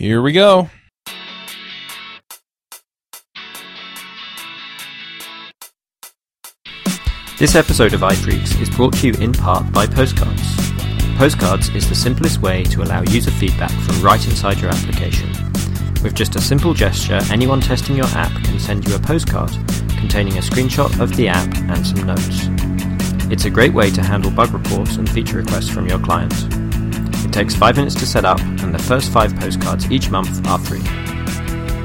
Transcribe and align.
Here 0.00 0.22
we 0.22 0.32
go. 0.32 0.70
This 7.38 7.54
episode 7.54 7.92
of 7.92 8.00
iPhreaks 8.00 8.58
is 8.62 8.70
brought 8.70 8.94
to 8.94 9.08
you 9.08 9.12
in 9.20 9.34
part 9.34 9.70
by 9.74 9.86
Postcards. 9.86 10.56
Postcards 11.18 11.68
is 11.74 11.86
the 11.86 11.94
simplest 11.94 12.40
way 12.40 12.62
to 12.64 12.80
allow 12.80 13.02
user 13.02 13.30
feedback 13.30 13.72
from 13.72 14.00
right 14.00 14.26
inside 14.26 14.58
your 14.58 14.70
application. 14.70 15.28
With 16.02 16.14
just 16.14 16.34
a 16.34 16.40
simple 16.40 16.72
gesture, 16.72 17.20
anyone 17.30 17.60
testing 17.60 17.94
your 17.94 18.08
app 18.14 18.32
can 18.42 18.58
send 18.58 18.88
you 18.88 18.94
a 18.94 18.98
postcard 18.98 19.50
containing 19.98 20.38
a 20.38 20.40
screenshot 20.40 20.98
of 20.98 21.14
the 21.14 21.28
app 21.28 21.54
and 21.68 21.86
some 21.86 22.06
notes. 22.06 22.48
It's 23.30 23.44
a 23.44 23.50
great 23.50 23.74
way 23.74 23.90
to 23.90 24.02
handle 24.02 24.30
bug 24.30 24.54
reports 24.54 24.96
and 24.96 25.06
feature 25.10 25.36
requests 25.36 25.68
from 25.68 25.86
your 25.86 25.98
client. 25.98 26.32
It 27.30 27.34
takes 27.34 27.54
5 27.54 27.76
minutes 27.76 27.94
to 27.94 28.06
set 28.06 28.24
up, 28.24 28.40
and 28.40 28.74
the 28.74 28.78
first 28.80 29.12
5 29.12 29.36
postcards 29.36 29.88
each 29.88 30.10
month 30.10 30.44
are 30.48 30.58
free. 30.58 30.82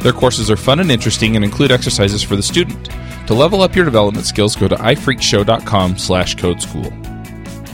Their 0.00 0.12
courses 0.12 0.50
are 0.50 0.56
fun 0.56 0.80
and 0.80 0.90
interesting 0.90 1.36
and 1.36 1.44
include 1.44 1.70
exercises 1.70 2.24
for 2.24 2.34
the 2.34 2.42
student. 2.42 2.90
To 3.28 3.34
level 3.34 3.62
up 3.62 3.76
your 3.76 3.84
development 3.84 4.26
skills, 4.26 4.56
go 4.56 4.66
to 4.66 4.74
iphreaksshow.com 4.74 5.96
slash 5.96 6.34
codeschool. 6.34 7.03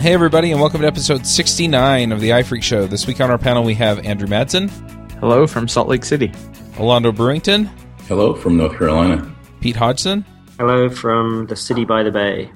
Hey 0.00 0.14
everybody, 0.14 0.50
and 0.50 0.58
welcome 0.58 0.80
to 0.80 0.86
episode 0.86 1.26
69 1.26 2.10
of 2.10 2.22
the 2.22 2.30
iPhreaks 2.30 2.62
Show. 2.62 2.86
This 2.86 3.06
week 3.06 3.20
on 3.20 3.30
our 3.30 3.36
panel 3.36 3.62
we 3.62 3.74
have 3.74 3.98
Andrew 3.98 4.26
Madsen. 4.26 4.70
Hello 5.18 5.46
from 5.46 5.68
Salt 5.68 5.88
Lake 5.88 6.06
City. 6.06 6.28
Alondo 6.76 7.14
Brewington. 7.14 7.66
Hello 8.08 8.34
from 8.34 8.56
North 8.56 8.78
Carolina. 8.78 9.30
Pete 9.60 9.76
Hodgson. 9.76 10.24
Hello 10.58 10.88
from 10.88 11.48
the 11.48 11.54
city 11.54 11.84
by 11.84 12.02
the 12.02 12.10
bay. 12.10 12.50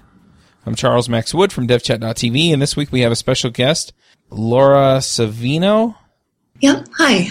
I'm 0.64 0.74
Charles 0.74 1.10
Max 1.10 1.34
Wood 1.34 1.52
from 1.52 1.69
DevChat.tv, 1.69 2.50
and 2.50 2.62
this 2.62 2.77
week 2.77 2.91
we 2.91 3.02
have 3.02 3.12
a 3.12 3.16
special 3.16 3.50
guest, 3.50 3.92
Laura 4.30 4.97
Savino. 5.00 5.97
Yep. 6.60 6.88
Hi. 6.97 7.24
Do 7.24 7.28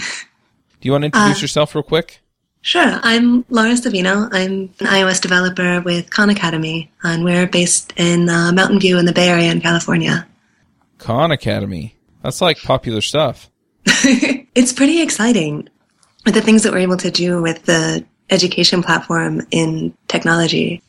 you 0.82 0.92
want 0.92 1.02
to 1.02 1.06
introduce 1.06 1.38
uh, 1.38 1.42
yourself 1.42 1.74
real 1.74 1.82
quick? 1.82 2.20
Sure. 2.64 2.98
I'm 3.02 3.44
Laura 3.50 3.72
Savino. 3.72 4.30
I'm 4.32 4.70
an 4.80 4.86
iOS 4.86 5.20
developer 5.20 5.82
with 5.82 6.08
Khan 6.08 6.30
Academy, 6.30 6.90
and 7.02 7.22
we're 7.22 7.46
based 7.46 7.92
in 7.98 8.30
uh, 8.30 8.52
Mountain 8.52 8.80
View 8.80 8.98
in 8.98 9.04
the 9.04 9.12
Bay 9.12 9.28
Area 9.28 9.52
in 9.52 9.60
California. 9.60 10.26
Khan 10.96 11.30
Academy. 11.30 11.94
That's 12.22 12.40
like 12.40 12.56
popular 12.62 13.02
stuff. 13.02 13.50
it's 13.84 14.72
pretty 14.72 15.02
exciting 15.02 15.68
with 16.24 16.32
the 16.32 16.40
things 16.40 16.62
that 16.62 16.72
we're 16.72 16.78
able 16.78 16.96
to 16.96 17.10
do 17.10 17.42
with 17.42 17.64
the 17.64 18.02
education 18.30 18.82
platform 18.82 19.42
in 19.50 19.94
technology. 20.08 20.80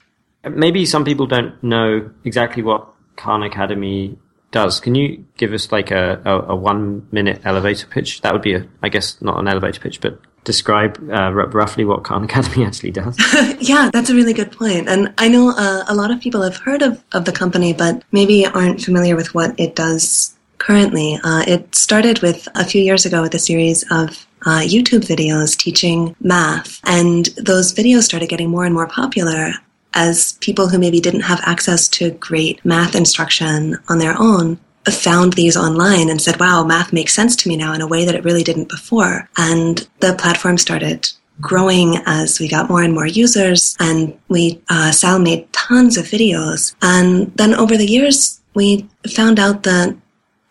Maybe 0.49 0.85
some 0.85 1.03
people 1.03 1.27
don't 1.27 1.61
know 1.61 2.09
exactly 2.23 2.63
what 2.63 2.87
Khan 3.17 3.43
Academy 3.43 4.17
does. 4.51 4.79
Can 4.79 4.95
you 4.95 5.25
give 5.35 5.51
us 5.51 5.73
like 5.73 5.91
a, 5.91 6.21
a, 6.23 6.53
a 6.53 6.55
one 6.55 7.05
minute 7.11 7.41
elevator 7.43 7.85
pitch? 7.87 8.21
That 8.21 8.31
would 8.31 8.43
be 8.43 8.53
a, 8.53 8.65
I 8.81 8.87
guess, 8.87 9.21
not 9.21 9.37
an 9.37 9.49
elevator 9.49 9.81
pitch, 9.81 9.99
but 9.99 10.21
describe 10.45 10.97
uh, 11.09 11.13
r- 11.13 11.49
roughly 11.49 11.83
what 11.83 12.03
Khan 12.03 12.23
Academy 12.23 12.65
actually 12.69 12.91
does? 12.91 13.17
yeah, 13.59 13.89
that's 13.91 14.09
a 14.09 14.15
really 14.15 14.33
good 14.33 14.51
point. 14.51 14.87
And 14.87 15.13
I 15.17 15.27
know 15.27 15.49
uh, 15.49 15.83
a 15.87 15.93
lot 15.93 16.11
of 16.11 16.21
people 16.21 16.41
have 16.41 16.55
heard 16.57 16.81
of, 16.81 17.03
of 17.11 17.25
the 17.25 17.33
company, 17.33 17.73
but 17.73 18.03
maybe 18.13 18.45
aren't 18.45 18.81
familiar 18.81 19.15
with 19.17 19.33
what 19.33 19.59
it 19.59 19.75
does 19.75 20.33
currently. 20.57 21.19
Uh, 21.23 21.43
it 21.45 21.75
started 21.75 22.21
with 22.21 22.47
a 22.55 22.63
few 22.63 22.81
years 22.81 23.05
ago 23.05 23.21
with 23.21 23.33
a 23.33 23.39
series 23.39 23.83
of 23.91 24.25
uh, 24.45 24.61
YouTube 24.61 25.05
videos 25.05 25.57
teaching 25.57 26.15
math, 26.21 26.79
and 26.85 27.25
those 27.37 27.73
videos 27.73 28.03
started 28.03 28.29
getting 28.29 28.49
more 28.49 28.63
and 28.63 28.73
more 28.73 28.87
popular 28.87 29.53
as 29.95 30.33
people 30.41 30.67
who 30.69 30.77
maybe 30.77 30.99
didn't 30.99 31.21
have 31.21 31.41
access 31.45 31.87
to 31.87 32.11
great 32.11 32.63
math 32.63 32.95
instruction 32.95 33.77
on 33.89 33.97
their 33.97 34.15
own 34.19 34.59
found 34.93 35.33
these 35.33 35.57
online 35.57 36.09
and 36.09 36.21
said, 36.21 36.39
wow, 36.39 36.63
math 36.63 36.93
makes 36.93 37.13
sense 37.13 37.35
to 37.37 37.49
me 37.49 37.57
now 37.57 37.73
in 37.73 37.81
a 37.81 37.87
way 37.87 38.05
that 38.05 38.15
it 38.15 38.23
really 38.23 38.43
didn't 38.43 38.69
before. 38.69 39.29
And 39.37 39.87
the 39.99 40.13
platform 40.13 40.57
started 40.57 41.09
growing 41.41 41.97
as 42.05 42.39
we 42.39 42.47
got 42.47 42.69
more 42.69 42.83
and 42.83 42.93
more 42.93 43.07
users 43.07 43.75
and 43.79 44.17
we, 44.29 44.61
uh, 44.69 44.91
Sal 44.91 45.19
made 45.19 45.51
tons 45.51 45.97
of 45.97 46.05
videos. 46.05 46.75
And 46.81 47.35
then 47.35 47.53
over 47.53 47.75
the 47.75 47.85
years, 47.85 48.41
we 48.53 48.87
found 49.13 49.39
out 49.39 49.63
that, 49.63 49.95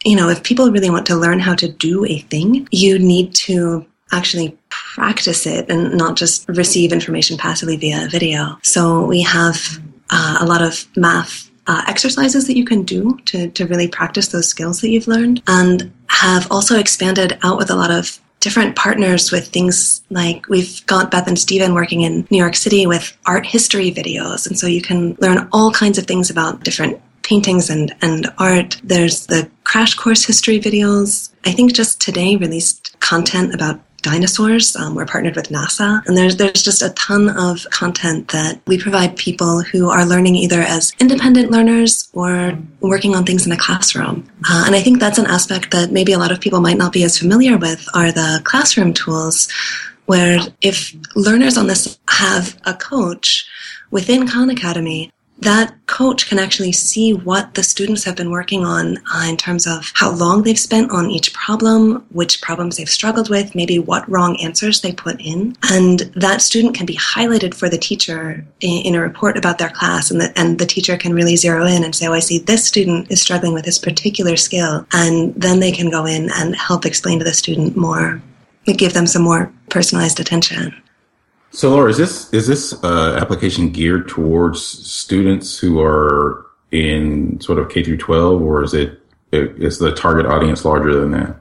you 0.05 0.17
know, 0.17 0.29
if 0.29 0.43
people 0.43 0.71
really 0.71 0.91
want 0.91 1.07
to 1.07 1.17
learn 1.17 1.41
how 1.41 1.55
to 1.55 1.69
do 1.69 2.05
a 2.05 2.19
thing, 2.19 2.69
you 2.71 2.99
need 2.99 3.35
to 3.35 3.87
actually 4.13 4.57
practice 4.69 5.47
it 5.47 5.71
and 5.71 5.97
not 5.97 6.17
just 6.17 6.47
receive 6.49 6.93
information 6.93 7.37
passively 7.37 7.77
via 7.77 8.09
video. 8.09 8.59
So 8.63 9.07
we 9.07 9.23
have 9.23 9.81
uh, 10.11 10.39
a 10.41 10.47
lot 10.47 10.63
of 10.63 10.87
math 10.97 11.51
uh, 11.67 11.83
exercises 11.87 12.47
that 12.47 12.57
you 12.57 12.65
can 12.65 12.83
do 12.83 13.19
to, 13.27 13.51
to 13.51 13.67
really 13.67 13.89
practice 13.89 14.29
those 14.29 14.49
skills 14.49 14.81
that 14.81 14.91
you've 14.91 15.09
learned 15.09 15.43
and 15.47 15.93
have 16.09 16.51
also 16.51 16.79
expanded 16.79 17.39
out 17.43 17.59
with 17.59 17.71
a 17.71 17.75
lot 17.75 17.91
of 17.91 18.21
different 18.41 18.77
partners 18.77 19.33
with 19.33 19.49
things 19.49 20.03
like 20.11 20.47
we've 20.49 20.85
got 20.87 21.11
Beth 21.11 21.27
and 21.27 21.39
Steven 21.39 21.73
working 21.73 22.03
in 22.03 22.27
New 22.31 22.37
York 22.37 22.55
City 22.55 22.87
with 22.87 23.17
art 23.25 23.47
history 23.47 23.91
videos. 23.91 24.47
And 24.47 24.59
so 24.59 24.67
you 24.67 24.83
can 24.83 25.15
learn 25.15 25.49
all 25.51 25.73
kinds 25.73 25.97
of 25.97 26.07
things 26.07 26.29
about 26.29 26.63
different 26.63 27.01
paintings 27.23 27.71
and, 27.71 27.95
and 28.03 28.31
art. 28.37 28.79
There's 28.85 29.27
the 29.27 29.51
crash 29.65 29.95
course 29.95 30.27
history 30.27 30.61
videos. 30.61 31.33
I 31.47 31.53
think 31.53 31.73
just 31.73 32.03
today 32.03 32.37
released 32.37 32.95
content 33.01 33.55
about 33.55 33.81
dinosaurs. 34.05 34.77
Um, 34.77 34.95
we're 34.95 35.07
partnered 35.07 35.35
with 35.35 35.49
NASA, 35.49 36.07
and 36.07 36.17
there's 36.17 36.37
there's 36.37 36.63
just 36.63 36.83
a 36.83 36.91
ton 36.91 37.31
of 37.31 37.67
content 37.71 38.29
that 38.29 38.61
we 38.67 38.79
provide 38.79 39.17
people 39.17 39.63
who 39.63 39.89
are 39.89 40.05
learning 40.05 40.37
either 40.37 40.61
as 40.61 40.93
independent 41.01 41.51
learners 41.51 42.09
or 42.13 42.57
working 42.81 43.17
on 43.17 43.25
things 43.25 43.47
in 43.47 43.53
a 43.53 43.57
classroom. 43.57 44.29
Uh, 44.49 44.65
and 44.67 44.77
I 44.77 44.83
think 44.83 45.01
that's 45.01 45.19
an 45.19 45.27
aspect 45.27 45.71
that 45.73 45.91
maybe 45.91 46.13
a 46.13 46.19
lot 46.19 46.31
of 46.31 46.41
people 46.41 46.61
might 46.61 46.79
not 46.79 46.93
be 46.93 47.03
as 47.03 47.19
familiar 47.19 47.57
with 47.57 47.89
are 47.95 48.13
the 48.13 48.41
classroom 48.45 48.93
tools, 48.93 49.49
where 50.07 50.39
if 50.61 50.95
learners 51.17 51.57
on 51.57 51.67
this 51.67 51.99
have 52.09 52.61
a 52.65 52.75
coach 52.75 53.49
within 53.91 54.29
Khan 54.29 54.51
Academy 54.51 55.11
that 55.39 55.75
coach 55.87 56.29
can 56.29 56.39
actually 56.39 56.73
see 56.73 57.13
what 57.13 57.55
the 57.55 57.63
students 57.63 58.05
have 58.05 58.17
been 58.17 58.31
working 58.31 58.65
on 58.65 58.99
uh, 59.13 59.27
in 59.29 59.37
terms 59.37 59.67
of 59.67 59.93
how 59.95 60.11
long 60.11 60.43
they've 60.43 60.59
spent 60.59 60.91
on 60.91 61.11
each 61.11 61.33
problem, 61.35 62.05
which 62.11 62.41
problems 62.41 62.77
they've 62.77 62.89
struggled 62.89 63.29
with, 63.29 63.55
maybe 63.55 63.79
what 63.79 64.09
wrong 64.09 64.37
answers 64.41 64.81
they 64.81 64.93
put 64.93 65.21
in. 65.21 65.57
And 65.71 66.01
that 66.15 66.41
student 66.41 66.75
can 66.75 66.87
be 66.87 66.97
highlighted 66.97 67.55
for 67.55 67.69
the 67.69 67.79
teacher 67.79 68.45
in, 68.61 68.87
in 68.87 68.95
a 68.95 69.01
report 69.01 69.37
about 69.37 69.59
their 69.59 69.71
class. 69.71 70.11
And 70.11 70.21
the, 70.21 70.33
and 70.39 70.59
the 70.59 70.67
teacher 70.67 70.97
can 70.97 71.13
really 71.13 71.37
zero 71.37 71.67
in 71.67 71.85
and 71.85 71.95
say, 71.95 72.07
oh, 72.07 72.15
I 72.15 72.21
see 72.21 72.39
this 72.39 72.65
student 72.65 73.11
is 73.11 73.21
struggling 73.21 73.55
with 73.55 73.65
this 73.65 73.79
particular 73.79 74.37
skill. 74.37 74.87
And 74.93 75.35
then 75.35 75.61
they 75.61 75.73
can 75.73 75.91
go 75.91 76.07
in 76.07 76.31
and 76.35 76.55
help 76.55 76.87
explain 76.87 77.19
to 77.19 77.25
the 77.25 77.35
student 77.35 77.77
more, 77.77 78.23
give 78.67 78.95
them 78.95 79.07
some 79.07 79.23
more 79.23 79.53
personalized 79.69 80.21
attention. 80.21 80.75
So, 81.55 81.71
Laura, 81.71 81.89
is 81.89 81.97
this 81.97 82.35
is 82.35 82.49
this 82.49 82.75
uh, 82.83 83.17
application 83.21 83.71
geared 83.71 84.09
towards 84.09 84.61
students 84.61 85.57
who 85.57 85.81
are 85.81 86.47
in 86.73 87.41
sort 87.41 87.61
of 87.61 87.69
K 87.69 87.85
through 87.85 87.99
twelve, 87.99 88.43
or 88.43 88.65
is 88.65 88.75
it 88.75 89.01
is 89.31 89.79
the 89.79 89.95
target 89.95 90.27
audience 90.27 90.65
larger 90.65 91.01
than 91.01 91.13
that? 91.13 91.37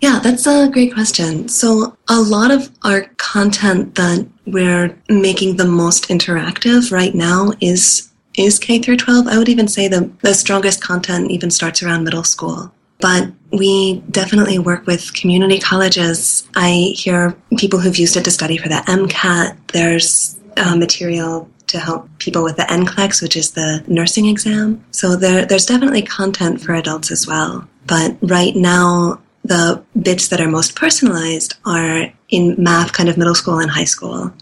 Yeah, 0.00 0.18
that's 0.18 0.46
a 0.46 0.70
great 0.70 0.94
question. 0.94 1.46
So, 1.48 1.94
a 2.08 2.18
lot 2.18 2.50
of 2.50 2.70
our 2.84 3.02
content 3.18 3.96
that 3.96 4.26
we're 4.46 4.98
making 5.10 5.56
the 5.56 5.66
most 5.66 6.08
interactive 6.08 6.90
right 6.90 7.14
now 7.14 7.52
is 7.60 8.10
is 8.38 8.58
K 8.58 8.78
through 8.78 8.96
12. 8.96 9.26
I 9.26 9.36
would 9.36 9.50
even 9.50 9.68
say 9.68 9.88
the 9.88 10.10
the 10.22 10.32
strongest 10.32 10.82
content 10.82 11.30
even 11.30 11.50
starts 11.50 11.82
around 11.82 12.04
middle 12.04 12.24
school. 12.24 12.72
But 12.98 13.30
we 13.52 14.00
definitely 14.10 14.58
work 14.58 14.86
with 14.86 15.12
community 15.14 15.58
colleges. 15.58 16.48
I 16.54 16.92
hear 16.96 17.36
people 17.58 17.78
who've 17.78 17.96
used 17.96 18.16
it 18.16 18.24
to 18.24 18.30
study 18.30 18.56
for 18.56 18.68
the 18.68 18.82
MCAT. 18.86 19.56
There's 19.72 20.38
uh, 20.56 20.76
material 20.76 21.48
to 21.68 21.78
help 21.78 22.08
people 22.18 22.42
with 22.42 22.56
the 22.56 22.62
NCLEX, 22.64 23.22
which 23.22 23.36
is 23.36 23.52
the 23.52 23.82
nursing 23.86 24.26
exam. 24.26 24.84
So 24.90 25.16
there, 25.16 25.46
there's 25.46 25.66
definitely 25.66 26.02
content 26.02 26.60
for 26.60 26.74
adults 26.74 27.10
as 27.10 27.26
well. 27.26 27.68
But 27.86 28.16
right 28.22 28.54
now, 28.54 29.20
the 29.44 29.82
bits 30.00 30.28
that 30.28 30.40
are 30.40 30.48
most 30.48 30.76
personalized 30.76 31.54
are 31.64 32.12
in 32.28 32.56
math, 32.58 32.92
kind 32.92 33.08
of 33.08 33.16
middle 33.16 33.34
school 33.34 33.58
and 33.58 33.70
high 33.70 33.84
school. 33.84 34.32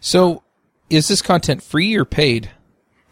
So 0.00 0.42
is 0.88 1.08
this 1.08 1.22
content 1.22 1.62
free 1.62 1.94
or 1.94 2.04
paid? 2.04 2.50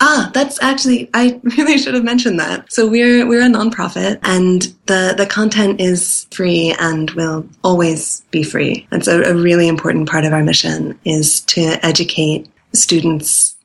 Ah, 0.00 0.30
that's 0.32 0.60
actually 0.62 1.10
I 1.12 1.38
really 1.58 1.78
should 1.78 1.94
have 1.94 2.04
mentioned 2.04 2.40
that. 2.40 2.72
So 2.72 2.88
we're 2.88 3.26
we're 3.26 3.42
a 3.42 3.48
nonprofit 3.48 4.18
and 4.22 4.62
the 4.86 5.14
the 5.16 5.26
content 5.26 5.80
is 5.80 6.26
free 6.30 6.74
and 6.78 7.10
will 7.10 7.46
always 7.62 8.22
be 8.30 8.42
free. 8.42 8.86
That's 8.90 9.08
a, 9.08 9.22
a 9.22 9.34
really 9.34 9.68
important 9.68 10.08
part 10.08 10.24
of 10.24 10.32
our 10.32 10.42
mission 10.42 10.98
is 11.04 11.40
to 11.42 11.84
educate 11.84 12.48
students 12.72 13.56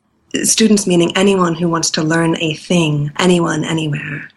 students 0.44 0.86
meaning 0.86 1.16
anyone 1.16 1.56
who 1.56 1.70
wants 1.70 1.90
to 1.92 2.04
learn 2.04 2.36
a 2.42 2.54
thing, 2.56 3.12
anyone, 3.20 3.64
anywhere. 3.64 4.30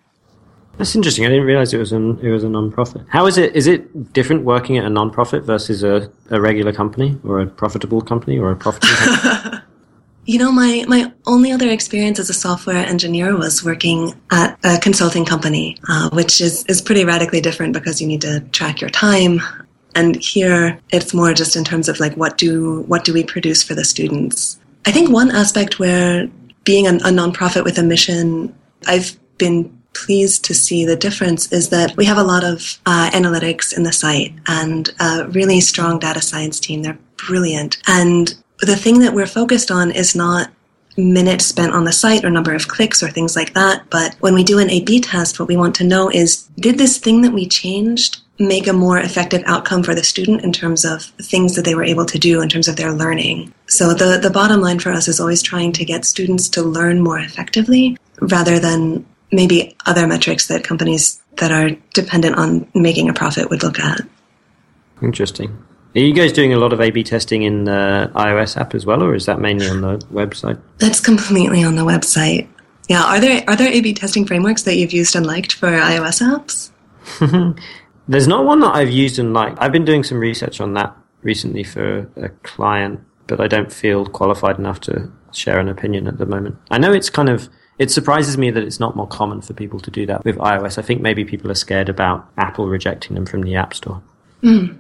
That's 0.77 0.95
interesting. 0.95 1.27
I 1.27 1.29
didn't 1.29 1.45
realize 1.45 1.75
it 1.75 1.79
was 1.79 1.91
an 1.91 2.21
it 2.23 2.31
was 2.31 2.45
a 2.45 2.49
non-profit. 2.49 3.03
How 3.09 3.27
is 3.27 3.37
it? 3.37 3.57
Is 3.57 3.67
it 3.67 4.13
different 4.13 4.45
working 4.45 4.79
at 4.79 4.85
a 4.85 4.91
non-profit 4.91 5.43
versus 5.43 5.83
a, 5.83 6.09
a 6.31 6.41
regular 6.41 6.73
company 6.73 7.19
or 7.25 7.41
a 7.41 7.47
profitable 7.47 8.01
company 8.01 8.39
or 8.39 8.53
a 8.53 8.57
profitable 8.57 8.95
company? 8.95 9.63
You 10.29 10.39
know, 10.39 10.53
my, 10.53 10.85
my 10.87 11.11
only 11.27 11.53
other 11.53 11.71
experience 11.71 12.19
as 12.19 12.29
a 12.29 12.35
software 12.35 12.77
engineer 12.77 13.35
was 13.35 13.65
working 13.65 14.13
at 14.31 14.59
a 14.63 14.79
consulting 14.79 15.25
company, 15.25 15.79
uh, 15.89 16.11
which 16.11 16.43
is, 16.43 16.67
is 16.67 16.83
pretty 16.83 17.07
radically 17.07 17.41
different 17.41 17.73
because 17.73 17.99
you 17.99 18.07
need 18.07 18.21
to 18.21 18.41
track 18.53 18.83
your 18.83 18.91
time. 18.91 19.41
And 19.95 20.17
here 20.17 20.79
it's 20.91 21.15
more 21.15 21.33
just 21.33 21.57
in 21.57 21.65
terms 21.65 21.89
of 21.89 21.99
like 21.99 22.13
what 22.19 22.37
do 22.37 22.83
what 22.83 23.05
do 23.05 23.15
we 23.15 23.25
produce 23.25 23.63
for 23.63 23.75
the 23.75 23.87
students. 23.87 24.61
I 24.85 24.93
think 24.93 25.09
one 25.09 25.31
aspect 25.31 25.79
where 25.79 26.29
being 26.63 26.87
a, 26.87 26.97
a 26.97 27.11
nonprofit 27.11 27.65
with 27.65 27.79
a 27.79 27.83
mission, 27.83 28.55
I've 28.87 29.17
been 29.39 29.75
pleased 29.95 30.45
to 30.45 30.55
see 30.55 30.85
the 30.85 30.95
difference 30.95 31.51
is 31.53 31.71
that 31.71 31.97
we 31.97 32.05
have 32.05 32.19
a 32.19 32.23
lot 32.23 32.45
of 32.45 32.79
uh, 32.85 33.09
analytics 33.15 33.75
in 33.75 33.85
the 33.85 33.93
site 33.95 34.35
and 34.47 34.91
a 35.01 35.27
really 35.31 35.63
strong 35.63 35.99
data 35.99 36.21
science 36.21 36.61
team. 36.61 36.83
They're 36.83 36.99
brilliant. 37.17 37.79
And 37.87 38.35
the 38.67 38.77
thing 38.77 39.01
that 39.01 39.15
we're 39.15 39.27
focused 39.27 39.71
on 39.71 39.91
is 39.91 40.15
not 40.15 40.51
minutes 40.97 41.47
spent 41.47 41.73
on 41.73 41.85
the 41.85 41.93
site 41.93 42.25
or 42.25 42.31
number 42.31 42.53
of 42.53 42.67
clicks 42.67 43.03
or 43.03 43.09
things 43.09 43.37
like 43.37 43.55
that. 43.55 43.89
But 43.89 44.17
when 44.19 44.35
we 44.35 44.43
do 44.43 44.59
an 44.59 44.71
A 44.71 44.83
B 44.83 45.01
test, 45.01 45.39
what 45.39 45.49
we 45.49 45.57
want 45.57 45.77
to 45.77 45.85
know 45.85 46.11
is 46.11 46.49
did 46.57 46.77
this 46.77 46.99
thing 46.99 47.23
that 47.23 47.33
we 47.33 47.47
changed 47.47 48.19
make 48.41 48.67
a 48.67 48.73
more 48.73 48.99
effective 48.99 49.43
outcome 49.47 49.83
for 49.83 49.95
the 49.95 50.03
student 50.03 50.43
in 50.43 50.53
terms 50.53 50.85
of 50.85 51.03
things 51.23 51.55
that 51.55 51.65
they 51.65 51.75
were 51.75 51.85
able 51.85 52.05
to 52.07 52.19
do 52.19 52.41
in 52.41 52.49
terms 52.49 52.69
of 52.69 52.77
their 52.77 52.93
learning? 52.93 53.53
So 53.67 53.95
the, 53.95 54.19
the 54.19 54.31
bottom 54.31 54.61
line 54.61 54.79
for 54.81 54.91
us 54.91 55.09
is 55.09 55.21
always 55.21 55.43
trying 55.43 55.73
to 55.73 55.85
get 55.85 56.05
students 56.05 56.49
to 56.51 56.63
learn 56.63 57.01
more 57.01 57.19
effectively 57.19 57.97
rather 58.21 58.59
than 58.59 59.07
maybe 59.31 59.77
other 59.87 60.07
metrics 60.07 60.49
that 60.49 60.65
companies 60.65 61.23
that 61.37 61.53
are 61.53 61.77
dependent 61.95 62.37
on 62.37 62.69
making 62.75 63.09
a 63.09 63.15
profit 63.15 63.51
would 63.51 63.63
look 63.63 63.79
at. 63.79 64.01
Interesting. 65.03 65.65
Are 65.95 66.01
you 66.01 66.13
guys 66.13 66.33
doing 66.33 66.53
a 66.53 66.59
lot 66.59 66.73
of 66.73 66.81
A/B 66.81 67.03
testing 67.03 67.43
in 67.43 67.65
the 67.65 68.11
iOS 68.15 68.57
app 68.57 68.75
as 68.75 68.85
well, 68.85 69.03
or 69.03 69.15
is 69.15 69.27
that 69.27 69.41
mainly 69.41 69.69
on 69.69 69.81
the 69.81 69.99
website? 70.13 70.61
That's 70.79 71.01
completely 71.01 71.65
on 71.65 71.77
the 71.77 71.85
website. 71.85 72.47
Yeah, 72.89 73.05
are 73.05 73.21
there 73.21 73.43
are 73.49 73.57
there 73.57 73.73
A/B 73.73 73.95
testing 73.95 74.27
frameworks 74.27 74.63
that 74.63 74.77
you've 74.77 74.93
used 74.93 75.17
and 75.17 75.27
liked 75.27 75.55
for 75.55 75.69
iOS 75.69 76.23
apps? 76.23 76.71
There's 78.09 78.29
not 78.29 78.45
one 78.45 78.61
that 78.61 78.75
I've 78.75 78.91
used 78.91 79.19
and 79.19 79.35
liked. 79.35 79.59
I've 79.61 79.73
been 79.73 79.85
doing 79.85 80.03
some 80.03 80.19
research 80.19 80.61
on 80.61 80.75
that 80.75 80.97
recently 81.23 81.65
for 81.65 82.11
a 82.17 82.29
client, 82.43 83.01
but 83.27 83.41
I 83.41 83.49
don't 83.49 83.73
feel 83.73 84.07
qualified 84.07 84.59
enough 84.59 84.81
to 84.83 85.11
share 85.33 85.59
an 85.59 85.69
opinion 85.69 86.07
at 86.07 86.19
the 86.19 86.27
moment. 86.27 86.57
I 86.71 86.79
know 86.79 86.93
it's 86.93 87.11
kind 87.11 87.29
of 87.29 87.49
it 87.79 87.91
surprises 87.91 88.37
me 88.37 88.51
that 88.51 88.63
it's 88.63 88.81
not 88.81 88.97
more 88.97 89.07
common 89.07 89.41
for 89.41 89.53
people 89.55 89.81
to 89.81 89.91
do 89.91 90.05
that 90.07 90.25
with 90.25 90.37
iOS. 90.37 90.79
I 90.79 90.83
think 90.83 91.01
maybe 91.01 91.25
people 91.25 91.51
are 91.51 91.55
scared 91.55 91.89
about 91.89 92.27
Apple 92.37 92.69
rejecting 92.69 93.15
them 93.15 93.25
from 93.25 93.43
the 93.43 93.55
App 93.55 93.75
Store. 93.75 94.03
Mm. 94.43 94.79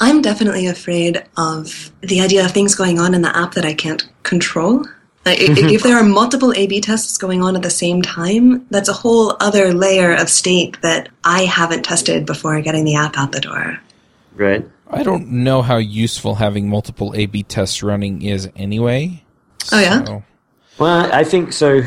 I'm 0.00 0.22
definitely 0.22 0.66
afraid 0.66 1.22
of 1.36 1.92
the 2.00 2.22
idea 2.22 2.44
of 2.44 2.52
things 2.52 2.74
going 2.74 2.98
on 2.98 3.14
in 3.14 3.22
the 3.22 3.36
app 3.36 3.52
that 3.52 3.66
I 3.66 3.74
can't 3.74 4.08
control. 4.22 4.86
Uh, 5.26 5.34
if 5.36 5.82
there 5.82 5.98
are 5.98 6.02
multiple 6.02 6.54
A 6.56 6.66
B 6.66 6.80
tests 6.80 7.18
going 7.18 7.42
on 7.42 7.54
at 7.54 7.60
the 7.60 7.68
same 7.68 8.00
time, 8.00 8.66
that's 8.70 8.88
a 8.88 8.94
whole 8.94 9.36
other 9.38 9.74
layer 9.74 10.14
of 10.14 10.30
state 10.30 10.80
that 10.80 11.10
I 11.22 11.44
haven't 11.44 11.82
tested 11.84 12.24
before 12.24 12.58
getting 12.62 12.86
the 12.86 12.94
app 12.94 13.18
out 13.18 13.32
the 13.32 13.40
door. 13.40 13.78
Right. 14.34 14.66
I 14.88 15.02
don't 15.02 15.28
know 15.28 15.60
how 15.60 15.76
useful 15.76 16.36
having 16.36 16.70
multiple 16.70 17.14
A 17.14 17.26
B 17.26 17.42
tests 17.42 17.82
running 17.82 18.22
is 18.22 18.48
anyway. 18.56 19.22
Oh, 19.70 19.78
yeah? 19.78 20.04
So. 20.04 20.24
Well, 20.78 21.12
I 21.12 21.22
think 21.22 21.52
so. 21.52 21.82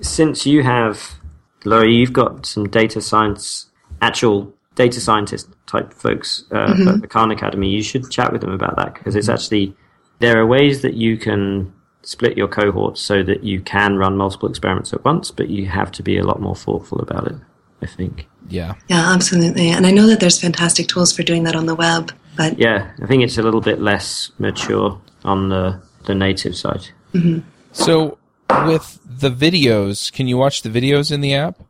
Since 0.00 0.46
you 0.46 0.62
have, 0.62 1.16
Laurie, 1.64 1.96
you've 1.96 2.12
got 2.12 2.46
some 2.46 2.68
data 2.68 3.00
science, 3.00 3.66
actual 4.00 4.54
data 4.80 5.00
scientist 5.00 5.46
type 5.66 5.92
folks 5.92 6.44
uh, 6.52 6.72
mm-hmm. 6.72 6.88
at 6.88 7.00
the 7.02 7.06
Khan 7.06 7.30
Academy, 7.30 7.68
you 7.68 7.82
should 7.82 8.10
chat 8.10 8.32
with 8.32 8.40
them 8.40 8.52
about 8.52 8.76
that 8.76 8.94
because 8.94 9.14
it's 9.14 9.28
actually 9.28 9.74
there 10.20 10.40
are 10.40 10.46
ways 10.46 10.80
that 10.80 10.94
you 10.94 11.18
can 11.18 11.70
split 12.02 12.34
your 12.34 12.48
cohorts 12.48 13.00
so 13.00 13.22
that 13.22 13.44
you 13.44 13.60
can 13.60 13.96
run 13.96 14.16
multiple 14.16 14.48
experiments 14.48 14.94
at 14.94 15.04
once, 15.04 15.30
but 15.30 15.50
you 15.50 15.66
have 15.66 15.92
to 15.92 16.02
be 16.02 16.16
a 16.16 16.24
lot 16.24 16.40
more 16.40 16.56
thoughtful 16.56 16.98
about 17.00 17.26
it. 17.26 17.36
I 17.82 17.86
think. 17.86 18.26
Yeah. 18.48 18.74
Yeah, 18.88 19.12
absolutely. 19.12 19.68
And 19.68 19.86
I 19.86 19.90
know 19.90 20.06
that 20.06 20.20
there's 20.20 20.38
fantastic 20.40 20.86
tools 20.86 21.14
for 21.14 21.22
doing 21.22 21.44
that 21.44 21.56
on 21.56 21.66
the 21.66 21.74
web, 21.74 22.12
but 22.36 22.58
yeah, 22.58 22.90
I 23.02 23.06
think 23.06 23.22
it's 23.22 23.38
a 23.38 23.42
little 23.42 23.60
bit 23.60 23.80
less 23.80 24.32
mature 24.38 24.98
on 25.24 25.50
the 25.50 25.80
the 26.06 26.14
native 26.14 26.56
side. 26.56 26.88
Mm-hmm. 27.12 27.40
So, 27.72 28.18
with 28.66 28.98
the 29.04 29.30
videos, 29.30 30.10
can 30.10 30.26
you 30.26 30.38
watch 30.38 30.62
the 30.62 30.70
videos 30.70 31.12
in 31.12 31.20
the 31.20 31.34
app? 31.34 31.62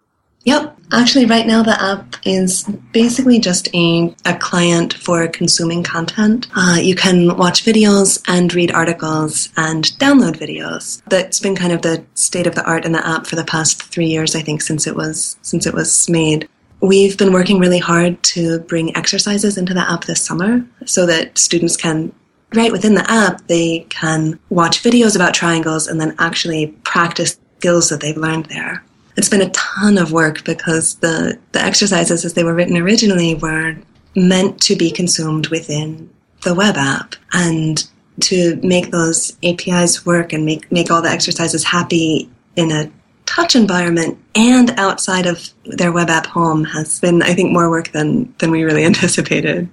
Yep. 0.45 0.80
Actually, 0.93 1.27
right 1.27 1.47
now 1.47 1.63
the 1.63 1.81
app 1.81 2.17
is 2.25 2.65
basically 2.93 3.39
just 3.39 3.69
a, 3.75 4.15
a 4.25 4.37
client 4.37 4.95
for 4.95 5.29
consuming 5.29 5.85
content. 5.85 6.49
Uh, 6.57 6.79
you 6.81 6.97
can 6.97 7.37
watch 7.37 7.65
videos 7.65 8.23
and 8.27 8.53
read 8.55 8.73
articles 8.73 9.51
and 9.57 9.85
download 9.99 10.37
videos. 10.37 11.01
That's 11.07 11.39
been 11.39 11.55
kind 11.55 11.73
of 11.73 11.83
the 11.83 12.05
state 12.15 12.49
of 12.49 12.57
the 12.57 12.65
art 12.65 12.85
in 12.85 12.93
the 12.93 13.07
app 13.07 13.27
for 13.27 13.37
the 13.37 13.45
past 13.45 13.83
three 13.83 14.07
years, 14.07 14.35
I 14.35 14.43
think, 14.43 14.63
since 14.63 14.87
it 14.87 14.97
was 14.97 15.37
since 15.43 15.65
it 15.65 15.75
was 15.75 16.09
made. 16.09 16.49
We've 16.81 17.17
been 17.17 17.33
working 17.33 17.61
really 17.61 17.79
hard 17.79 18.21
to 18.25 18.59
bring 18.61 18.97
exercises 18.97 19.57
into 19.57 19.75
the 19.75 19.89
app 19.89 20.07
this 20.07 20.23
summer 20.23 20.67
so 20.87 21.07
that 21.07 21.39
students 21.39 21.77
can 21.77 22.13
right 22.55 22.73
within 22.73 22.95
the 22.95 23.09
app 23.09 23.47
they 23.47 23.87
can 23.91 24.41
watch 24.49 24.83
videos 24.83 25.15
about 25.15 25.35
triangles 25.35 25.87
and 25.87 26.01
then 26.01 26.17
actually 26.19 26.69
practice 26.83 27.39
skills 27.59 27.91
that 27.91 28.01
they've 28.01 28.17
learned 28.17 28.47
there 28.47 28.83
it's 29.17 29.29
been 29.29 29.43
a 29.43 29.51
ton 29.51 29.99
of 29.99 30.13
work 30.13 30.45
because 30.45 30.97
the, 30.97 31.39
the 31.53 31.63
exercises 31.63 32.25
as 32.25 32.35
they 32.35 32.45
were 32.45 32.55
written 32.55 32.77
originally 32.77 33.35
were 33.35 33.77
meant 34.15 34.61
to 34.63 34.77
be 34.77 34.91
consumed 34.91 35.49
within 35.49 36.11
the 36.43 36.55
web 36.55 36.77
app 36.77 37.15
and 37.33 37.89
to 38.21 38.57
make 38.63 38.91
those 38.91 39.37
APIs 39.43 40.05
work 40.05 40.33
and 40.33 40.45
make, 40.45 40.71
make 40.71 40.91
all 40.91 41.03
the 41.03 41.09
exercises 41.09 41.65
happy 41.65 42.31
in 42.57 42.71
a 42.71 42.91
touch 43.27 43.55
environment 43.55 44.19
and 44.35 44.71
outside 44.79 45.27
of 45.27 45.49
their 45.65 45.93
web 45.93 46.11
app 46.11 46.27
home 46.27 46.65
has 46.65 46.99
been, 47.01 47.23
I 47.23 47.35
think, 47.35 47.53
more 47.53 47.71
work 47.71 47.93
than, 47.93 48.35
than 48.39 48.51
we 48.51 48.65
really 48.65 48.85
anticipated. 48.91 49.69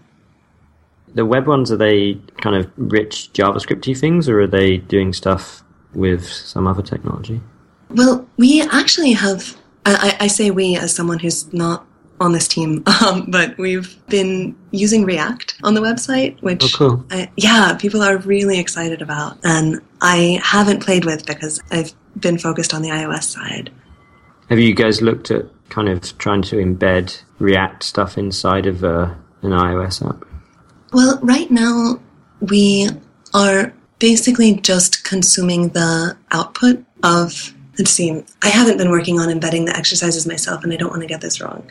The 1.13 1.25
web 1.25 1.47
ones, 1.47 1.71
are 1.71 1.77
they 1.77 2.19
kind 2.41 2.55
of 2.55 2.71
rich 2.75 3.31
JavaScripty 3.33 3.97
things 3.97 4.29
or 4.29 4.41
are 4.41 4.47
they 4.47 4.77
doing 4.77 5.13
stuff 5.13 5.63
with 5.93 6.25
some 6.25 6.67
other 6.67 6.83
technology? 6.83 7.41
Well, 7.89 8.27
we 8.37 8.61
actually 8.61 9.13
have, 9.13 9.57
I, 9.85 10.17
I 10.21 10.27
say 10.27 10.51
we 10.51 10.75
as 10.75 10.93
someone 10.93 11.19
who's 11.19 11.51
not 11.53 11.85
on 12.19 12.31
this 12.31 12.47
team, 12.47 12.83
um, 13.05 13.25
but 13.27 13.57
we've 13.57 13.95
been 14.07 14.55
using 14.71 15.05
React 15.05 15.55
on 15.63 15.73
the 15.73 15.81
website, 15.81 16.41
which, 16.41 16.63
oh, 16.63 16.77
cool. 16.77 17.05
I, 17.11 17.29
yeah, 17.37 17.75
people 17.79 18.01
are 18.01 18.17
really 18.17 18.59
excited 18.59 19.01
about. 19.01 19.37
And 19.44 19.81
I 20.01 20.39
haven't 20.44 20.83
played 20.83 21.06
with 21.06 21.25
because 21.25 21.61
I've 21.71 21.94
been 22.19 22.37
focused 22.37 22.73
on 22.73 22.81
the 22.81 22.89
iOS 22.89 23.23
side. 23.23 23.71
Have 24.49 24.59
you 24.59 24.73
guys 24.73 25.01
looked 25.01 25.29
at 25.31 25.45
kind 25.69 25.89
of 25.89 26.17
trying 26.17 26.41
to 26.41 26.56
embed 26.56 27.21
React 27.39 27.83
stuff 27.83 28.17
inside 28.17 28.65
of 28.65 28.83
uh, 28.83 29.13
an 29.41 29.51
iOS 29.51 30.07
app? 30.07 30.25
Well, 30.94 31.19
right 31.21 31.51
now 31.51 31.99
we 32.39 32.89
are 33.33 33.73
basically 33.99 34.56
just 34.56 35.03
consuming 35.03 35.69
the 35.69 36.15
output 36.31 36.83
of 37.03 37.53
let's 37.77 37.91
see, 37.91 38.23
I 38.41 38.49
haven't 38.49 38.77
been 38.77 38.89
working 38.89 39.19
on 39.19 39.29
embedding 39.29 39.65
the 39.65 39.75
exercises 39.75 40.27
myself, 40.27 40.63
and 40.63 40.73
I 40.73 40.77
don't 40.77 40.89
want 40.89 41.01
to 41.01 41.07
get 41.07 41.21
this 41.21 41.39
wrong. 41.41 41.67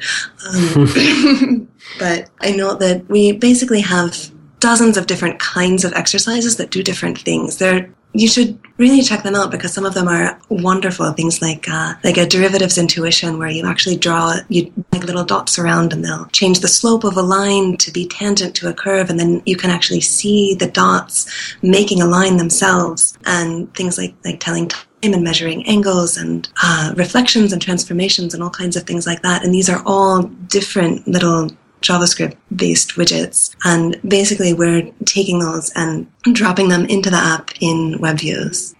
Um, 0.49 1.69
but 1.99 2.31
I 2.41 2.53
know 2.53 2.75
that 2.75 3.09
we 3.09 3.33
basically 3.33 3.81
have 3.81 4.31
dozens 4.61 4.97
of 4.97 5.07
different 5.07 5.39
kinds 5.39 5.85
of 5.85 5.93
exercises 5.93 6.57
that 6.57 6.71
do 6.71 6.83
different 6.83 7.19
things. 7.19 7.59
They're 7.59 7.91
you 8.19 8.29
should 8.29 8.59
really 8.79 9.03
check 9.03 9.23
them 9.23 9.35
out 9.35 9.51
because 9.51 9.73
some 9.73 9.85
of 9.85 9.95
them 9.95 10.09
are 10.09 10.39
wonderful. 10.49 11.11
Things 11.13 11.43
like 11.43 11.69
uh, 11.69 11.95
like 12.03 12.17
a 12.17 12.27
derivatives 12.27 12.79
intuition, 12.79 13.39
where 13.39 13.49
you 13.49 13.67
actually 13.67 13.97
draw 13.97 14.37
you 14.49 14.73
like 14.93 15.05
little 15.05 15.25
dots 15.25 15.59
around, 15.59 15.93
and 15.93 16.05
they'll 16.05 16.27
change 16.27 16.61
the 16.61 16.69
slope 16.69 17.05
of 17.05 17.17
a 17.17 17.23
line 17.23 17.77
to 17.79 17.91
be 17.91 18.07
tangent 18.07 18.55
to 18.57 18.69
a 18.69 18.75
curve, 18.75 19.11
and 19.11 19.21
then 19.21 19.43
you 19.45 19.57
can 19.57 19.71
actually 19.71 20.01
see 20.01 20.55
the 20.55 20.71
dots 20.71 21.31
making 21.63 22.01
a 22.01 22.07
line 22.07 22.37
themselves. 22.37 23.17
And 23.27 23.73
things 23.75 23.99
like 23.99 24.15
like 24.25 24.41
telling 24.41 24.71
and 25.03 25.23
measuring 25.23 25.67
angles 25.67 26.17
and 26.17 26.49
uh, 26.63 26.93
reflections 26.97 27.53
and 27.53 27.61
transformations 27.61 28.35
and 28.35 28.43
all 28.43 28.51
kinds 28.51 28.77
of 28.77 28.85
things 28.85 29.07
like 29.07 29.23
that. 29.23 29.45
And 29.45 29.53
these 29.55 29.69
are 29.69 29.83
all 29.87 30.23
different 30.23 31.07
little 31.07 31.51
JavaScript 31.83 32.37
based 32.55 32.93
widgets. 32.93 33.55
And 33.65 34.01
basically, 34.07 34.53
we're 34.53 34.91
taking 35.05 35.39
those 35.39 35.71
and 35.77 36.11
dropping 36.33 36.69
them 36.69 36.87
into 36.87 37.11
the 37.11 37.17
app 37.17 37.51
in 37.61 37.99
web 38.01 38.19
views. 38.19 38.75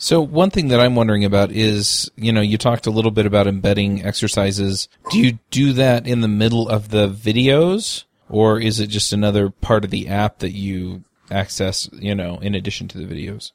So 0.00 0.20
one 0.20 0.50
thing 0.50 0.68
that 0.68 0.78
I'm 0.78 0.94
wondering 0.94 1.24
about 1.24 1.50
is, 1.50 2.08
you 2.14 2.32
know, 2.32 2.40
you 2.40 2.56
talked 2.56 2.86
a 2.86 2.90
little 2.90 3.10
bit 3.10 3.26
about 3.26 3.48
embedding 3.48 4.04
exercises. 4.04 4.88
Do 5.10 5.18
you 5.18 5.40
do 5.50 5.72
that 5.72 6.06
in 6.06 6.20
the 6.20 6.28
middle 6.28 6.68
of 6.68 6.90
the 6.90 7.08
videos 7.08 8.04
or 8.28 8.60
is 8.60 8.78
it 8.78 8.88
just 8.88 9.12
another 9.12 9.50
part 9.50 9.84
of 9.84 9.90
the 9.90 10.08
app 10.08 10.38
that 10.38 10.52
you 10.52 11.02
access, 11.30 11.88
you 11.92 12.14
know, 12.14 12.38
in 12.38 12.54
addition 12.54 12.86
to 12.88 12.98
the 12.98 13.12
videos? 13.12 13.50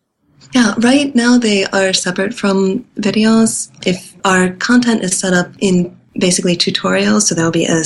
Yeah, 0.53 0.75
right 0.79 1.13
now 1.15 1.38
they 1.38 1.65
are 1.65 1.93
separate 1.93 2.33
from 2.33 2.85
videos. 2.95 3.71
If 3.85 4.15
our 4.25 4.51
content 4.51 5.03
is 5.03 5.17
set 5.17 5.33
up 5.33 5.51
in 5.59 5.95
basically 6.17 6.55
tutorials. 6.55 7.23
So 7.23 7.35
there'll 7.35 7.51
be 7.51 7.65
a, 7.65 7.83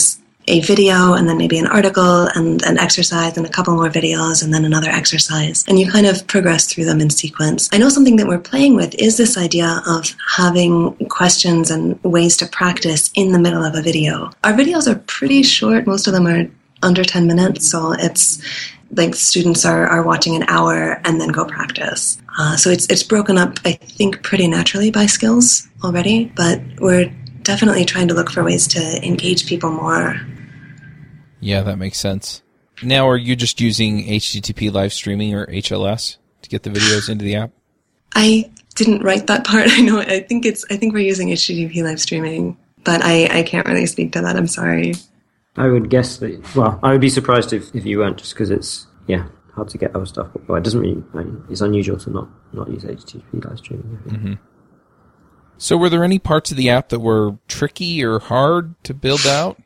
a 0.47 0.61
video 0.61 1.13
and 1.13 1.27
then 1.27 1.37
maybe 1.37 1.57
an 1.57 1.67
article 1.67 2.27
and 2.35 2.61
an 2.63 2.77
exercise 2.77 3.37
and 3.37 3.45
a 3.45 3.49
couple 3.49 3.75
more 3.75 3.89
videos 3.89 4.43
and 4.43 4.53
then 4.53 4.65
another 4.65 4.89
exercise. 4.89 5.65
And 5.67 5.79
you 5.79 5.89
kind 5.89 6.05
of 6.05 6.25
progress 6.27 6.71
through 6.71 6.85
them 6.85 7.01
in 7.01 7.09
sequence. 7.09 7.69
I 7.71 7.77
know 7.77 7.89
something 7.89 8.15
that 8.17 8.27
we're 8.27 8.39
playing 8.39 8.75
with 8.75 8.95
is 8.95 9.17
this 9.17 9.37
idea 9.37 9.81
of 9.87 10.13
having 10.35 10.95
questions 11.07 11.71
and 11.71 12.01
ways 12.03 12.37
to 12.37 12.47
practice 12.47 13.09
in 13.15 13.31
the 13.31 13.39
middle 13.39 13.63
of 13.63 13.75
a 13.75 13.81
video. 13.81 14.31
Our 14.43 14.53
videos 14.53 14.87
are 14.87 14.99
pretty 15.07 15.43
short. 15.43 15.87
Most 15.87 16.07
of 16.07 16.13
them 16.13 16.27
are 16.27 16.45
under 16.83 17.03
10 17.03 17.27
minutes. 17.27 17.69
So 17.69 17.93
it's 17.93 18.41
like 18.91 19.15
students 19.15 19.65
are, 19.65 19.87
are 19.87 20.03
watching 20.03 20.35
an 20.35 20.43
hour 20.47 21.01
and 21.03 21.19
then 21.19 21.29
go 21.29 21.45
practice. 21.45 22.21
Uh, 22.37 22.55
so 22.55 22.69
it's, 22.69 22.85
it's 22.87 23.03
broken 23.03 23.37
up, 23.37 23.59
I 23.65 23.73
think, 23.73 24.23
pretty 24.23 24.47
naturally 24.47 24.91
by 24.91 25.05
skills 25.05 25.67
already, 25.83 26.25
but 26.35 26.61
we're 26.79 27.13
definitely 27.43 27.85
trying 27.85 28.07
to 28.09 28.13
look 28.13 28.29
for 28.29 28.43
ways 28.43 28.67
to 28.67 29.05
engage 29.05 29.47
people 29.47 29.71
more. 29.71 30.19
Yeah, 31.39 31.61
that 31.61 31.77
makes 31.77 31.99
sense. 31.99 32.41
Now, 32.83 33.09
are 33.09 33.17
you 33.17 33.35
just 33.35 33.59
using 33.59 34.05
HTTP 34.05 34.71
live 34.71 34.93
streaming 34.93 35.33
or 35.33 35.47
HLS 35.47 36.17
to 36.41 36.49
get 36.49 36.63
the 36.63 36.69
videos 36.69 37.09
into 37.09 37.25
the 37.25 37.35
app? 37.35 37.51
I 38.15 38.51
didn't 38.75 39.03
write 39.03 39.27
that 39.27 39.45
part. 39.45 39.67
I 39.71 39.81
know. 39.81 39.99
I 39.99 40.21
think 40.21 40.45
it's. 40.45 40.65
I 40.69 40.77
think 40.77 40.93
we're 40.93 40.99
using 40.99 41.29
HTTP 41.29 41.83
live 41.83 41.99
streaming, 41.99 42.57
but 42.83 43.03
I, 43.03 43.39
I 43.39 43.43
can't 43.43 43.67
really 43.67 43.85
speak 43.85 44.13
to 44.13 44.21
that. 44.21 44.35
I'm 44.35 44.47
sorry. 44.47 44.93
I 45.57 45.67
would 45.67 45.89
guess 45.89 46.17
that. 46.17 46.55
Well, 46.55 46.79
I 46.83 46.91
would 46.91 47.01
be 47.01 47.09
surprised 47.09 47.51
if, 47.53 47.73
if 47.75 47.85
you 47.85 47.99
weren't, 47.99 48.17
just 48.17 48.33
because 48.33 48.51
it's 48.51 48.87
yeah 49.07 49.27
hard 49.53 49.69
to 49.69 49.77
get 49.77 49.95
other 49.95 50.05
stuff. 50.05 50.27
But 50.33 50.47
well, 50.47 50.57
it 50.57 50.63
doesn't 50.63 50.79
really. 50.79 51.03
I 51.13 51.17
mean, 51.17 51.43
it's 51.49 51.61
unusual 51.61 51.97
to 51.97 52.09
not 52.11 52.29
not 52.53 52.69
use 52.69 52.83
HTTP 52.83 53.43
live 53.43 53.57
streaming. 53.57 53.99
Mm-hmm. 54.05 54.33
So, 55.57 55.75
were 55.75 55.89
there 55.89 56.03
any 56.03 56.19
parts 56.19 56.51
of 56.51 56.57
the 56.57 56.69
app 56.69 56.89
that 56.89 56.99
were 56.99 57.37
tricky 57.47 58.03
or 58.05 58.19
hard 58.19 58.81
to 58.83 58.93
build 58.93 59.25
out? 59.25 59.61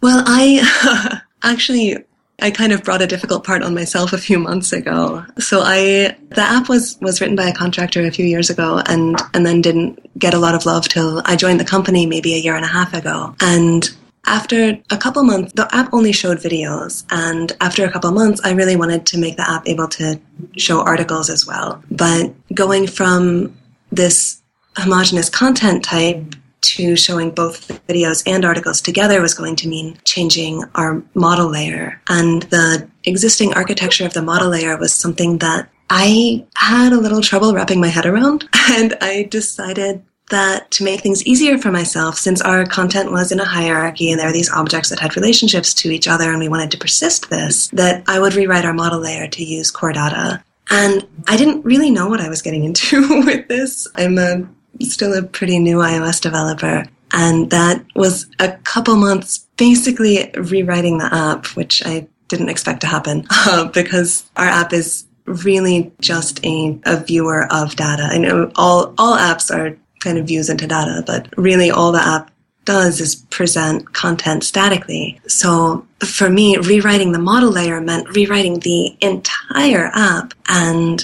Well, 0.00 0.22
I 0.26 1.20
actually 1.42 1.98
I 2.40 2.50
kind 2.50 2.72
of 2.72 2.84
brought 2.84 3.02
a 3.02 3.06
difficult 3.06 3.44
part 3.44 3.62
on 3.62 3.74
myself 3.74 4.12
a 4.12 4.18
few 4.18 4.38
months 4.38 4.72
ago. 4.72 5.24
So 5.38 5.60
I 5.62 6.16
the 6.30 6.40
app 6.40 6.68
was 6.68 6.96
was 7.00 7.20
written 7.20 7.36
by 7.36 7.48
a 7.48 7.54
contractor 7.54 8.06
a 8.06 8.10
few 8.10 8.24
years 8.24 8.48
ago 8.48 8.80
and 8.86 9.20
and 9.34 9.44
then 9.44 9.60
didn't 9.60 10.18
get 10.18 10.34
a 10.34 10.38
lot 10.38 10.54
of 10.54 10.64
love 10.64 10.88
till 10.88 11.20
I 11.24 11.36
joined 11.36 11.58
the 11.60 11.64
company 11.64 12.06
maybe 12.06 12.34
a 12.34 12.38
year 12.38 12.54
and 12.54 12.64
a 12.64 12.68
half 12.68 12.94
ago. 12.94 13.34
And 13.40 13.90
after 14.28 14.78
a 14.90 14.96
couple 14.96 15.24
months, 15.24 15.52
the 15.54 15.68
app 15.74 15.88
only 15.92 16.12
showed 16.12 16.38
videos. 16.38 17.04
And 17.10 17.50
after 17.60 17.84
a 17.84 17.90
couple 17.90 18.10
months, 18.12 18.40
I 18.44 18.52
really 18.52 18.76
wanted 18.76 19.06
to 19.06 19.18
make 19.18 19.36
the 19.36 19.50
app 19.50 19.66
able 19.66 19.88
to 19.88 20.20
show 20.56 20.82
articles 20.82 21.30
as 21.30 21.46
well. 21.46 21.82
But 21.90 22.34
going 22.54 22.86
from 22.86 23.56
this 23.90 24.42
homogeneous 24.76 25.30
content 25.30 25.82
type 25.82 26.22
to 26.60 26.96
showing 26.96 27.30
both 27.30 27.68
videos 27.88 28.22
and 28.26 28.44
articles 28.44 28.80
together 28.80 29.22
was 29.22 29.32
going 29.32 29.56
to 29.56 29.68
mean 29.68 29.96
changing 30.04 30.64
our 30.74 31.02
model 31.14 31.48
layer. 31.48 32.00
And 32.08 32.42
the 32.44 32.88
existing 33.04 33.54
architecture 33.54 34.04
of 34.04 34.12
the 34.12 34.22
model 34.22 34.50
layer 34.50 34.76
was 34.76 34.92
something 34.92 35.38
that 35.38 35.70
I 35.88 36.44
had 36.54 36.92
a 36.92 37.00
little 37.00 37.22
trouble 37.22 37.54
wrapping 37.54 37.80
my 37.80 37.88
head 37.88 38.06
around. 38.06 38.48
And 38.70 38.94
I 39.00 39.22
decided 39.22 40.04
that 40.30 40.70
to 40.72 40.84
make 40.84 41.00
things 41.00 41.24
easier 41.24 41.58
for 41.58 41.70
myself, 41.70 42.18
since 42.18 42.40
our 42.40 42.64
content 42.64 43.12
was 43.12 43.32
in 43.32 43.40
a 43.40 43.44
hierarchy 43.44 44.10
and 44.10 44.20
there 44.20 44.28
are 44.28 44.32
these 44.32 44.50
objects 44.50 44.90
that 44.90 45.00
had 45.00 45.16
relationships 45.16 45.74
to 45.74 45.90
each 45.90 46.08
other 46.08 46.30
and 46.30 46.38
we 46.38 46.48
wanted 46.48 46.70
to 46.70 46.78
persist 46.78 47.30
this, 47.30 47.68
that 47.68 48.02
I 48.06 48.20
would 48.20 48.34
rewrite 48.34 48.64
our 48.64 48.72
model 48.72 49.00
layer 49.00 49.28
to 49.28 49.44
use 49.44 49.70
core 49.70 49.92
data. 49.92 50.42
And 50.70 51.06
I 51.26 51.36
didn't 51.36 51.64
really 51.64 51.90
know 51.90 52.08
what 52.08 52.20
I 52.20 52.28
was 52.28 52.42
getting 52.42 52.64
into 52.64 53.24
with 53.24 53.48
this. 53.48 53.86
I'm 53.94 54.18
a, 54.18 54.48
still 54.80 55.14
a 55.14 55.22
pretty 55.22 55.58
new 55.58 55.78
iOS 55.78 56.20
developer. 56.20 56.84
And 57.12 57.50
that 57.50 57.84
was 57.94 58.26
a 58.38 58.52
couple 58.58 58.96
months 58.96 59.46
basically 59.56 60.30
rewriting 60.34 60.98
the 60.98 61.12
app, 61.12 61.46
which 61.56 61.82
I 61.84 62.06
didn't 62.28 62.50
expect 62.50 62.82
to 62.82 62.86
happen 62.86 63.26
uh, 63.30 63.68
because 63.68 64.30
our 64.36 64.46
app 64.46 64.72
is 64.72 65.06
really 65.24 65.92
just 66.00 66.44
a, 66.44 66.78
a 66.84 66.96
viewer 67.02 67.46
of 67.52 67.76
data. 67.76 68.04
I 68.04 68.18
know 68.18 68.50
all, 68.56 68.94
all 68.98 69.16
apps 69.16 69.54
are 69.54 69.76
kind 70.00 70.18
of 70.18 70.26
views 70.26 70.50
into 70.50 70.66
data, 70.66 71.02
but 71.06 71.28
really 71.36 71.70
all 71.70 71.92
the 71.92 72.04
app 72.04 72.30
does 72.68 73.00
is 73.00 73.16
present 73.30 73.94
content 73.94 74.44
statically. 74.44 75.18
So 75.26 75.86
for 76.00 76.28
me, 76.28 76.58
rewriting 76.58 77.12
the 77.12 77.18
model 77.18 77.50
layer 77.50 77.80
meant 77.80 78.14
rewriting 78.14 78.60
the 78.60 78.94
entire 79.00 79.90
app. 79.94 80.34
And 80.48 81.02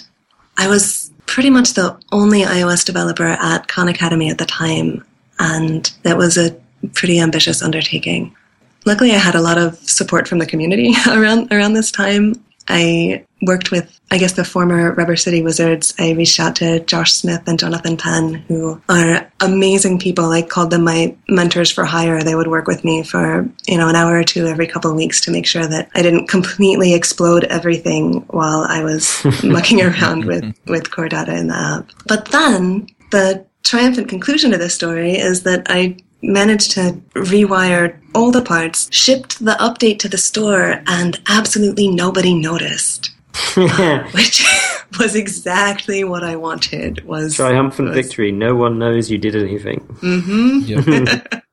I 0.58 0.68
was 0.68 1.10
pretty 1.24 1.48
much 1.48 1.72
the 1.72 1.98
only 2.12 2.42
iOS 2.42 2.84
developer 2.84 3.26
at 3.26 3.66
Khan 3.66 3.88
Academy 3.88 4.28
at 4.30 4.36
the 4.36 4.44
time. 4.44 5.04
And 5.38 5.90
that 6.02 6.18
was 6.18 6.36
a 6.36 6.54
pretty 6.92 7.18
ambitious 7.18 7.62
undertaking. 7.62 8.36
Luckily, 8.84 9.12
I 9.12 9.18
had 9.18 9.34
a 9.34 9.40
lot 9.40 9.56
of 9.56 9.76
support 9.88 10.28
from 10.28 10.40
the 10.40 10.46
community 10.46 10.92
around, 11.08 11.50
around 11.50 11.72
this 11.72 11.90
time. 11.90 12.44
I 12.68 13.24
worked 13.44 13.70
with, 13.70 14.00
I 14.10 14.18
guess, 14.18 14.32
the 14.32 14.44
former 14.44 14.92
Rubber 14.92 15.16
City 15.16 15.42
Wizards. 15.42 15.94
I 15.98 16.12
reached 16.12 16.40
out 16.40 16.56
to 16.56 16.80
Josh 16.80 17.12
Smith 17.12 17.42
and 17.46 17.58
Jonathan 17.58 17.96
Penn, 17.96 18.34
who 18.34 18.80
are 18.88 19.30
amazing 19.40 19.98
people. 19.98 20.26
I 20.26 20.42
called 20.42 20.70
them 20.70 20.84
my 20.84 21.16
mentors 21.28 21.70
for 21.70 21.84
hire. 21.84 22.22
They 22.22 22.34
would 22.34 22.48
work 22.48 22.66
with 22.66 22.84
me 22.84 23.02
for, 23.02 23.48
you 23.66 23.78
know, 23.78 23.88
an 23.88 23.96
hour 23.96 24.16
or 24.16 24.24
two 24.24 24.46
every 24.46 24.66
couple 24.66 24.90
of 24.90 24.96
weeks 24.96 25.20
to 25.22 25.30
make 25.30 25.46
sure 25.46 25.66
that 25.66 25.90
I 25.94 26.02
didn't 26.02 26.28
completely 26.28 26.94
explode 26.94 27.44
everything 27.44 28.20
while 28.28 28.60
I 28.68 28.82
was 28.82 29.24
mucking 29.44 29.82
around 29.82 30.24
with, 30.24 30.54
with 30.66 30.90
core 30.90 31.08
data 31.08 31.36
in 31.36 31.48
the 31.48 31.56
app. 31.56 31.90
But 32.06 32.26
then 32.26 32.88
the 33.10 33.46
triumphant 33.62 34.08
conclusion 34.08 34.50
to 34.50 34.58
this 34.58 34.74
story 34.74 35.16
is 35.16 35.42
that 35.42 35.62
I 35.66 35.96
managed 36.22 36.72
to 36.72 37.00
rewire 37.14 37.98
all 38.14 38.30
the 38.30 38.42
parts, 38.42 38.88
shipped 38.90 39.44
the 39.44 39.56
update 39.60 39.98
to 40.00 40.08
the 40.08 40.18
store, 40.18 40.82
and 40.86 41.20
absolutely 41.28 41.88
nobody 41.88 42.34
noticed. 42.34 43.10
which 44.12 44.46
was 44.98 45.14
exactly 45.14 46.04
what 46.04 46.22
I 46.22 46.36
wanted. 46.36 47.04
Was 47.04 47.34
triumphant 47.34 47.88
was, 47.88 47.96
victory. 47.96 48.32
No 48.32 48.54
one 48.54 48.78
knows 48.78 49.10
you 49.10 49.18
did 49.18 49.34
anything. 49.34 49.80
Mm-hmm. 50.00 50.58
Yep. 50.64 51.34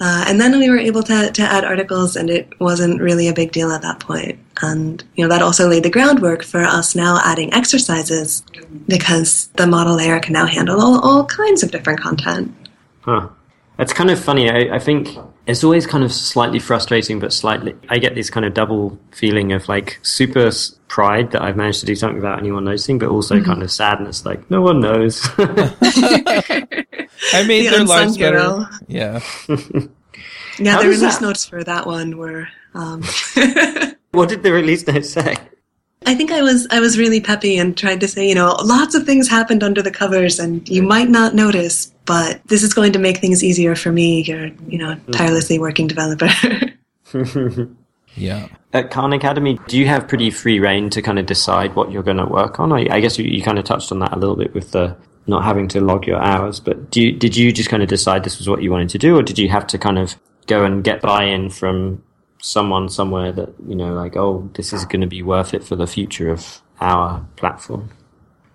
uh, 0.00 0.24
and 0.26 0.40
then 0.40 0.58
we 0.58 0.68
were 0.68 0.78
able 0.78 1.02
to 1.04 1.30
to 1.30 1.42
add 1.42 1.64
articles, 1.64 2.16
and 2.16 2.28
it 2.28 2.52
wasn't 2.60 3.00
really 3.00 3.28
a 3.28 3.32
big 3.32 3.52
deal 3.52 3.70
at 3.70 3.82
that 3.82 4.00
point. 4.00 4.38
And 4.62 5.02
you 5.14 5.24
know 5.24 5.28
that 5.28 5.42
also 5.42 5.68
laid 5.68 5.84
the 5.84 5.90
groundwork 5.90 6.42
for 6.42 6.62
us 6.62 6.94
now 6.94 7.20
adding 7.24 7.52
exercises 7.52 8.42
because 8.88 9.46
the 9.56 9.66
model 9.66 9.96
layer 9.96 10.18
can 10.18 10.32
now 10.32 10.46
handle 10.46 10.80
all, 10.80 11.00
all 11.00 11.24
kinds 11.26 11.62
of 11.62 11.70
different 11.70 12.00
content. 12.00 12.54
Huh. 13.02 13.28
It's 13.78 13.92
kind 13.92 14.10
of 14.10 14.22
funny. 14.22 14.50
I, 14.50 14.76
I, 14.76 14.78
think 14.78 15.08
it's 15.50 15.64
always 15.64 15.86
kind 15.86 16.04
of 16.04 16.12
slightly 16.12 16.58
frustrating, 16.58 17.18
but 17.18 17.32
slightly. 17.32 17.74
I 17.88 17.98
get 17.98 18.14
this 18.14 18.30
kind 18.30 18.46
of 18.46 18.54
double 18.54 18.98
feeling 19.10 19.52
of 19.52 19.68
like 19.68 19.98
super 20.02 20.50
pride 20.88 21.32
that 21.32 21.42
I've 21.42 21.56
managed 21.56 21.80
to 21.80 21.86
do 21.86 21.94
something 21.94 22.16
without 22.16 22.38
anyone 22.38 22.64
noticing, 22.64 22.98
but 22.98 23.08
also 23.08 23.36
mm-hmm. 23.36 23.44
kind 23.44 23.62
of 23.62 23.70
sadness, 23.70 24.24
like 24.24 24.50
no 24.50 24.60
one 24.62 24.80
knows. 24.80 25.20
I 27.32 27.44
made 27.46 27.66
the 27.66 27.70
their 27.70 27.84
lives 27.84 28.16
better. 28.16 28.68
Yeah. 28.88 29.20
yeah, 30.58 30.72
How 30.72 30.82
the 30.82 30.88
release 30.88 31.18
that... 31.18 31.22
notes 31.22 31.44
for 31.44 31.62
that 31.64 31.86
one 31.86 32.16
were. 32.16 32.48
Um... 32.74 33.02
what 34.12 34.28
did 34.28 34.42
the 34.42 34.52
release 34.52 34.86
notes 34.86 35.10
say? 35.10 35.36
I 36.06 36.14
think 36.14 36.32
I 36.32 36.40
was 36.42 36.66
I 36.70 36.80
was 36.80 36.98
really 36.98 37.20
peppy 37.20 37.58
and 37.58 37.76
tried 37.76 38.00
to 38.00 38.08
say, 38.08 38.28
you 38.28 38.34
know, 38.34 38.56
lots 38.64 38.94
of 38.94 39.04
things 39.04 39.28
happened 39.28 39.62
under 39.62 39.82
the 39.82 39.90
covers 39.90 40.38
and 40.38 40.66
you 40.68 40.82
might 40.82 41.10
not 41.10 41.34
notice, 41.34 41.92
but 42.06 42.40
this 42.46 42.62
is 42.62 42.72
going 42.72 42.92
to 42.92 42.98
make 42.98 43.18
things 43.18 43.44
easier 43.44 43.74
for 43.74 43.92
me, 43.92 44.22
your, 44.22 44.46
you 44.66 44.78
know, 44.78 44.94
mm-hmm. 44.94 45.12
tirelessly 45.12 45.58
working 45.58 45.86
developer. 45.86 46.30
yeah. 48.16 48.48
At 48.72 48.90
Khan 48.90 49.12
Academy, 49.12 49.58
do 49.66 49.78
you 49.78 49.86
have 49.88 50.08
pretty 50.08 50.30
free 50.30 50.58
reign 50.58 50.90
to 50.90 51.02
kind 51.02 51.18
of 51.18 51.26
decide 51.26 51.74
what 51.74 51.90
you're 51.90 52.02
going 52.02 52.16
to 52.16 52.26
work 52.26 52.60
on? 52.60 52.72
I, 52.72 52.86
I 52.90 53.00
guess 53.00 53.18
you, 53.18 53.24
you 53.26 53.42
kind 53.42 53.58
of 53.58 53.64
touched 53.64 53.92
on 53.92 53.98
that 53.98 54.12
a 54.12 54.16
little 54.16 54.36
bit 54.36 54.54
with 54.54 54.70
the 54.70 54.96
not 55.26 55.44
having 55.44 55.68
to 55.68 55.80
log 55.80 56.06
your 56.06 56.22
hours, 56.22 56.60
but 56.60 56.90
do 56.90 57.02
you, 57.02 57.12
did 57.12 57.36
you 57.36 57.52
just 57.52 57.68
kind 57.68 57.82
of 57.82 57.88
decide 57.88 58.24
this 58.24 58.38
was 58.38 58.48
what 58.48 58.62
you 58.62 58.70
wanted 58.70 58.88
to 58.90 58.98
do, 58.98 59.18
or 59.18 59.22
did 59.22 59.38
you 59.38 59.48
have 59.48 59.66
to 59.68 59.78
kind 59.78 59.98
of 59.98 60.16
go 60.46 60.64
and 60.64 60.82
get 60.82 61.02
buy-in 61.02 61.50
from 61.50 62.02
someone 62.40 62.88
somewhere 62.88 63.32
that 63.32 63.50
you 63.66 63.74
know 63.74 63.92
like 63.92 64.16
oh 64.16 64.48
this 64.54 64.72
is 64.72 64.84
going 64.84 65.00
to 65.00 65.06
be 65.06 65.22
worth 65.22 65.54
it 65.54 65.62
for 65.64 65.76
the 65.76 65.86
future 65.86 66.30
of 66.30 66.62
our 66.80 67.26
platform. 67.36 67.90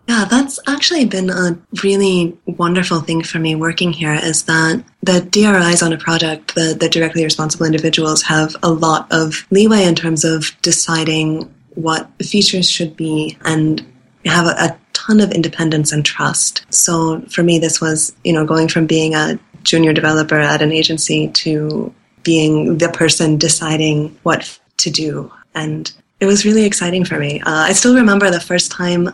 Yeah 0.08 0.26
that's 0.30 0.60
actually 0.68 1.06
been 1.06 1.30
a 1.30 1.58
really 1.84 2.38
wonderful 2.46 3.02
thing 3.02 3.24
for 3.24 3.40
me 3.40 3.56
working 3.56 3.94
here 3.94 4.14
is 4.14 4.44
that 4.44 4.84
the 5.02 5.22
DRIs 5.22 5.82
on 5.82 5.94
a 5.94 5.98
project 5.98 6.56
the, 6.56 6.76
the 6.80 6.90
directly 6.90 7.24
responsible 7.24 7.66
individuals 7.66 8.22
have 8.24 8.56
a 8.62 8.70
lot 8.70 9.08
of 9.12 9.46
leeway 9.52 9.84
in 9.84 9.96
terms 9.96 10.24
of 10.24 10.52
deciding 10.62 11.54
what 11.76 12.10
features 12.24 12.70
should 12.70 12.96
be 12.96 13.38
and 13.44 13.86
have 14.26 14.46
a, 14.46 14.56
a 14.58 14.78
ton 14.94 15.20
of 15.20 15.32
independence 15.32 15.92
and 15.92 16.04
trust. 16.06 16.66
So 16.74 17.22
for 17.30 17.44
me 17.44 17.60
this 17.60 17.80
was 17.82 18.16
you 18.24 18.34
know 18.34 18.46
going 18.46 18.68
from 18.68 18.88
being 18.88 19.16
a 19.16 19.40
junior 19.64 19.94
developer 19.94 20.40
at 20.40 20.62
an 20.62 20.72
agency 20.72 21.28
to 21.30 21.94
being 22.26 22.78
the 22.78 22.90
person 22.90 23.38
deciding 23.38 24.18
what 24.24 24.60
to 24.78 24.90
do. 24.90 25.32
And 25.54 25.90
it 26.20 26.26
was 26.26 26.44
really 26.44 26.66
exciting 26.66 27.06
for 27.06 27.18
me. 27.18 27.40
Uh, 27.42 27.66
I 27.70 27.72
still 27.72 27.96
remember 27.96 28.30
the 28.30 28.42
first 28.42 28.72
time 28.72 29.14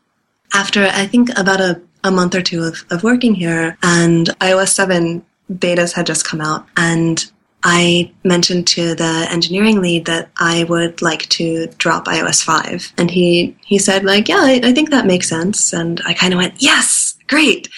after, 0.53 0.85
I 0.85 1.05
think, 1.05 1.29
about 1.37 1.61
a, 1.61 1.81
a 2.03 2.09
month 2.09 2.33
or 2.33 2.41
two 2.41 2.63
of, 2.63 2.83
of 2.89 3.03
working 3.03 3.35
here, 3.35 3.77
and 3.83 4.27
iOS 4.39 4.69
7 4.69 5.23
betas 5.51 5.93
had 5.93 6.07
just 6.07 6.25
come 6.25 6.41
out, 6.41 6.65
and 6.77 7.31
I 7.63 8.11
mentioned 8.23 8.67
to 8.69 8.95
the 8.95 9.27
engineering 9.29 9.81
lead 9.81 10.05
that 10.05 10.31
I 10.37 10.63
would 10.63 11.01
like 11.01 11.29
to 11.29 11.67
drop 11.77 12.05
iOS 12.05 12.43
5. 12.43 12.93
And 12.97 13.11
he, 13.11 13.55
he 13.65 13.77
said, 13.77 14.03
like, 14.03 14.27
yeah, 14.27 14.39
I, 14.39 14.61
I 14.63 14.73
think 14.73 14.89
that 14.89 15.05
makes 15.05 15.29
sense. 15.29 15.71
And 15.71 16.01
I 16.05 16.13
kind 16.13 16.33
of 16.33 16.37
went, 16.37 16.55
yes, 16.61 17.15
great. 17.27 17.69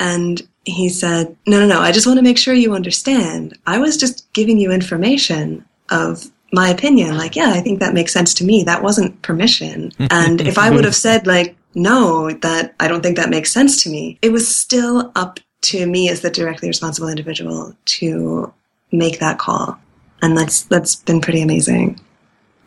And 0.00 0.42
he 0.68 0.88
said, 0.88 1.36
no, 1.46 1.60
no, 1.60 1.66
no, 1.66 1.80
I 1.80 1.92
just 1.92 2.06
want 2.06 2.18
to 2.18 2.22
make 2.22 2.38
sure 2.38 2.54
you 2.54 2.74
understand. 2.74 3.56
I 3.66 3.78
was 3.78 3.96
just 3.96 4.32
giving 4.32 4.58
you 4.58 4.70
information 4.70 5.64
of 5.90 6.30
my 6.52 6.68
opinion. 6.68 7.16
Like, 7.16 7.36
yeah, 7.36 7.50
I 7.50 7.60
think 7.60 7.80
that 7.80 7.94
makes 7.94 8.12
sense 8.12 8.34
to 8.34 8.44
me. 8.44 8.62
That 8.62 8.82
wasn't 8.82 9.20
permission. 9.22 9.92
And 10.10 10.40
if 10.40 10.58
I 10.58 10.70
would 10.70 10.84
have 10.84 10.96
said, 10.96 11.26
like, 11.26 11.56
no, 11.74 12.30
that 12.30 12.74
I 12.80 12.88
don't 12.88 13.02
think 13.02 13.16
that 13.16 13.30
makes 13.30 13.52
sense 13.52 13.82
to 13.84 13.90
me, 13.90 14.18
it 14.22 14.32
was 14.32 14.54
still 14.54 15.12
up 15.14 15.40
to 15.60 15.86
me 15.86 16.08
as 16.08 16.20
the 16.20 16.30
directly 16.30 16.68
responsible 16.68 17.08
individual 17.08 17.74
to 17.84 18.52
make 18.92 19.18
that 19.18 19.38
call. 19.38 19.78
And 20.22 20.36
that's 20.36 20.62
that's 20.62 20.96
been 20.96 21.20
pretty 21.20 21.42
amazing. 21.42 22.00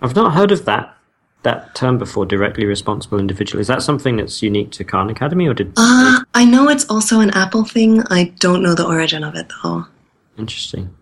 I've 0.01 0.15
not 0.15 0.34
heard 0.34 0.51
of 0.51 0.65
that 0.65 0.96
that 1.43 1.74
term 1.75 1.98
before, 1.98 2.25
directly 2.25 2.65
responsible 2.65 3.19
individual. 3.19 3.60
Is 3.60 3.67
that 3.67 3.81
something 3.81 4.17
that's 4.17 4.43
unique 4.43 4.71
to 4.71 4.83
Khan 4.83 5.10
Academy 5.10 5.48
or 5.48 5.53
did 5.53 5.74
Uh, 5.77 6.21
I 6.33 6.45
know 6.45 6.69
it's 6.69 6.86
also 6.89 7.19
an 7.19 7.31
Apple 7.31 7.65
thing. 7.65 8.03
I 8.10 8.33
don't 8.39 8.62
know 8.62 8.75
the 8.75 8.86
origin 8.86 9.24
of 9.24 9.36
it 9.36 9.51
though. 9.63 9.86
Interesting. 10.38 10.95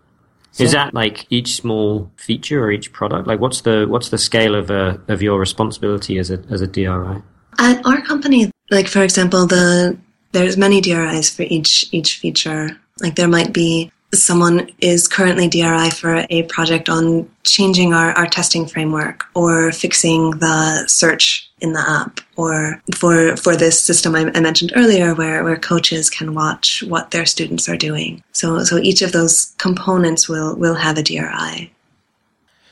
Is 0.58 0.74
that 0.74 0.94
like 0.94 1.26
each 1.30 1.56
small 1.56 2.12
feature 2.18 2.64
or 2.64 2.72
each 2.72 2.92
product? 2.92 3.28
Like 3.28 3.40
what's 3.40 3.62
the 3.62 3.86
what's 3.88 4.10
the 4.10 4.18
scale 4.18 4.56
of 4.56 4.70
uh, 4.70 4.98
of 5.08 5.22
your 5.22 5.40
responsibility 5.40 6.18
as 6.18 6.32
a 6.32 6.44
as 6.50 6.62
a 6.62 6.68
DRI? 6.68 7.22
At 7.60 7.86
our 7.86 8.02
company, 8.02 8.52
like 8.70 8.88
for 8.88 9.02
example, 9.04 9.46
the 9.48 9.98
there's 10.32 10.58
many 10.58 10.82
DRIs 10.82 11.30
for 11.30 11.44
each 11.44 11.88
each 11.94 12.18
feature. 12.18 12.78
Like 13.02 13.16
there 13.16 13.28
might 13.28 13.54
be 13.54 13.92
someone 14.14 14.70
is 14.80 15.08
currently 15.08 15.48
DRI 15.48 15.90
for 15.92 16.26
a 16.30 16.44
project 16.44 16.90
on 16.90 17.30
changing 17.44 17.94
our, 17.94 18.12
our 18.14 18.26
testing 18.26 18.66
framework 18.66 19.26
or 19.36 19.72
fixing 19.72 20.32
the 20.32 20.88
search 20.88 21.50
in 21.62 21.74
the 21.74 21.80
app 21.88 22.22
or 22.38 22.82
for 22.96 23.36
for 23.36 23.56
this 23.56 23.82
system 23.82 24.16
I, 24.16 24.32
I 24.34 24.40
mentioned 24.40 24.72
earlier 24.76 25.14
where, 25.14 25.44
where 25.44 25.58
coaches 25.58 26.10
can 26.10 26.34
watch 26.34 26.84
what 26.88 27.12
their 27.12 27.26
students 27.26 27.68
are 27.68 27.78
doing. 27.78 28.24
So 28.32 28.64
so 28.64 28.78
each 28.78 29.02
of 29.02 29.12
those 29.12 29.54
components 29.58 30.30
will 30.30 30.56
will 30.56 30.76
have 30.76 30.98
a 30.98 31.04
DRI. 31.04 31.72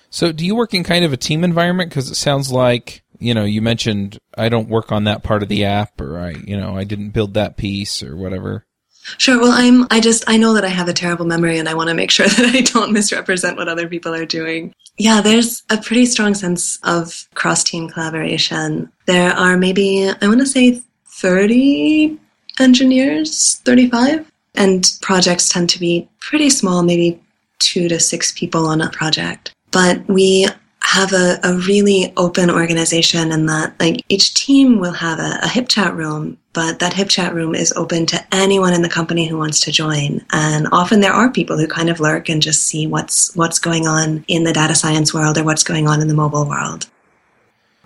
So, 0.10 0.32
do 0.32 0.46
you 0.46 0.56
work 0.56 0.74
in 0.74 0.84
kind 0.84 1.04
of 1.04 1.14
a 1.14 1.18
team 1.18 1.44
environment? 1.44 1.90
Because 1.90 2.10
it 2.10 2.16
sounds 2.16 2.52
like 2.52 3.04
you 3.20 3.34
know 3.34 3.44
you 3.44 3.62
mentioned 3.62 4.20
I 4.38 4.50
don't 4.50 4.70
work 4.70 4.92
on 4.92 5.04
that 5.04 5.24
part 5.24 5.44
of 5.44 5.50
the 5.50 5.66
app, 5.66 6.00
or 6.00 6.18
I 6.18 6.32
you 6.32 6.58
know 6.58 6.78
I 6.78 6.84
didn't 6.86 7.10
build 7.10 7.34
that 7.34 7.58
piece, 7.58 8.02
or 8.02 8.16
whatever. 8.16 8.66
Sure. 9.18 9.40
Well, 9.40 9.52
I'm. 9.52 9.88
I 9.90 10.00
just. 10.00 10.24
I 10.28 10.38
know 10.38 10.54
that 10.54 10.66
I 10.66 10.70
have 10.70 10.90
a 10.90 10.94
terrible 10.94 11.26
memory, 11.26 11.58
and 11.58 11.70
I 11.70 11.74
want 11.74 11.90
to 11.90 11.96
make 11.96 12.12
sure 12.12 12.28
that 12.28 12.56
I 12.56 12.62
don't 12.62 12.92
misrepresent 12.92 13.58
what 13.58 13.68
other 13.70 13.88
people 13.88 14.14
are 14.14 14.26
doing. 14.26 14.74
Yeah, 14.98 15.22
there's 15.22 15.64
a 15.70 15.78
pretty 15.78 16.06
strong 16.06 16.34
sense 16.34 16.80
of 16.84 17.28
cross-team 17.36 17.90
collaboration. 17.90 18.92
There 19.06 19.32
are 19.32 19.58
maybe 19.58 20.10
I 20.22 20.28
want 20.28 20.42
to 20.42 20.46
say 20.46 20.82
thirty 21.06 22.18
engineers, 22.60 23.56
thirty-five, 23.64 24.30
and 24.56 24.98
projects 25.02 25.50
tend 25.50 25.70
to 25.72 25.80
be 25.80 26.10
pretty 26.20 26.50
small, 26.50 26.84
maybe 26.84 27.22
two 27.60 27.88
to 27.88 28.00
six 28.00 28.32
people 28.34 28.66
on 28.68 28.82
a 28.82 28.90
project. 28.90 29.54
But 29.72 30.08
we 30.08 30.48
have 30.88 31.12
a, 31.12 31.38
a 31.44 31.54
really 31.54 32.14
open 32.16 32.50
organization 32.50 33.32
and 33.34 33.50
that 33.50 33.74
like 33.80 33.98
each 34.08 34.34
team 34.34 34.80
will 34.80 34.94
have 34.94 35.20
a, 35.20 35.40
a 35.44 35.48
HipChat 35.48 35.94
room 35.96 36.38
but 36.54 36.80
that 36.80 36.94
HipChat 36.94 37.34
room 37.34 37.54
is 37.54 37.72
open 37.74 38.08
to 38.08 38.26
anyone 38.34 38.74
in 38.74 38.82
the 38.82 38.90
company 38.90 39.28
who 39.28 39.38
wants 39.38 39.60
to 39.60 39.72
join. 39.72 40.26
And 40.32 40.68
often 40.72 41.02
there 41.02 41.14
are 41.14 41.30
people 41.30 41.56
who 41.56 41.68
kind 41.68 41.88
of 41.88 42.00
lurk 42.00 42.30
and 42.30 42.42
just 42.42 42.64
see 42.64 42.88
what's 42.88 43.36
what's 43.36 43.60
going 43.60 43.86
on 43.86 44.26
in 44.28 44.44
the 44.44 44.54
data 44.54 44.74
science 44.74 45.14
world 45.14 45.38
or 45.38 45.44
what's 45.44 45.64
going 45.64 45.88
on 45.88 46.02
in 46.02 46.08
the 46.08 46.16
mobile 46.16 46.50
world. 46.50 46.90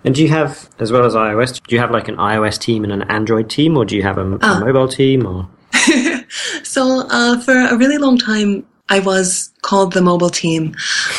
And 0.04 0.14
do 0.14 0.22
you 0.22 0.30
have, 0.30 0.70
as 0.78 0.90
well 0.90 1.04
as 1.04 1.14
iOS, 1.14 1.62
do 1.62 1.74
you 1.74 1.80
have 1.82 1.90
like 1.90 2.08
an 2.08 2.16
iOS 2.16 2.58
team 2.58 2.82
and 2.82 2.94
an 2.94 3.02
Android 3.10 3.50
team, 3.50 3.76
or 3.76 3.84
do 3.84 3.94
you 3.94 4.02
have 4.04 4.16
a, 4.16 4.36
a 4.36 4.60
mobile 4.60 4.88
team? 4.88 5.26
Or? 5.26 5.50
So 6.62 7.06
uh, 7.10 7.38
for 7.40 7.52
a 7.52 7.76
really 7.76 7.98
long 7.98 8.16
time 8.16 8.66
I 8.88 9.00
was 9.00 9.51
called 9.62 9.92
the 9.92 10.02
mobile 10.02 10.28
team, 10.28 10.74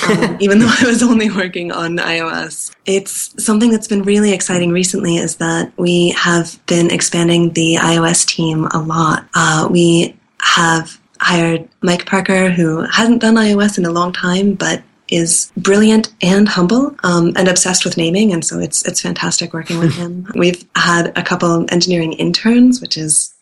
um, 0.09 0.37
even 0.41 0.59
though 0.59 0.71
I 0.79 0.85
was 0.85 1.01
only 1.01 1.31
working 1.31 1.71
on 1.71 1.97
iOS. 1.97 2.73
It's 2.85 3.33
something 3.43 3.71
that's 3.71 3.87
been 3.87 4.03
really 4.03 4.33
exciting 4.33 4.71
recently 4.71 5.17
is 5.17 5.37
that 5.37 5.71
we 5.77 6.09
have 6.11 6.59
been 6.67 6.91
expanding 6.91 7.53
the 7.53 7.75
iOS 7.75 8.25
team 8.27 8.65
a 8.65 8.79
lot. 8.79 9.25
Uh, 9.33 9.67
we 9.71 10.15
have 10.41 10.99
hired 11.19 11.67
Mike 11.81 12.05
Parker, 12.05 12.49
who 12.49 12.81
hasn't 12.81 13.21
done 13.21 13.35
iOS 13.35 13.77
in 13.77 13.85
a 13.85 13.91
long 13.91 14.11
time, 14.11 14.53
but 14.53 14.83
is 15.09 15.51
brilliant 15.57 16.13
and 16.21 16.47
humble 16.49 16.95
um, 17.03 17.33
and 17.35 17.47
obsessed 17.47 17.85
with 17.85 17.97
naming, 17.97 18.33
and 18.33 18.43
so 18.43 18.59
it's 18.59 18.85
it's 18.85 19.01
fantastic 19.01 19.53
working 19.53 19.79
with 19.79 19.93
him. 19.95 20.27
We've 20.35 20.65
had 20.75 21.17
a 21.17 21.23
couple 21.23 21.65
engineering 21.71 22.13
interns, 22.13 22.81
which 22.81 22.97
is 22.97 23.33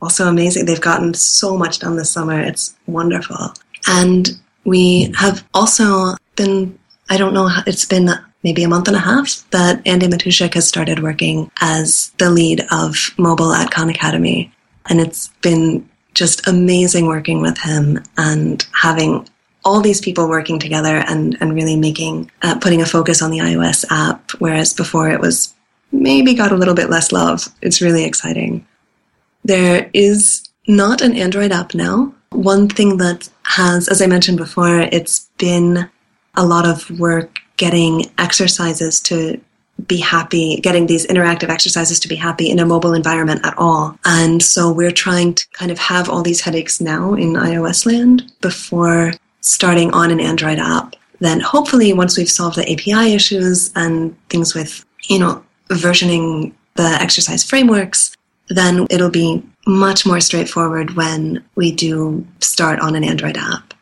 also 0.00 0.28
amazing. 0.28 0.66
They've 0.66 0.80
gotten 0.80 1.14
so 1.14 1.56
much 1.56 1.78
done 1.80 1.96
this 1.96 2.10
summer. 2.10 2.40
It's 2.40 2.74
wonderful. 2.86 3.54
And 3.86 4.28
we 4.64 5.12
have 5.16 5.46
also 5.54 6.14
been, 6.36 6.78
I 7.10 7.16
don't 7.16 7.34
know, 7.34 7.48
it's 7.66 7.84
been 7.84 8.10
maybe 8.42 8.64
a 8.64 8.68
month 8.68 8.88
and 8.88 8.96
a 8.96 9.00
half 9.00 9.48
that 9.50 9.86
Andy 9.86 10.08
Matuschak 10.08 10.54
has 10.54 10.66
started 10.66 11.02
working 11.02 11.50
as 11.60 12.12
the 12.18 12.30
lead 12.30 12.64
of 12.70 13.14
mobile 13.18 13.52
at 13.52 13.70
Khan 13.70 13.88
Academy. 13.88 14.52
And 14.88 15.00
it's 15.00 15.28
been 15.42 15.88
just 16.14 16.46
amazing 16.46 17.06
working 17.06 17.40
with 17.40 17.58
him 17.58 18.02
and 18.16 18.66
having 18.72 19.28
all 19.64 19.80
these 19.80 20.00
people 20.00 20.28
working 20.28 20.58
together 20.58 20.96
and, 21.06 21.36
and 21.40 21.54
really 21.54 21.76
making, 21.76 22.30
uh, 22.42 22.58
putting 22.58 22.82
a 22.82 22.86
focus 22.86 23.22
on 23.22 23.30
the 23.30 23.38
iOS 23.38 23.84
app, 23.90 24.32
whereas 24.32 24.74
before 24.74 25.08
it 25.10 25.20
was 25.20 25.54
maybe 25.92 26.34
got 26.34 26.52
a 26.52 26.56
little 26.56 26.74
bit 26.74 26.90
less 26.90 27.12
love. 27.12 27.48
It's 27.62 27.80
really 27.80 28.04
exciting. 28.04 28.66
There 29.44 29.88
is 29.92 30.48
not 30.66 31.00
an 31.00 31.14
Android 31.16 31.52
app 31.52 31.74
now. 31.74 32.12
One 32.32 32.68
thing 32.68 32.96
that 32.98 33.28
has, 33.44 33.88
as 33.88 34.00
I 34.02 34.06
mentioned 34.06 34.38
before, 34.38 34.80
it's 34.80 35.28
been 35.38 35.88
a 36.34 36.44
lot 36.44 36.66
of 36.66 36.88
work 36.98 37.38
getting 37.56 38.06
exercises 38.18 39.00
to 39.00 39.40
be 39.86 39.98
happy, 39.98 40.56
getting 40.56 40.86
these 40.86 41.06
interactive 41.06 41.48
exercises 41.48 41.98
to 42.00 42.08
be 42.08 42.14
happy 42.14 42.50
in 42.50 42.58
a 42.58 42.66
mobile 42.66 42.94
environment 42.94 43.44
at 43.44 43.56
all. 43.58 43.98
And 44.04 44.42
so 44.42 44.70
we're 44.72 44.92
trying 44.92 45.34
to 45.34 45.48
kind 45.50 45.70
of 45.70 45.78
have 45.78 46.08
all 46.08 46.22
these 46.22 46.40
headaches 46.40 46.80
now 46.80 47.14
in 47.14 47.34
iOS 47.34 47.86
land 47.86 48.30
before 48.40 49.12
starting 49.40 49.92
on 49.92 50.10
an 50.10 50.20
Android 50.20 50.58
app. 50.58 50.94
Then 51.20 51.40
hopefully 51.40 51.92
once 51.92 52.16
we've 52.16 52.30
solved 52.30 52.56
the 52.56 52.70
API 52.72 53.14
issues 53.14 53.72
and 53.74 54.16
things 54.28 54.54
with, 54.54 54.84
you 55.08 55.18
know, 55.18 55.44
versioning 55.68 56.52
the 56.74 56.98
exercise 57.00 57.44
frameworks, 57.44 58.16
then 58.48 58.86
it'll 58.90 59.10
be 59.10 59.42
much 59.66 60.04
more 60.06 60.20
straightforward 60.20 60.96
when 60.96 61.44
we 61.54 61.72
do 61.72 62.26
start 62.40 62.80
on 62.80 62.94
an 62.94 63.04
Android 63.04 63.36
app. 63.36 63.74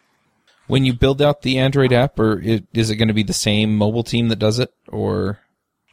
When 0.66 0.84
you 0.84 0.92
build 0.92 1.20
out 1.20 1.42
the 1.42 1.58
Android 1.58 1.92
app, 1.92 2.18
or 2.18 2.40
i- 2.44 2.62
is 2.72 2.90
it 2.90 2.96
going 2.96 3.08
to 3.08 3.14
be 3.14 3.22
the 3.24 3.32
same 3.32 3.76
mobile 3.76 4.04
team 4.04 4.28
that 4.28 4.38
does 4.38 4.58
it, 4.58 4.72
or 4.88 5.40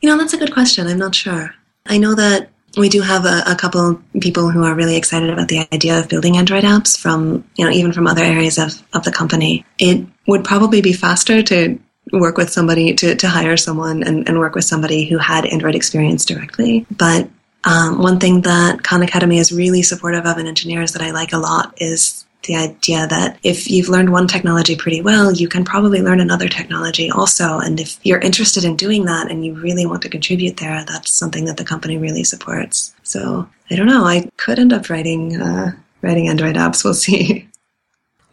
You 0.02 0.10
know, 0.10 0.18
that's 0.18 0.34
a 0.34 0.38
good 0.38 0.54
question. 0.54 0.86
I'm 0.88 1.00
not 1.00 1.16
sure. 1.16 1.54
I 1.88 1.98
know 1.98 2.14
that 2.16 2.50
we 2.78 2.90
do 2.90 3.02
have 3.02 3.26
a, 3.26 3.42
a 3.48 3.56
couple 3.56 4.00
people 4.22 4.52
who 4.52 4.64
are 4.64 4.76
really 4.76 4.96
excited 4.98 5.32
about 5.32 5.48
the 5.48 5.68
idea 5.74 5.98
of 5.98 6.10
building 6.10 6.38
Android 6.38 6.64
apps 6.64 6.96
from, 7.00 7.44
you 7.56 7.66
know, 7.66 7.72
even 7.72 7.92
from 7.94 8.06
other 8.06 8.24
areas 8.24 8.60
of, 8.60 8.74
of 8.94 9.04
the 9.04 9.12
company. 9.12 9.66
It 9.80 10.06
would 10.28 10.44
probably 10.44 10.82
be 10.82 10.94
faster 10.94 11.42
to 11.42 11.80
work 12.14 12.38
with 12.38 12.52
somebody, 12.52 12.94
to, 12.94 13.16
to 13.16 13.28
hire 13.28 13.58
someone 13.58 14.04
and, 14.04 14.28
and 14.30 14.38
work 14.38 14.54
with 14.54 14.66
somebody 14.66 15.06
who 15.06 15.18
had 15.18 15.46
Android 15.48 15.74
experience 15.76 16.24
directly. 16.26 16.86
But 16.92 17.30
um, 17.68 18.02
one 18.02 18.18
thing 18.18 18.42
that 18.42 18.84
Khan 18.84 19.02
Academy 19.02 19.40
is 19.40 19.52
really 19.52 19.82
supportive 19.82 20.26
of 20.26 20.38
in 20.38 20.48
engineers 20.48 20.94
that 20.94 21.02
I 21.02 21.12
like 21.12 21.34
a 21.34 21.38
lot 21.38 21.74
is 21.82 22.26
the 22.44 22.56
idea 22.56 23.06
that 23.08 23.38
if 23.44 23.70
you've 23.70 23.90
learned 23.90 24.12
one 24.12 24.26
technology 24.26 24.78
pretty 24.78 25.02
well, 25.02 25.34
you 25.34 25.50
can 25.50 25.66
probably 25.66 26.02
learn 26.02 26.22
another 26.22 26.48
technology 26.48 27.12
also. 27.12 27.60
And 27.60 27.78
if 27.78 28.00
you're 28.04 28.20
interested 28.20 28.64
in 28.64 28.78
doing 28.78 29.04
that 29.06 29.30
and 29.30 29.46
you 29.46 29.54
really 29.54 29.86
want 29.86 30.02
to 30.04 30.10
contribute 30.10 30.58
there, 30.58 30.86
that's 30.86 31.12
something 31.12 31.44
that 31.44 31.58
the 31.58 31.66
company 31.66 31.98
really 31.98 32.24
supports. 32.24 32.96
So 33.04 33.50
I 33.70 33.76
don't 33.76 33.88
know. 33.88 34.06
I 34.06 34.30
could 34.38 34.60
end 34.60 34.72
up 34.72 34.90
writing 34.90 35.42
uh, 35.42 35.74
writing 36.02 36.30
Android 36.30 36.56
apps. 36.56 36.86
We'll 36.86 36.94
see. 37.06 37.47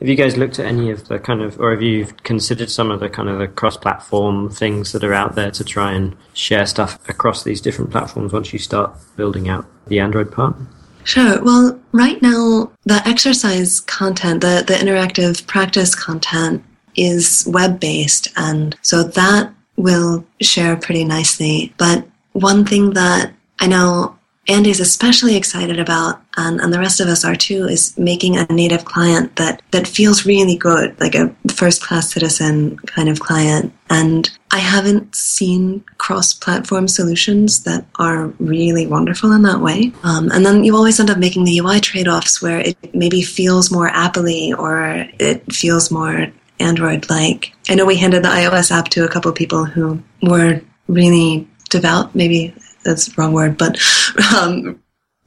Have 0.05 0.11
you 0.11 0.17
guys 0.17 0.37
looked 0.37 0.59
at 0.59 0.67
any 0.67 0.91
of 0.91 1.09
the 1.09 1.19
kind 1.19 1.41
of, 1.41 1.59
or 1.59 1.71
have 1.71 1.81
you 1.81 2.05
considered 2.25 2.71
some 2.71 2.91
of 2.91 3.01
the 3.01 3.09
kind 3.09 3.27
of 3.27 3.39
the 3.39 3.49
cross-platform 3.49 4.51
things 4.51 4.93
that 4.93 5.03
are 5.03 5.15
out 5.15 5.35
there 5.35 5.51
to 5.51 5.65
try 5.65 5.93
and 5.93 6.15
share 6.35 6.67
stuff 6.67 6.99
across 7.09 7.43
these 7.43 7.59
different 7.59 7.91
platforms 7.91 8.31
once 8.31 8.53
you 8.53 8.59
start 8.59 8.95
building 9.17 9.49
out 9.49 9.65
the 9.87 10.01
Android 10.01 10.31
part? 10.31 10.55
Sure. 11.05 11.43
Well, 11.43 11.81
right 11.93 12.21
now, 12.21 12.71
the 12.83 13.01
exercise 13.07 13.81
content, 13.81 14.43
the, 14.43 14.63
the 14.67 14.75
interactive 14.75 15.47
practice 15.47 15.95
content 15.95 16.63
is 16.97 17.49
web 17.49 17.81
based. 17.81 18.29
And 18.37 18.77
so 18.83 19.05
that 19.05 19.55
will 19.77 20.27
share 20.43 20.77
pretty 20.77 21.05
nicely. 21.05 21.73
But 21.79 22.07
one 22.33 22.67
thing 22.67 22.91
that 22.91 23.33
I 23.59 23.69
know 23.69 24.19
Andy's 24.49 24.81
especially 24.81 25.37
excited 25.37 25.79
about, 25.79 26.21
and, 26.37 26.61
and 26.61 26.73
the 26.73 26.79
rest 26.79 27.01
of 27.01 27.09
us 27.09 27.25
are 27.25 27.35
too, 27.35 27.65
is 27.65 27.97
making 27.97 28.37
a 28.37 28.45
native 28.47 28.85
client 28.85 29.37
that, 29.37 29.63
that 29.71 29.87
feels 29.87 30.27
really 30.27 30.57
good, 30.57 30.99
like 31.01 31.15
a 31.15 31.35
first 31.53 31.83
class 31.83 32.13
citizen 32.13 32.77
kind 32.79 33.09
of 33.09 33.21
client. 33.21 33.73
And 33.89 34.31
I 34.51 34.59
haven't 34.59 35.15
seen 35.15 35.85
cross 35.99 36.35
platform 36.35 36.89
solutions 36.89 37.65
that 37.65 37.87
are 37.99 38.27
really 38.39 38.87
wonderful 38.87 39.33
in 39.33 39.43
that 39.43 39.61
way. 39.61 39.93
Um, 40.03 40.31
and 40.31 40.45
then 40.45 40.65
you 40.65 40.77
always 40.77 41.01
end 41.01 41.11
up 41.11 41.19
making 41.19 41.45
the 41.45 41.59
UI 41.59 41.81
trade 41.81 42.09
offs 42.09 42.43
where 42.43 42.61
it 42.61 42.95
maybe 42.95 43.23
feels 43.23 43.71
more 43.71 43.89
Apple 43.89 44.25
or 44.59 45.07
it 45.19 45.53
feels 45.53 45.91
more 45.91 46.29
Android 46.61 47.09
like. 47.11 47.53
I 47.69 47.75
know 47.75 47.85
we 47.85 47.97
handed 47.97 48.23
the 48.23 48.29
iOS 48.29 48.71
app 48.71 48.89
to 48.91 49.05
a 49.05 49.09
couple 49.09 49.33
people 49.33 49.65
who 49.65 50.03
were 50.23 50.61
really 50.87 51.49
devout, 51.71 52.15
maybe 52.15 52.55
that's 52.85 53.07
the 53.07 53.15
wrong 53.17 53.33
word, 53.33 53.59
but 53.59 53.79
um, 54.35 54.81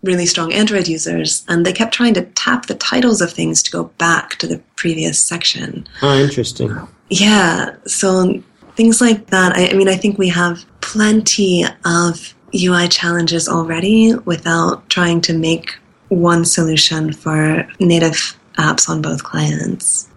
really 0.04 0.26
strong 0.26 0.54
Android 0.54 0.88
users, 0.88 1.44
and 1.48 1.66
they 1.66 1.74
kept 1.74 1.94
trying 1.94 2.14
to 2.16 2.24
tap 2.24 2.68
the 2.68 2.76
titles 2.76 3.22
of 3.22 3.32
things 3.32 3.62
to 3.64 3.72
go 3.72 3.86
back 3.98 4.36
to 4.38 4.48
the 4.48 4.60
previous 4.76 5.20
section. 5.20 5.88
Oh, 6.02 6.18
interesting. 6.20 6.76
Yeah, 7.10 7.76
so 7.86 8.42
things 8.76 9.02
like 9.02 9.28
that. 9.28 9.56
I, 9.56 9.70
I 9.70 9.74
mean, 9.74 9.90
I 9.90 9.96
think 9.96 10.18
we 10.18 10.30
have 10.30 10.66
plenty 10.82 11.66
of 11.86 12.34
UI 12.56 12.88
challenges 12.88 13.50
already 13.50 14.16
without 14.16 14.90
trying 14.90 15.22
to 15.22 15.34
make 15.34 15.76
one 16.10 16.46
solution 16.46 17.12
for 17.12 17.68
native 17.80 18.38
apps 18.58 18.90
on 18.90 19.02
both 19.02 19.24
clients. 19.24 20.10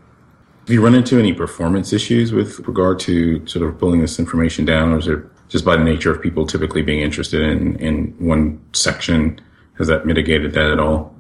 Have 0.61 0.75
you 0.75 0.85
run 0.85 0.95
into 0.95 1.19
any 1.19 1.33
performance 1.33 1.93
issues 1.93 2.33
with 2.33 2.61
regard 2.61 3.01
to 3.01 3.45
sort 3.47 3.67
of 3.67 3.79
pulling 3.79 4.01
this 4.01 4.19
information 4.19 4.65
down, 4.65 4.93
or 4.93 4.99
is 4.99 5.09
it 5.09 5.19
just 5.51 5.65
by 5.65 5.77
the 5.77 5.85
nature 5.85 6.11
of 6.11 6.23
people 6.23 6.47
typically 6.47 6.81
being 6.81 7.01
interested 7.01 7.43
in, 7.43 7.77
in 7.77 8.15
one 8.19 8.61
section? 8.73 9.39
Has 9.77 9.89
that 9.89 10.07
mitigated 10.07 10.53
that 10.55 10.71
at 10.71 10.79
all? 10.79 11.15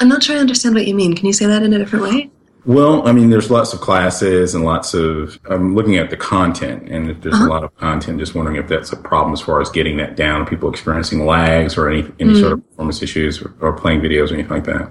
I'm 0.00 0.08
not 0.08 0.22
sure 0.22 0.36
I 0.36 0.40
understand 0.40 0.74
what 0.74 0.86
you 0.86 0.94
mean. 0.94 1.14
Can 1.14 1.26
you 1.26 1.32
say 1.32 1.46
that 1.46 1.62
in 1.62 1.72
a 1.72 1.78
different 1.78 2.04
way? 2.04 2.30
Well, 2.66 3.06
I 3.06 3.12
mean, 3.12 3.30
there's 3.30 3.48
lots 3.48 3.72
of 3.72 3.80
classes 3.80 4.54
and 4.54 4.64
lots 4.64 4.92
of. 4.92 5.38
I'm 5.48 5.76
looking 5.76 5.96
at 5.96 6.10
the 6.10 6.16
content, 6.16 6.88
and 6.88 7.08
if 7.08 7.20
there's 7.20 7.34
uh-huh. 7.34 7.46
a 7.46 7.48
lot 7.48 7.62
of 7.62 7.74
content, 7.76 8.18
just 8.18 8.34
wondering 8.34 8.56
if 8.56 8.66
that's 8.66 8.92
a 8.92 8.96
problem 8.96 9.32
as 9.32 9.40
far 9.40 9.60
as 9.60 9.70
getting 9.70 9.96
that 9.98 10.16
down. 10.16 10.46
People 10.46 10.68
experiencing 10.68 11.24
lags 11.24 11.78
or 11.78 11.88
any 11.88 12.00
any 12.18 12.32
mm. 12.32 12.40
sort 12.40 12.52
of 12.54 12.68
performance 12.70 13.02
issues 13.02 13.40
or, 13.40 13.54
or 13.60 13.72
playing 13.72 14.00
videos 14.00 14.32
or 14.32 14.34
anything 14.34 14.50
like 14.50 14.64
that. 14.64 14.90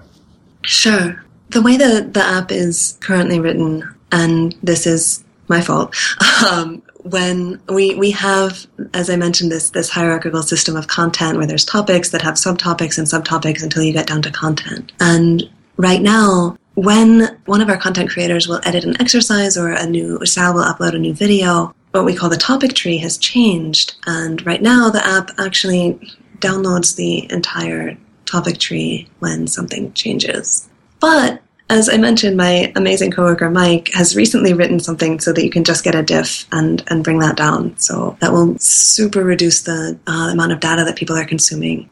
Sure. 0.62 1.22
The 1.50 1.62
way 1.62 1.76
that 1.76 2.14
the 2.14 2.24
app 2.24 2.52
is 2.52 2.98
currently 3.02 3.42
written, 3.42 3.84
and 4.12 4.56
this 4.64 4.88
is 4.88 5.24
my 5.50 5.62
fault. 5.62 5.94
Um, 6.50 6.82
when 7.06 7.62
we 7.70 7.94
we 7.96 8.12
have, 8.12 8.66
as 8.94 9.10
I 9.10 9.16
mentioned, 9.16 9.52
this 9.52 9.70
this 9.70 9.90
hierarchical 9.90 10.42
system 10.42 10.76
of 10.76 10.88
content 10.88 11.38
where 11.38 11.46
there's 11.46 11.66
topics 11.66 12.10
that 12.10 12.24
have 12.24 12.34
subtopics 12.34 12.98
and 12.98 13.08
subtopics 13.08 13.62
until 13.62 13.84
you 13.84 13.94
get 13.94 14.08
down 14.08 14.24
to 14.24 14.32
content. 14.32 14.92
And 15.00 15.44
right 15.78 16.02
now, 16.02 16.58
when 16.74 17.38
one 17.46 17.62
of 17.62 17.70
our 17.70 17.78
content 17.78 18.10
creators 18.10 18.48
will 18.48 18.60
edit 18.66 18.84
an 18.86 19.00
exercise 19.00 19.56
or 19.56 19.70
a 19.70 19.86
new 19.86 20.26
Sal 20.26 20.56
will 20.56 20.64
upload 20.64 20.96
a 20.96 21.00
new 21.00 21.14
video, 21.14 21.76
what 21.92 22.06
we 22.06 22.16
call 22.16 22.30
the 22.30 22.38
topic 22.38 22.74
tree 22.74 22.98
has 22.98 23.18
changed. 23.20 23.96
And 24.08 24.44
right 24.46 24.62
now, 24.62 24.90
the 24.90 25.06
app 25.06 25.30
actually 25.38 26.00
downloads 26.40 26.96
the 26.96 27.32
entire 27.32 27.98
topic 28.26 28.58
tree 28.58 29.08
when 29.20 29.46
something 29.46 29.94
changes. 29.94 30.68
But 31.00 31.42
as 31.70 31.90
I 31.90 31.98
mentioned, 31.98 32.38
my 32.38 32.72
amazing 32.76 33.12
coworker 33.12 33.50
Mike 33.50 33.90
has 33.94 34.16
recently 34.16 34.54
written 34.54 34.80
something 34.80 35.20
so 35.20 35.34
that 35.34 35.44
you 35.44 35.50
can 35.50 35.64
just 35.64 35.84
get 35.84 35.96
a 35.96 36.04
diff 36.04 36.46
and, 36.52 36.84
and 36.88 37.04
bring 37.04 37.20
that 37.20 37.38
down. 37.38 37.76
So 37.78 38.18
that 38.20 38.32
will 38.32 38.58
super 38.60 39.24
reduce 39.24 39.64
the 39.64 39.98
uh, 40.08 40.30
amount 40.32 40.52
of 40.52 40.60
data 40.60 40.84
that 40.84 40.96
people 40.96 41.18
are 41.18 41.26
consuming. 41.26 41.90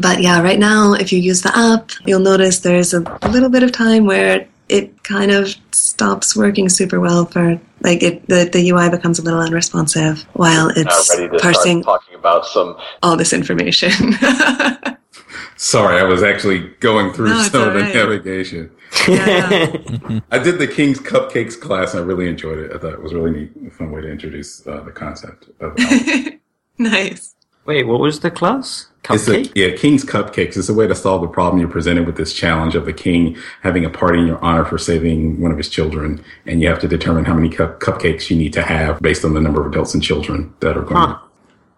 But 0.00 0.22
yeah, 0.22 0.40
right 0.40 0.58
now, 0.58 0.94
if 0.94 1.12
you 1.12 1.18
use 1.18 1.42
the 1.42 1.56
app, 1.56 1.90
you'll 2.06 2.20
notice 2.20 2.60
there's 2.60 2.94
a 2.94 3.00
little 3.28 3.50
bit 3.50 3.62
of 3.62 3.72
time 3.72 4.06
where 4.06 4.46
it 4.70 5.02
kind 5.02 5.32
of 5.32 5.54
stops 5.72 6.36
working 6.36 6.68
super 6.68 7.00
well 7.00 7.26
for 7.26 7.60
like 7.80 8.02
it 8.04 8.26
the, 8.28 8.48
the 8.52 8.70
UI 8.70 8.88
becomes 8.88 9.18
a 9.18 9.22
little 9.22 9.40
unresponsive 9.40 10.22
while 10.34 10.70
it's 10.76 11.10
parsing 11.42 11.82
talking 11.82 12.14
about 12.14 12.46
some 12.46 12.76
all 13.02 13.16
this 13.16 13.32
information. 13.32 13.90
Sorry, 15.56 16.00
I 16.00 16.04
was 16.04 16.22
actually 16.22 16.68
going 16.78 17.12
through 17.12 17.30
no, 17.30 17.42
some 17.42 17.68
of 17.68 17.74
the 17.74 17.82
navigation. 17.82 18.70
Yeah. 19.08 20.20
I 20.30 20.38
did 20.38 20.58
the 20.58 20.66
King's 20.66 20.98
Cupcakes 20.98 21.60
class 21.60 21.94
and 21.94 22.02
I 22.02 22.06
really 22.06 22.28
enjoyed 22.28 22.58
it. 22.58 22.72
I 22.72 22.78
thought 22.78 22.92
it 22.92 23.02
was 23.02 23.14
really 23.14 23.30
neat, 23.32 23.72
fun 23.72 23.90
way 23.90 24.00
to 24.00 24.10
introduce 24.10 24.66
uh, 24.66 24.80
the 24.80 24.92
concept 24.92 25.48
of 25.60 25.76
Nice. 26.78 27.34
Wait, 27.66 27.86
what 27.86 28.00
was 28.00 28.20
the 28.20 28.30
class? 28.30 28.86
Cupcake? 29.02 29.54
A, 29.54 29.58
yeah, 29.58 29.76
King's 29.76 30.04
Cupcakes. 30.04 30.56
It's 30.56 30.68
a 30.68 30.74
way 30.74 30.86
to 30.86 30.94
solve 30.94 31.22
the 31.22 31.28
problem 31.28 31.60
you're 31.60 31.70
presented 31.70 32.06
with 32.06 32.16
this 32.16 32.32
challenge 32.32 32.74
of 32.74 32.84
the 32.84 32.92
king 32.92 33.36
having 33.62 33.84
a 33.84 33.90
party 33.90 34.18
in 34.18 34.26
your 34.26 34.42
honor 34.42 34.64
for 34.64 34.78
saving 34.78 35.40
one 35.40 35.52
of 35.52 35.58
his 35.58 35.68
children. 35.68 36.24
And 36.46 36.62
you 36.62 36.68
have 36.68 36.80
to 36.80 36.88
determine 36.88 37.24
how 37.24 37.34
many 37.34 37.48
cu- 37.48 37.78
cupcakes 37.78 38.30
you 38.30 38.36
need 38.36 38.52
to 38.54 38.62
have 38.62 39.00
based 39.00 39.24
on 39.24 39.34
the 39.34 39.40
number 39.40 39.60
of 39.60 39.72
adults 39.72 39.94
and 39.94 40.02
children 40.02 40.52
that 40.60 40.76
are 40.76 40.82
going 40.82 40.96
huh. 40.96 41.14
to 41.14 41.20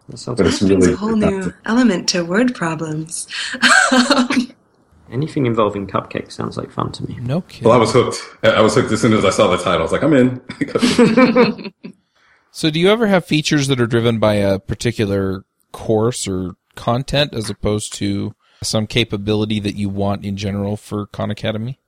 that 0.09 0.18
sounds 0.18 0.38
but 0.38 0.46
it's 0.46 0.62
really 0.62 0.92
a 0.92 0.96
whole 0.96 1.16
new 1.16 1.53
element 1.64 2.09
to 2.11 2.25
word 2.25 2.55
problems. 2.55 3.27
Anything 5.12 5.46
involving 5.46 5.87
cupcakes 5.87 6.33
sounds 6.33 6.57
like 6.57 6.70
fun 6.70 6.90
to 6.92 7.07
me. 7.07 7.18
No 7.20 7.42
kidding. 7.42 7.68
Well, 7.68 7.77
I 7.77 7.81
was 7.81 7.92
hooked. 7.92 8.18
I 8.42 8.62
was 8.62 8.75
hooked 8.75 8.90
as 8.90 9.01
soon 9.01 9.12
as 9.12 9.25
I 9.25 9.31
saw 9.31 9.48
the 9.48 9.59
title. 9.59 9.81
I 9.81 9.83
was 9.83 9.92
like, 9.92 10.03
I'm 10.03 10.14
in. 10.14 11.72
so, 12.51 12.70
do 12.70 12.81
you 12.81 12.90
ever 12.90 13.07
have 13.07 13.25
features 13.27 13.68
that 13.68 13.81
are 13.81 13.87
driven 13.87 14.18
by 14.18 14.35
a 14.35 14.59
particular 14.59 15.44
course 15.70 16.27
or 16.27 16.57
content 16.75 17.35
as 17.35 17.51
opposed 17.51 17.92
to 17.94 18.35
some 18.62 18.87
capability 18.87 19.61
that 19.61 19.75
you 19.75 19.88
want 19.88 20.25
in 20.25 20.37
general 20.37 20.77
for 20.77 21.07
Khan 21.07 21.31
Academy? 21.31 21.79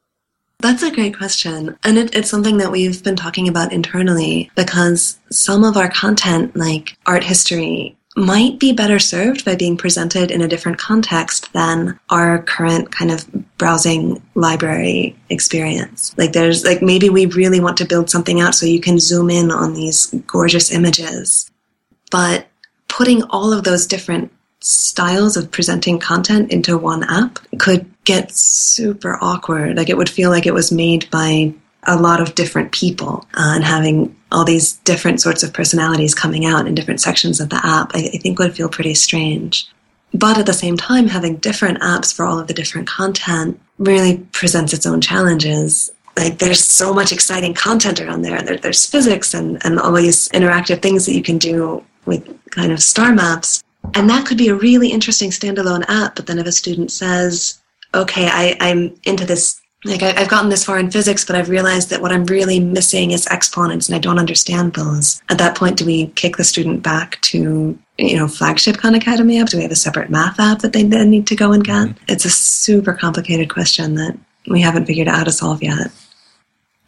That's 0.58 0.82
a 0.82 0.90
great 0.90 1.16
question. 1.16 1.76
And 1.84 1.98
it, 1.98 2.14
it's 2.14 2.30
something 2.30 2.56
that 2.58 2.70
we've 2.70 3.02
been 3.02 3.16
talking 3.16 3.48
about 3.48 3.72
internally 3.72 4.50
because 4.56 5.18
some 5.30 5.64
of 5.64 5.76
our 5.76 5.90
content, 5.90 6.56
like 6.56 6.96
art 7.06 7.24
history, 7.24 7.96
might 8.16 8.60
be 8.60 8.72
better 8.72 8.98
served 8.98 9.44
by 9.44 9.56
being 9.56 9.76
presented 9.76 10.30
in 10.30 10.40
a 10.40 10.48
different 10.48 10.78
context 10.78 11.52
than 11.52 11.98
our 12.10 12.42
current 12.42 12.92
kind 12.92 13.10
of 13.10 13.26
browsing 13.58 14.22
library 14.34 15.16
experience. 15.30 16.14
Like 16.16 16.32
there's 16.32 16.64
like 16.64 16.80
maybe 16.80 17.08
we 17.08 17.26
really 17.26 17.60
want 17.60 17.76
to 17.78 17.84
build 17.84 18.10
something 18.10 18.40
out 18.40 18.54
so 18.54 18.66
you 18.66 18.80
can 18.80 19.00
zoom 19.00 19.30
in 19.30 19.50
on 19.50 19.74
these 19.74 20.14
gorgeous 20.26 20.70
images. 20.70 21.50
But 22.10 22.46
putting 22.88 23.24
all 23.24 23.52
of 23.52 23.64
those 23.64 23.86
different 23.86 24.30
styles 24.60 25.36
of 25.36 25.50
presenting 25.50 25.98
content 25.98 26.52
into 26.52 26.78
one 26.78 27.02
app 27.04 27.38
could 27.58 27.84
get 28.04 28.32
super 28.32 29.18
awkward. 29.20 29.76
Like 29.76 29.88
it 29.88 29.96
would 29.96 30.08
feel 30.08 30.30
like 30.30 30.46
it 30.46 30.54
was 30.54 30.70
made 30.70 31.10
by 31.10 31.52
a 31.86 31.96
lot 31.96 32.20
of 32.20 32.34
different 32.34 32.72
people 32.72 33.26
uh, 33.34 33.54
and 33.56 33.64
having 33.64 34.16
all 34.34 34.44
these 34.44 34.74
different 34.78 35.20
sorts 35.20 35.42
of 35.42 35.52
personalities 35.52 36.14
coming 36.14 36.44
out 36.44 36.66
in 36.66 36.74
different 36.74 37.00
sections 37.00 37.40
of 37.40 37.50
the 37.50 37.60
app, 37.64 37.92
I, 37.94 38.10
I 38.12 38.18
think 38.18 38.38
would 38.38 38.56
feel 38.56 38.68
pretty 38.68 38.94
strange. 38.94 39.66
But 40.12 40.38
at 40.38 40.46
the 40.46 40.52
same 40.52 40.76
time, 40.76 41.08
having 41.08 41.36
different 41.36 41.80
apps 41.80 42.14
for 42.14 42.24
all 42.24 42.38
of 42.38 42.46
the 42.46 42.54
different 42.54 42.88
content 42.88 43.60
really 43.78 44.18
presents 44.32 44.72
its 44.72 44.86
own 44.86 45.00
challenges. 45.00 45.90
Like 46.16 46.38
there's 46.38 46.64
so 46.64 46.92
much 46.92 47.12
exciting 47.12 47.54
content 47.54 48.00
around 48.00 48.22
there. 48.22 48.40
there 48.42 48.56
there's 48.56 48.86
physics 48.86 49.34
and, 49.34 49.64
and 49.64 49.80
all 49.80 49.92
these 49.92 50.28
interactive 50.30 50.80
things 50.82 51.06
that 51.06 51.14
you 51.14 51.22
can 51.22 51.38
do 51.38 51.84
with 52.06 52.24
kind 52.50 52.70
of 52.70 52.82
star 52.82 53.12
maps. 53.12 53.62
And 53.94 54.08
that 54.08 54.26
could 54.26 54.38
be 54.38 54.48
a 54.48 54.54
really 54.54 54.90
interesting 54.90 55.30
standalone 55.30 55.84
app. 55.88 56.14
But 56.14 56.26
then 56.26 56.38
if 56.38 56.46
a 56.46 56.52
student 56.52 56.92
says, 56.92 57.60
okay, 57.92 58.28
I, 58.28 58.56
I'm 58.60 58.98
into 59.04 59.24
this 59.24 59.60
like 59.84 60.02
I, 60.02 60.18
have 60.18 60.28
gotten 60.28 60.48
this 60.48 60.64
far 60.64 60.78
in 60.78 60.90
physics, 60.90 61.24
but 61.24 61.36
I've 61.36 61.50
realized 61.50 61.90
that 61.90 62.00
what 62.00 62.12
I'm 62.12 62.24
really 62.24 62.58
missing 62.58 63.10
is 63.10 63.26
exponents, 63.26 63.88
and 63.88 63.94
I 63.94 63.98
don't 63.98 64.18
understand 64.18 64.74
those. 64.74 65.22
At 65.28 65.38
that 65.38 65.56
point, 65.56 65.76
do 65.76 65.84
we 65.84 66.06
kick 66.08 66.36
the 66.36 66.44
student 66.44 66.82
back 66.82 67.20
to 67.22 67.78
you 67.98 68.16
know 68.16 68.26
flagship 68.26 68.78
Khan 68.78 68.94
Academy 68.94 69.40
app? 69.40 69.48
Do 69.48 69.58
we 69.58 69.62
have 69.62 69.72
a 69.72 69.76
separate 69.76 70.10
math 70.10 70.40
app 70.40 70.60
that 70.60 70.72
they 70.72 70.82
then 70.82 71.10
need 71.10 71.26
to 71.28 71.36
go 71.36 71.52
and 71.52 71.64
get? 71.64 71.88
Mm-hmm. 71.88 72.04
It's 72.08 72.24
a 72.24 72.30
super 72.30 72.94
complicated 72.94 73.50
question 73.50 73.94
that 73.96 74.18
we 74.48 74.60
haven't 74.60 74.86
figured 74.86 75.08
out 75.08 75.18
how 75.18 75.24
to 75.24 75.32
solve 75.32 75.62
yet. 75.62 75.90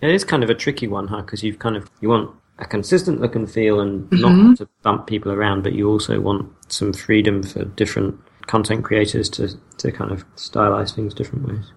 It 0.00 0.10
is 0.10 0.24
kind 0.24 0.42
of 0.42 0.50
a 0.50 0.54
tricky 0.54 0.88
one, 0.88 1.08
huh? 1.08 1.22
Because 1.22 1.42
you've 1.42 1.58
kind 1.58 1.76
of 1.76 1.90
you 2.00 2.08
want 2.08 2.34
a 2.58 2.64
consistent 2.64 3.20
look 3.20 3.34
and 3.34 3.50
feel, 3.50 3.80
and 3.80 4.08
mm-hmm. 4.10 4.48
not 4.48 4.56
to 4.58 4.68
bump 4.82 5.06
people 5.06 5.32
around, 5.32 5.62
but 5.62 5.74
you 5.74 5.88
also 5.88 6.20
want 6.20 6.50
some 6.72 6.92
freedom 6.92 7.42
for 7.42 7.64
different 7.64 8.18
content 8.46 8.84
creators 8.84 9.28
to 9.28 9.48
to 9.78 9.92
kind 9.92 10.12
of 10.12 10.24
stylize 10.36 10.94
things 10.94 11.12
different 11.12 11.46
ways. 11.46 11.72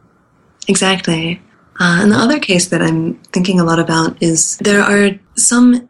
Exactly. 0.67 1.41
Uh, 1.79 1.99
and 2.01 2.11
the 2.11 2.17
other 2.17 2.39
case 2.39 2.67
that 2.67 2.81
I'm 2.81 3.15
thinking 3.31 3.59
a 3.59 3.63
lot 3.63 3.79
about 3.79 4.21
is 4.21 4.57
there 4.57 4.81
are 4.81 5.11
some 5.35 5.89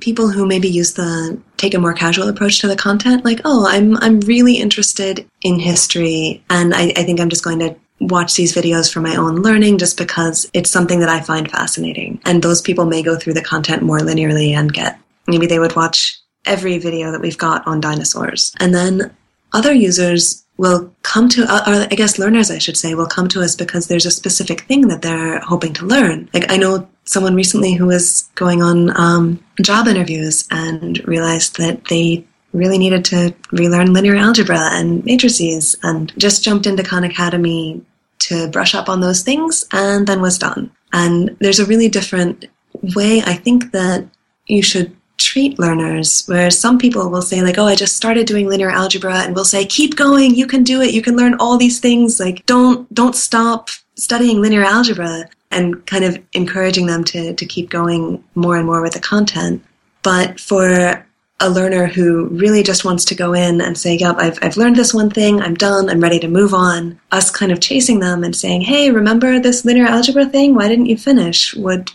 people 0.00 0.28
who 0.28 0.46
maybe 0.46 0.68
use 0.68 0.94
the 0.94 1.40
take 1.56 1.74
a 1.74 1.78
more 1.78 1.92
casual 1.92 2.28
approach 2.28 2.60
to 2.60 2.68
the 2.68 2.76
content, 2.76 3.24
like, 3.24 3.40
oh, 3.44 3.66
I'm 3.68 3.96
I'm 3.98 4.20
really 4.20 4.56
interested 4.56 5.28
in 5.42 5.58
history, 5.58 6.42
and 6.50 6.74
I, 6.74 6.92
I 6.96 7.04
think 7.04 7.20
I'm 7.20 7.28
just 7.28 7.44
going 7.44 7.60
to 7.60 7.76
watch 8.00 8.34
these 8.34 8.54
videos 8.54 8.92
for 8.92 9.00
my 9.00 9.16
own 9.16 9.36
learning 9.36 9.78
just 9.78 9.96
because 9.96 10.48
it's 10.52 10.70
something 10.70 11.00
that 11.00 11.08
I 11.08 11.20
find 11.20 11.50
fascinating. 11.50 12.20
And 12.24 12.42
those 12.42 12.60
people 12.60 12.84
may 12.84 13.02
go 13.02 13.16
through 13.16 13.34
the 13.34 13.42
content 13.42 13.82
more 13.82 14.00
linearly 14.00 14.50
and 14.50 14.72
get 14.72 14.98
maybe 15.26 15.46
they 15.46 15.58
would 15.58 15.76
watch 15.76 16.18
every 16.44 16.78
video 16.78 17.10
that 17.10 17.20
we've 17.20 17.38
got 17.38 17.66
on 17.66 17.80
dinosaurs. 17.80 18.52
And 18.60 18.74
then 18.74 19.16
other 19.52 19.72
users 19.72 20.45
will 20.58 20.92
come 21.02 21.28
to, 21.28 21.44
uh, 21.48 21.62
or 21.66 21.86
I 21.90 21.94
guess 21.94 22.18
learners, 22.18 22.50
I 22.50 22.58
should 22.58 22.76
say, 22.76 22.94
will 22.94 23.06
come 23.06 23.28
to 23.28 23.42
us 23.42 23.54
because 23.54 23.88
there's 23.88 24.06
a 24.06 24.10
specific 24.10 24.62
thing 24.62 24.88
that 24.88 25.02
they're 25.02 25.40
hoping 25.40 25.74
to 25.74 25.86
learn. 25.86 26.28
Like 26.32 26.50
I 26.50 26.56
know 26.56 26.88
someone 27.04 27.34
recently 27.34 27.74
who 27.74 27.86
was 27.86 28.28
going 28.34 28.62
on 28.62 28.98
um, 28.98 29.44
job 29.60 29.86
interviews 29.86 30.46
and 30.50 31.06
realized 31.06 31.58
that 31.58 31.84
they 31.86 32.24
really 32.52 32.78
needed 32.78 33.04
to 33.04 33.34
relearn 33.52 33.92
linear 33.92 34.16
algebra 34.16 34.70
and 34.72 35.04
matrices 35.04 35.76
and 35.82 36.12
just 36.18 36.42
jumped 36.42 36.66
into 36.66 36.82
Khan 36.82 37.04
Academy 37.04 37.82
to 38.18 38.48
brush 38.48 38.74
up 38.74 38.88
on 38.88 39.00
those 39.00 39.22
things 39.22 39.64
and 39.72 40.06
then 40.06 40.20
was 40.20 40.38
done. 40.38 40.70
And 40.92 41.36
there's 41.40 41.60
a 41.60 41.66
really 41.66 41.88
different 41.88 42.46
way 42.94 43.20
I 43.20 43.34
think 43.34 43.72
that 43.72 44.06
you 44.46 44.62
should 44.62 44.96
treat 45.18 45.58
learners 45.58 46.24
where 46.26 46.50
some 46.50 46.78
people 46.78 47.08
will 47.10 47.22
say 47.22 47.42
like 47.42 47.58
oh 47.58 47.66
i 47.66 47.74
just 47.74 47.96
started 47.96 48.26
doing 48.26 48.48
linear 48.48 48.70
algebra 48.70 49.16
and 49.18 49.34
we'll 49.34 49.44
say 49.44 49.64
keep 49.64 49.96
going 49.96 50.34
you 50.34 50.46
can 50.46 50.62
do 50.62 50.80
it 50.82 50.94
you 50.94 51.02
can 51.02 51.16
learn 51.16 51.34
all 51.40 51.56
these 51.56 51.80
things 51.80 52.20
like 52.20 52.44
don't 52.46 52.92
don't 52.94 53.14
stop 53.14 53.68
studying 53.94 54.40
linear 54.40 54.64
algebra 54.64 55.24
and 55.50 55.86
kind 55.86 56.04
of 56.04 56.18
encouraging 56.32 56.86
them 56.86 57.02
to 57.04 57.34
to 57.34 57.46
keep 57.46 57.70
going 57.70 58.22
more 58.34 58.56
and 58.56 58.66
more 58.66 58.82
with 58.82 58.92
the 58.92 59.00
content 59.00 59.62
but 60.02 60.38
for 60.38 61.04
a 61.40 61.50
learner 61.50 61.86
who 61.86 62.28
really 62.28 62.62
just 62.62 62.84
wants 62.84 63.04
to 63.04 63.14
go 63.14 63.34
in 63.34 63.60
and 63.60 63.76
say, 63.76 63.94
Yep, 63.94 64.16
I've, 64.18 64.38
I've 64.40 64.56
learned 64.56 64.76
this 64.76 64.94
one 64.94 65.10
thing, 65.10 65.42
I'm 65.42 65.54
done, 65.54 65.90
I'm 65.90 66.00
ready 66.00 66.18
to 66.20 66.28
move 66.28 66.54
on, 66.54 66.98
us 67.12 67.30
kind 67.30 67.52
of 67.52 67.60
chasing 67.60 68.00
them 68.00 68.24
and 68.24 68.34
saying, 68.34 68.62
Hey, 68.62 68.90
remember 68.90 69.38
this 69.38 69.64
linear 69.64 69.84
algebra 69.84 70.24
thing? 70.26 70.54
Why 70.54 70.66
didn't 70.66 70.86
you 70.86 70.96
finish? 70.96 71.54
Would 71.54 71.90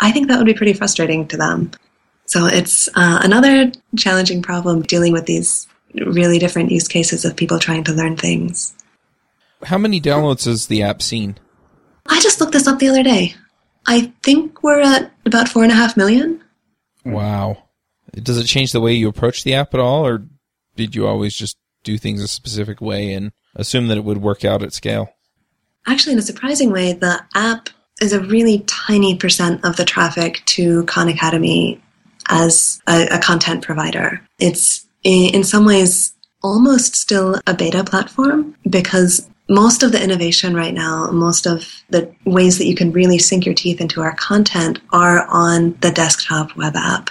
I 0.00 0.12
think 0.12 0.28
that 0.28 0.38
would 0.38 0.46
be 0.46 0.54
pretty 0.54 0.72
frustrating 0.72 1.26
to 1.28 1.36
them. 1.36 1.72
So 2.28 2.44
it's 2.44 2.88
uh, 2.88 3.20
another 3.22 3.72
challenging 3.96 4.42
problem 4.42 4.82
dealing 4.82 5.14
with 5.14 5.24
these 5.24 5.66
really 5.94 6.38
different 6.38 6.70
use 6.70 6.86
cases 6.86 7.24
of 7.24 7.34
people 7.36 7.58
trying 7.58 7.84
to 7.84 7.92
learn 7.94 8.18
things. 8.18 8.74
How 9.62 9.78
many 9.78 9.98
downloads 9.98 10.44
has 10.44 10.66
the 10.66 10.82
app 10.82 11.00
seen? 11.00 11.38
I 12.06 12.20
just 12.20 12.38
looked 12.38 12.52
this 12.52 12.66
up 12.66 12.80
the 12.80 12.88
other 12.88 13.02
day. 13.02 13.34
I 13.86 14.12
think 14.22 14.62
we're 14.62 14.80
at 14.80 15.10
about 15.24 15.48
four 15.48 15.62
and 15.62 15.72
a 15.72 15.74
half 15.74 15.96
million. 15.96 16.44
Wow. 17.02 17.64
Does 18.14 18.36
it 18.36 18.44
change 18.44 18.72
the 18.72 18.80
way 18.82 18.92
you 18.92 19.08
approach 19.08 19.42
the 19.42 19.54
app 19.54 19.72
at 19.72 19.80
all, 19.80 20.06
or 20.06 20.26
did 20.76 20.94
you 20.94 21.06
always 21.06 21.34
just 21.34 21.56
do 21.82 21.96
things 21.96 22.22
a 22.22 22.28
specific 22.28 22.82
way 22.82 23.14
and 23.14 23.32
assume 23.56 23.88
that 23.88 23.96
it 23.96 24.04
would 24.04 24.18
work 24.18 24.44
out 24.44 24.62
at 24.62 24.74
scale? 24.74 25.08
Actually, 25.86 26.12
in 26.12 26.18
a 26.18 26.22
surprising 26.22 26.70
way, 26.70 26.92
the 26.92 27.24
app 27.34 27.70
is 28.02 28.12
a 28.12 28.20
really 28.20 28.60
tiny 28.66 29.16
percent 29.16 29.64
of 29.64 29.76
the 29.76 29.84
traffic 29.86 30.42
to 30.44 30.84
Khan 30.84 31.08
Academy 31.08 31.80
as 32.28 32.80
a, 32.88 33.06
a 33.08 33.18
content 33.18 33.62
provider. 33.62 34.20
It's 34.38 34.86
in 35.04 35.44
some 35.44 35.64
ways 35.64 36.12
almost 36.42 36.94
still 36.94 37.40
a 37.46 37.54
beta 37.54 37.82
platform 37.84 38.54
because 38.68 39.28
most 39.48 39.82
of 39.82 39.92
the 39.92 40.02
innovation 40.02 40.54
right 40.54 40.74
now, 40.74 41.10
most 41.10 41.46
of 41.46 41.64
the 41.88 42.12
ways 42.24 42.58
that 42.58 42.66
you 42.66 42.74
can 42.74 42.92
really 42.92 43.18
sink 43.18 43.46
your 43.46 43.54
teeth 43.54 43.80
into 43.80 44.02
our 44.02 44.14
content 44.14 44.78
are 44.92 45.26
on 45.28 45.76
the 45.80 45.90
desktop 45.90 46.54
web 46.56 46.76
app. 46.76 47.10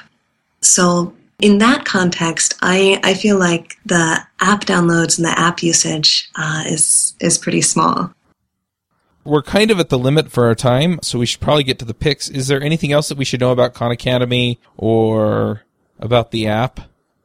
So 0.62 1.14
in 1.40 1.58
that 1.60 1.86
context, 1.86 2.56
I, 2.62 3.00
I 3.04 3.14
feel 3.14 3.38
like 3.38 3.78
the 3.86 4.20
app 4.40 4.66
downloads 4.66 5.18
and 5.18 5.26
the 5.26 5.40
app 5.40 5.64
usage 5.64 6.30
uh, 6.36 6.64
is 6.68 7.16
is 7.20 7.38
pretty 7.38 7.62
small. 7.62 8.12
We're 9.28 9.42
kind 9.42 9.72
of 9.72 9.80
at 9.82 9.90
the 9.90 10.00
limit 10.00 10.32
for 10.32 10.46
our 10.46 10.56
time, 10.56 11.00
so 11.02 11.20
we 11.20 11.26
should 11.26 11.42
probably 11.42 11.66
get 11.66 11.80
to 11.80 11.86
the 11.86 11.94
picks. 11.94 12.30
Is 12.30 12.48
there 12.48 12.62
anything 12.62 12.94
else 12.94 13.10
that 13.10 13.18
we 13.18 13.26
should 13.26 13.42
know 13.42 13.52
about 13.52 13.74
Khan 13.74 13.92
Academy 13.92 14.58
or 14.78 15.64
about 16.00 16.32
the 16.32 16.48
app? 16.48 16.80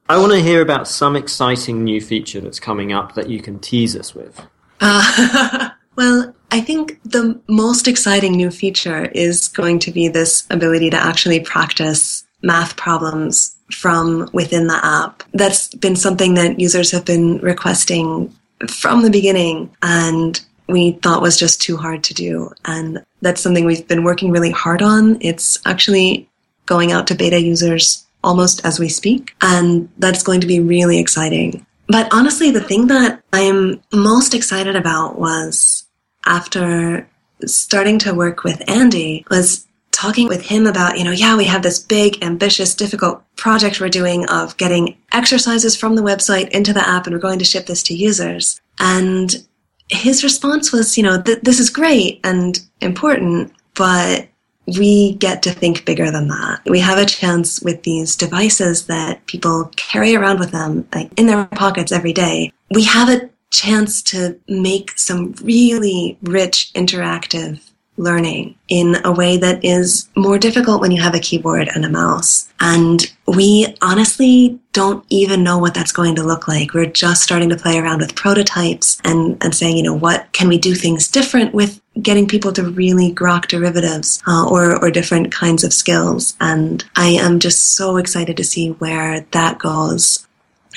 I 0.08 0.18
want 0.18 0.32
to 0.32 0.40
hear 0.40 0.62
about 0.62 0.88
some 0.88 1.14
exciting 1.14 1.84
new 1.84 2.00
feature 2.00 2.40
that's 2.40 2.58
coming 2.58 2.92
up 2.92 3.14
that 3.14 3.30
you 3.30 3.40
can 3.40 3.60
tease 3.60 3.94
us 3.96 4.16
with. 4.16 4.44
Uh, 4.80 5.70
well, 5.96 6.34
I 6.50 6.60
think 6.60 7.00
the 7.04 7.40
most 7.46 7.86
exciting 7.86 8.32
new 8.32 8.50
feature 8.50 9.04
is 9.04 9.46
going 9.46 9.78
to 9.78 9.92
be 9.92 10.08
this 10.08 10.44
ability 10.50 10.90
to 10.90 10.96
actually 10.96 11.38
practice 11.38 12.24
math 12.42 12.76
problems 12.76 13.56
from 13.70 14.28
within 14.32 14.66
the 14.66 14.84
app. 14.84 15.22
That's 15.34 15.72
been 15.72 15.94
something 15.94 16.34
that 16.34 16.58
users 16.58 16.90
have 16.90 17.04
been 17.04 17.38
requesting 17.38 18.34
from 18.68 19.02
the 19.02 19.10
beginning 19.10 19.74
and 19.82 20.44
we 20.68 20.92
thought 20.92 21.22
was 21.22 21.38
just 21.38 21.60
too 21.60 21.76
hard 21.76 22.04
to 22.04 22.14
do. 22.14 22.52
And 22.64 23.04
that's 23.20 23.40
something 23.40 23.64
we've 23.64 23.86
been 23.86 24.04
working 24.04 24.30
really 24.30 24.50
hard 24.50 24.82
on. 24.82 25.18
It's 25.20 25.58
actually 25.66 26.28
going 26.66 26.92
out 26.92 27.06
to 27.08 27.14
beta 27.14 27.40
users 27.40 28.06
almost 28.24 28.64
as 28.64 28.78
we 28.78 28.88
speak. 28.88 29.34
And 29.40 29.88
that's 29.98 30.22
going 30.22 30.40
to 30.40 30.46
be 30.46 30.60
really 30.60 30.98
exciting. 30.98 31.66
But 31.88 32.08
honestly, 32.12 32.50
the 32.50 32.62
thing 32.62 32.86
that 32.86 33.22
I'm 33.32 33.82
most 33.92 34.34
excited 34.34 34.76
about 34.76 35.18
was 35.18 35.84
after 36.24 37.08
starting 37.44 37.98
to 38.00 38.14
work 38.14 38.44
with 38.44 38.62
Andy 38.68 39.26
was 39.30 39.66
talking 39.90 40.26
with 40.26 40.42
him 40.42 40.66
about, 40.66 40.98
you 40.98 41.04
know, 41.04 41.10
yeah, 41.10 41.36
we 41.36 41.44
have 41.44 41.62
this 41.62 41.78
big, 41.78 42.22
ambitious, 42.24 42.74
difficult 42.74 43.22
project 43.36 43.80
we're 43.80 43.88
doing 43.88 44.26
of 44.28 44.56
getting 44.56 44.96
exercises 45.12 45.76
from 45.76 45.96
the 45.96 46.02
website 46.02 46.48
into 46.50 46.72
the 46.72 46.88
app 46.88 47.06
and 47.06 47.14
we're 47.14 47.20
going 47.20 47.38
to 47.38 47.44
ship 47.44 47.66
this 47.66 47.82
to 47.82 47.94
users. 47.94 48.60
And 48.80 49.46
his 49.92 50.24
response 50.24 50.72
was, 50.72 50.96
you 50.96 51.02
know, 51.02 51.18
this 51.18 51.60
is 51.60 51.70
great 51.70 52.20
and 52.24 52.58
important, 52.80 53.52
but 53.74 54.28
we 54.66 55.14
get 55.14 55.42
to 55.42 55.50
think 55.50 55.84
bigger 55.84 56.10
than 56.10 56.28
that. 56.28 56.60
We 56.66 56.80
have 56.80 56.98
a 56.98 57.06
chance 57.06 57.60
with 57.60 57.82
these 57.82 58.16
devices 58.16 58.86
that 58.86 59.26
people 59.26 59.70
carry 59.76 60.14
around 60.14 60.38
with 60.38 60.52
them, 60.52 60.88
like 60.94 61.10
in 61.18 61.26
their 61.26 61.44
pockets 61.46 61.92
every 61.92 62.12
day. 62.12 62.52
We 62.70 62.84
have 62.84 63.08
a 63.08 63.28
chance 63.50 64.02
to 64.02 64.38
make 64.48 64.98
some 64.98 65.34
really 65.42 66.16
rich, 66.22 66.72
interactive 66.74 67.60
learning 67.98 68.54
in 68.68 68.96
a 69.04 69.12
way 69.12 69.36
that 69.36 69.62
is 69.64 70.08
more 70.16 70.38
difficult 70.38 70.80
when 70.80 70.90
you 70.90 71.02
have 71.02 71.14
a 71.14 71.20
keyboard 71.20 71.68
and 71.74 71.84
a 71.84 71.90
mouse. 71.90 72.48
And 72.60 73.11
we 73.36 73.74
honestly 73.80 74.58
don't 74.72 75.04
even 75.08 75.42
know 75.42 75.58
what 75.58 75.74
that's 75.74 75.92
going 75.92 76.16
to 76.16 76.22
look 76.22 76.48
like. 76.48 76.74
We're 76.74 76.86
just 76.86 77.22
starting 77.22 77.48
to 77.50 77.56
play 77.56 77.78
around 77.78 78.00
with 78.00 78.14
prototypes 78.14 79.00
and, 79.04 79.42
and 79.42 79.54
saying, 79.54 79.76
you 79.76 79.82
know, 79.82 79.94
what 79.94 80.32
can 80.32 80.48
we 80.48 80.58
do 80.58 80.74
things 80.74 81.08
different 81.08 81.54
with 81.54 81.80
getting 82.00 82.26
people 82.26 82.52
to 82.52 82.62
really 82.62 83.12
grok 83.12 83.48
derivatives 83.48 84.22
uh, 84.26 84.48
or, 84.48 84.82
or 84.82 84.90
different 84.90 85.32
kinds 85.32 85.62
of 85.62 85.72
skills. 85.72 86.36
And 86.40 86.84
I 86.96 87.08
am 87.08 87.38
just 87.38 87.74
so 87.74 87.96
excited 87.96 88.36
to 88.38 88.44
see 88.44 88.70
where 88.70 89.20
that 89.32 89.58
goes. 89.58 90.26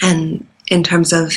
And 0.01 0.47
in 0.69 0.83
terms 0.83 1.13
of 1.13 1.33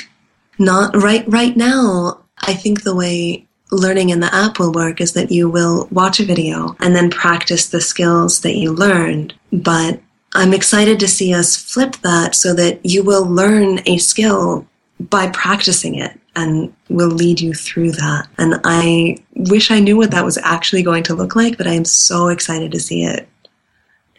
not 0.58 0.96
right, 0.96 1.24
right 1.28 1.56
now, 1.56 2.20
I 2.38 2.54
think 2.54 2.82
the 2.82 2.94
way 2.94 3.46
learning 3.70 4.10
in 4.10 4.20
the 4.20 4.34
app 4.34 4.58
will 4.58 4.72
work 4.72 5.00
is 5.00 5.12
that 5.12 5.30
you 5.30 5.48
will 5.48 5.88
watch 5.90 6.20
a 6.20 6.24
video 6.24 6.74
and 6.80 6.96
then 6.96 7.10
practice 7.10 7.68
the 7.68 7.80
skills 7.80 8.40
that 8.40 8.56
you 8.56 8.72
learned. 8.72 9.34
But 9.52 10.00
I'm 10.34 10.52
excited 10.52 11.00
to 11.00 11.08
see 11.08 11.32
us 11.32 11.56
flip 11.56 11.96
that 12.02 12.34
so 12.34 12.54
that 12.54 12.84
you 12.84 13.02
will 13.02 13.24
learn 13.24 13.80
a 13.86 13.98
skill 13.98 14.66
by 15.00 15.28
practicing 15.30 15.94
it 15.94 16.18
and 16.36 16.72
will 16.88 17.08
lead 17.08 17.40
you 17.40 17.54
through 17.54 17.92
that. 17.92 18.28
And 18.38 18.60
I 18.64 19.16
wish 19.34 19.70
I 19.70 19.80
knew 19.80 19.96
what 19.96 20.10
that 20.10 20.24
was 20.24 20.38
actually 20.38 20.82
going 20.82 21.02
to 21.04 21.14
look 21.14 21.34
like, 21.34 21.56
but 21.56 21.66
I 21.66 21.72
am 21.72 21.84
so 21.84 22.28
excited 22.28 22.72
to 22.72 22.80
see 22.80 23.04
it. 23.04 23.28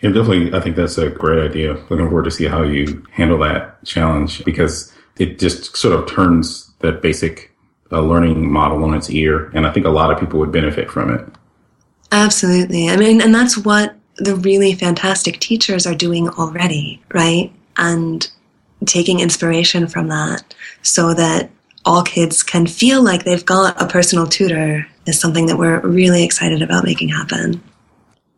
Yeah, 0.01 0.11
definitely. 0.11 0.53
I 0.53 0.61
think 0.61 0.75
that's 0.75 0.97
a 0.97 1.09
great 1.09 1.49
idea. 1.49 1.73
Looking 1.73 2.07
forward 2.07 2.25
to 2.25 2.31
see 2.31 2.45
how 2.45 2.63
you 2.63 3.05
handle 3.11 3.37
that 3.39 3.83
challenge 3.85 4.43
because 4.45 4.93
it 5.17 5.39
just 5.39 5.75
sort 5.75 5.97
of 5.97 6.09
turns 6.09 6.71
that 6.79 7.01
basic 7.01 7.53
uh, 7.91 8.01
learning 8.01 8.51
model 8.51 8.83
on 8.83 8.93
its 8.93 9.09
ear. 9.09 9.49
And 9.53 9.67
I 9.67 9.71
think 9.71 9.85
a 9.85 9.89
lot 9.89 10.11
of 10.11 10.19
people 10.19 10.39
would 10.39 10.51
benefit 10.51 10.89
from 10.89 11.13
it. 11.13 11.25
Absolutely. 12.11 12.89
I 12.89 12.95
mean, 12.95 13.21
and 13.21 13.35
that's 13.35 13.57
what 13.57 13.95
the 14.19 14.36
really 14.36 14.73
fantastic 14.73 15.39
teachers 15.39 15.88
are 15.88 15.95
doing 15.95 16.29
already, 16.29 17.01
right? 17.13 17.51
And 17.77 18.29
taking 18.86 19.19
inspiration 19.19 19.88
from 19.88 20.08
that 20.08 20.53
so 20.82 21.13
that 21.13 21.49
all 21.86 22.03
kids 22.03 22.43
can 22.43 22.67
feel 22.67 23.01
like 23.01 23.23
they've 23.23 23.45
got 23.45 23.82
a 23.82 23.88
personal 23.88 24.27
tutor 24.27 24.86
is 25.05 25.19
something 25.19 25.47
that 25.47 25.58
we're 25.58 25.79
really 25.82 26.23
excited 26.23 26.62
about 26.62 26.84
making 26.84 27.10
happen. 27.10 27.62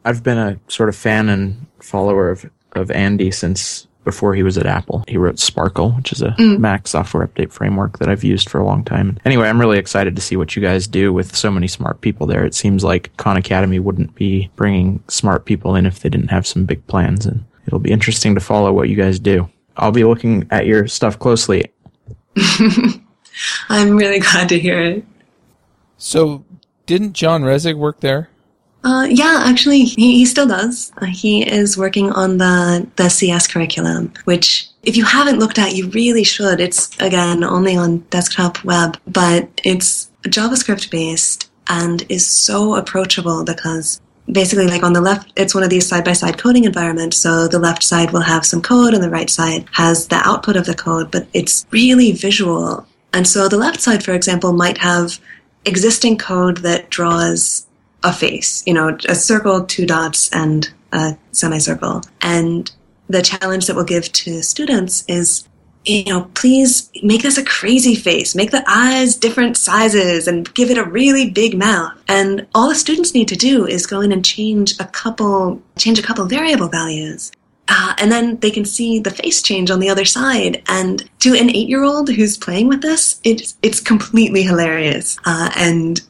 I've 0.05 0.23
been 0.23 0.37
a 0.37 0.59
sort 0.67 0.89
of 0.89 0.95
fan 0.95 1.29
and 1.29 1.67
follower 1.79 2.29
of, 2.29 2.49
of 2.73 2.89
Andy 2.91 3.31
since 3.31 3.87
before 4.03 4.33
he 4.33 4.43
was 4.43 4.57
at 4.57 4.65
Apple. 4.65 5.03
He 5.07 5.17
wrote 5.17 5.39
Sparkle, 5.39 5.91
which 5.91 6.11
is 6.11 6.21
a 6.21 6.29
mm. 6.31 6.59
Mac 6.59 6.87
software 6.87 7.27
update 7.27 7.51
framework 7.51 7.99
that 7.99 8.09
I've 8.09 8.23
used 8.23 8.49
for 8.49 8.59
a 8.59 8.65
long 8.65 8.83
time. 8.83 9.19
Anyway, 9.25 9.47
I'm 9.47 9.59
really 9.59 9.77
excited 9.77 10.15
to 10.15 10.21
see 10.21 10.35
what 10.35 10.55
you 10.55 10.61
guys 10.61 10.87
do 10.87 11.13
with 11.13 11.35
so 11.35 11.51
many 11.51 11.67
smart 11.67 12.01
people 12.01 12.27
there. 12.27 12.43
It 12.43 12.55
seems 12.55 12.83
like 12.83 13.15
Khan 13.17 13.37
Academy 13.37 13.79
wouldn't 13.79 14.15
be 14.15 14.49
bringing 14.55 15.03
smart 15.07 15.45
people 15.45 15.75
in 15.75 15.85
if 15.85 15.99
they 15.99 16.09
didn't 16.09 16.29
have 16.29 16.47
some 16.47 16.65
big 16.65 16.85
plans, 16.87 17.25
and 17.25 17.45
it'll 17.67 17.79
be 17.79 17.91
interesting 17.91 18.35
to 18.35 18.41
follow 18.41 18.73
what 18.73 18.89
you 18.89 18.95
guys 18.95 19.19
do. 19.19 19.49
I'll 19.77 19.91
be 19.91 20.03
looking 20.03 20.47
at 20.51 20.65
your 20.65 20.87
stuff 20.87 21.17
closely. 21.17 21.71
I'm 23.69 23.95
really 23.95 24.19
glad 24.19 24.49
to 24.49 24.59
hear 24.59 24.81
it. 24.81 25.05
So, 25.97 26.43
didn't 26.85 27.13
John 27.13 27.43
Resig 27.43 27.77
work 27.77 27.99
there? 27.99 28.29
Uh, 28.83 29.07
yeah, 29.09 29.43
actually, 29.43 29.83
he, 29.83 30.17
he 30.17 30.25
still 30.25 30.47
does. 30.47 30.91
Uh, 30.97 31.05
he 31.05 31.47
is 31.47 31.77
working 31.77 32.11
on 32.11 32.37
the, 32.37 32.87
the 32.95 33.09
CS 33.09 33.47
curriculum, 33.47 34.11
which 34.25 34.67
if 34.83 34.97
you 34.97 35.05
haven't 35.05 35.39
looked 35.39 35.59
at, 35.59 35.75
you 35.75 35.89
really 35.89 36.23
should. 36.23 36.59
It's 36.59 36.99
again 36.99 37.43
only 37.43 37.75
on 37.75 37.99
desktop 38.09 38.63
web, 38.63 38.97
but 39.05 39.49
it's 39.63 40.09
JavaScript 40.23 40.89
based 40.89 41.51
and 41.67 42.03
is 42.09 42.27
so 42.27 42.75
approachable 42.75 43.43
because 43.43 44.01
basically 44.31 44.67
like 44.67 44.83
on 44.83 44.93
the 44.93 45.01
left 45.01 45.31
it's 45.35 45.55
one 45.55 45.63
of 45.63 45.69
these 45.69 45.87
side 45.87 46.05
by 46.05 46.13
side 46.13 46.37
coding 46.37 46.63
environments 46.63 47.17
so 47.17 47.47
the 47.47 47.59
left 47.59 47.81
side 47.81 48.11
will 48.11 48.21
have 48.21 48.45
some 48.45 48.61
code 48.61 48.93
and 48.93 49.03
the 49.03 49.09
right 49.09 49.29
side 49.29 49.65
has 49.71 50.07
the 50.07 50.21
output 50.27 50.55
of 50.55 50.65
the 50.65 50.75
code 50.75 51.09
but 51.09 51.27
it's 51.33 51.65
really 51.71 52.11
visual 52.11 52.85
and 53.13 53.27
so 53.27 53.47
the 53.47 53.57
left 53.57 53.81
side 53.81 54.03
for 54.03 54.13
example 54.13 54.53
might 54.53 54.77
have 54.77 55.19
existing 55.65 56.17
code 56.17 56.57
that 56.57 56.89
draws 56.89 57.65
a 58.03 58.13
face 58.13 58.63
you 58.65 58.73
know 58.73 58.97
a 59.07 59.15
circle 59.15 59.65
two 59.65 59.85
dots 59.85 60.29
and 60.33 60.71
a 60.93 61.17
semicircle 61.31 62.01
and 62.21 62.71
the 63.09 63.21
challenge 63.21 63.67
that 63.67 63.75
we'll 63.75 63.85
give 63.85 64.11
to 64.11 64.41
students 64.41 65.03
is 65.07 65.47
you 65.85 66.05
know, 66.05 66.29
please 66.35 66.91
make 67.01 67.23
this 67.23 67.37
a 67.37 67.45
crazy 67.45 67.95
face. 67.95 68.35
Make 68.35 68.51
the 68.51 68.63
eyes 68.67 69.15
different 69.15 69.57
sizes 69.57 70.27
and 70.27 70.53
give 70.53 70.69
it 70.69 70.77
a 70.77 70.83
really 70.83 71.29
big 71.29 71.57
mouth. 71.57 71.93
And 72.07 72.47
all 72.53 72.69
the 72.69 72.75
students 72.75 73.13
need 73.13 73.27
to 73.29 73.35
do 73.35 73.65
is 73.65 73.87
go 73.87 74.01
in 74.01 74.11
and 74.11 74.23
change 74.23 74.79
a 74.79 74.85
couple, 74.85 75.61
change 75.77 75.97
a 75.97 76.03
couple 76.03 76.25
variable 76.25 76.67
values. 76.67 77.31
Uh, 77.67 77.95
and 77.99 78.11
then 78.11 78.37
they 78.39 78.51
can 78.51 78.65
see 78.65 78.99
the 78.99 79.11
face 79.11 79.41
change 79.41 79.71
on 79.71 79.79
the 79.79 79.89
other 79.89 80.05
side. 80.05 80.61
And 80.67 81.09
to 81.21 81.33
an 81.33 81.49
eight-year-old 81.49 82.09
who's 82.09 82.37
playing 82.37 82.67
with 82.67 82.81
this, 82.81 83.19
it's 83.23 83.57
it's 83.61 83.79
completely 83.79 84.43
hilarious, 84.43 85.17
uh, 85.25 85.51
and 85.55 86.01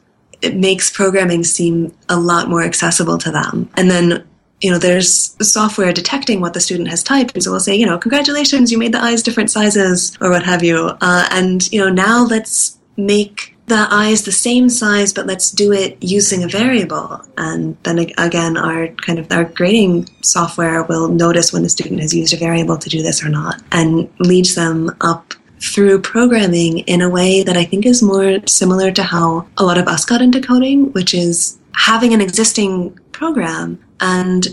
it 0.42 0.56
makes 0.56 0.90
programming 0.90 1.44
seem 1.44 1.94
a 2.08 2.18
lot 2.18 2.48
more 2.48 2.62
accessible 2.62 3.18
to 3.18 3.30
them. 3.30 3.70
And 3.76 3.90
then 3.90 4.24
you 4.62 4.70
know, 4.70 4.78
there's 4.78 5.36
software 5.44 5.92
detecting 5.92 6.40
what 6.40 6.54
the 6.54 6.60
student 6.60 6.88
has 6.88 7.02
typed. 7.02 7.34
And 7.34 7.42
so 7.42 7.50
we'll 7.50 7.60
say, 7.60 7.74
you 7.74 7.84
know, 7.84 7.98
congratulations, 7.98 8.70
you 8.70 8.78
made 8.78 8.92
the 8.92 9.02
eyes 9.02 9.22
different 9.22 9.50
sizes 9.50 10.16
or 10.20 10.30
what 10.30 10.44
have 10.44 10.62
you. 10.62 10.92
Uh, 11.00 11.26
and, 11.32 11.70
you 11.72 11.80
know, 11.80 11.88
now 11.88 12.24
let's 12.24 12.78
make 12.96 13.56
the 13.66 13.88
eyes 13.90 14.22
the 14.22 14.32
same 14.32 14.68
size, 14.68 15.12
but 15.12 15.26
let's 15.26 15.50
do 15.50 15.72
it 15.72 15.96
using 16.00 16.44
a 16.44 16.48
variable. 16.48 17.20
And 17.36 17.76
then 17.82 17.98
again, 18.18 18.56
our 18.56 18.88
kind 18.88 19.18
of 19.18 19.30
our 19.32 19.44
grading 19.44 20.08
software 20.20 20.84
will 20.84 21.08
notice 21.08 21.52
when 21.52 21.62
the 21.62 21.68
student 21.68 22.00
has 22.00 22.14
used 22.14 22.32
a 22.32 22.36
variable 22.36 22.78
to 22.78 22.88
do 22.88 23.02
this 23.02 23.24
or 23.24 23.28
not 23.28 23.60
and 23.72 24.08
leads 24.20 24.54
them 24.54 24.94
up 25.00 25.34
through 25.62 26.00
programming 26.00 26.80
in 26.80 27.00
a 27.00 27.08
way 27.08 27.42
that 27.42 27.56
I 27.56 27.64
think 27.64 27.86
is 27.86 28.02
more 28.02 28.38
similar 28.46 28.90
to 28.92 29.02
how 29.02 29.46
a 29.56 29.64
lot 29.64 29.78
of 29.78 29.86
us 29.86 30.04
got 30.04 30.20
into 30.20 30.40
coding, 30.40 30.92
which 30.92 31.14
is 31.14 31.58
having 31.74 32.12
an 32.12 32.20
existing 32.20 32.98
program 33.12 33.82
and 34.00 34.48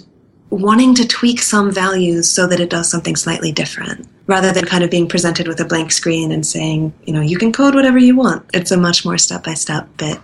wanting 0.49 0.95
to 0.95 1.07
tweak 1.07 1.41
some 1.41 1.71
values 1.71 2.29
so 2.29 2.47
that 2.47 2.59
it 2.59 2.69
does 2.69 2.89
something 2.89 3.15
slightly 3.15 3.51
different 3.51 4.07
rather 4.27 4.51
than 4.51 4.65
kind 4.65 4.83
of 4.83 4.91
being 4.91 5.07
presented 5.07 5.47
with 5.47 5.59
a 5.59 5.65
blank 5.65 5.91
screen 5.91 6.31
and 6.31 6.45
saying, 6.45 6.93
you 7.05 7.13
know, 7.13 7.21
you 7.21 7.37
can 7.37 7.51
code 7.51 7.75
whatever 7.75 7.97
you 7.97 8.15
want. 8.15 8.45
It's 8.53 8.71
a 8.71 8.77
much 8.77 9.05
more 9.05 9.17
step 9.17 9.43
by 9.43 9.55
step 9.55 9.87
bit. 9.97 10.19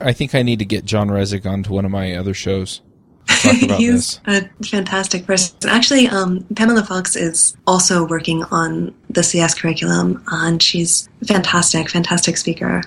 I 0.00 0.12
think 0.12 0.34
I 0.34 0.42
need 0.42 0.58
to 0.60 0.64
get 0.64 0.84
John 0.84 1.08
Resig 1.08 1.50
onto 1.50 1.72
one 1.72 1.84
of 1.84 1.90
my 1.90 2.14
other 2.14 2.34
shows. 2.34 2.82
He's 3.42 4.20
this. 4.20 4.20
a 4.26 4.64
fantastic 4.64 5.26
person. 5.26 5.56
Actually, 5.68 6.08
um, 6.08 6.44
Pamela 6.56 6.84
Fox 6.84 7.14
is 7.14 7.56
also 7.66 8.06
working 8.06 8.42
on 8.44 8.94
the 9.10 9.22
CS 9.22 9.54
curriculum, 9.54 10.22
and 10.28 10.62
she's 10.62 11.08
fantastic, 11.26 11.90
fantastic 11.90 12.36
speaker. 12.36 12.82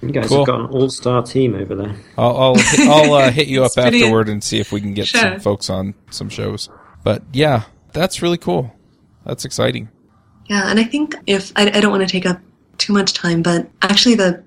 You 0.00 0.10
guys 0.10 0.28
cool. 0.28 0.38
have 0.38 0.46
got 0.46 0.60
an 0.60 0.66
all-star 0.66 1.22
team 1.22 1.54
over 1.54 1.74
there. 1.74 1.96
I'll 2.16 2.36
I'll, 2.36 2.56
I'll 2.78 3.12
uh, 3.14 3.30
hit 3.30 3.48
you 3.48 3.64
up 3.64 3.72
afterward 3.76 4.28
and 4.28 4.42
see 4.42 4.58
if 4.58 4.72
we 4.72 4.80
can 4.80 4.94
get 4.94 5.08
sure. 5.08 5.20
some 5.20 5.40
folks 5.40 5.68
on 5.68 5.94
some 6.10 6.28
shows. 6.28 6.68
But 7.04 7.22
yeah, 7.32 7.64
that's 7.92 8.22
really 8.22 8.38
cool. 8.38 8.74
That's 9.24 9.44
exciting. 9.44 9.88
Yeah, 10.46 10.70
and 10.70 10.80
I 10.80 10.84
think 10.84 11.14
if 11.26 11.52
I, 11.56 11.70
I 11.70 11.80
don't 11.80 11.90
want 11.90 12.08
to 12.08 12.10
take 12.10 12.26
up 12.26 12.40
too 12.78 12.92
much 12.92 13.12
time, 13.12 13.42
but 13.42 13.68
actually 13.82 14.14
the 14.14 14.42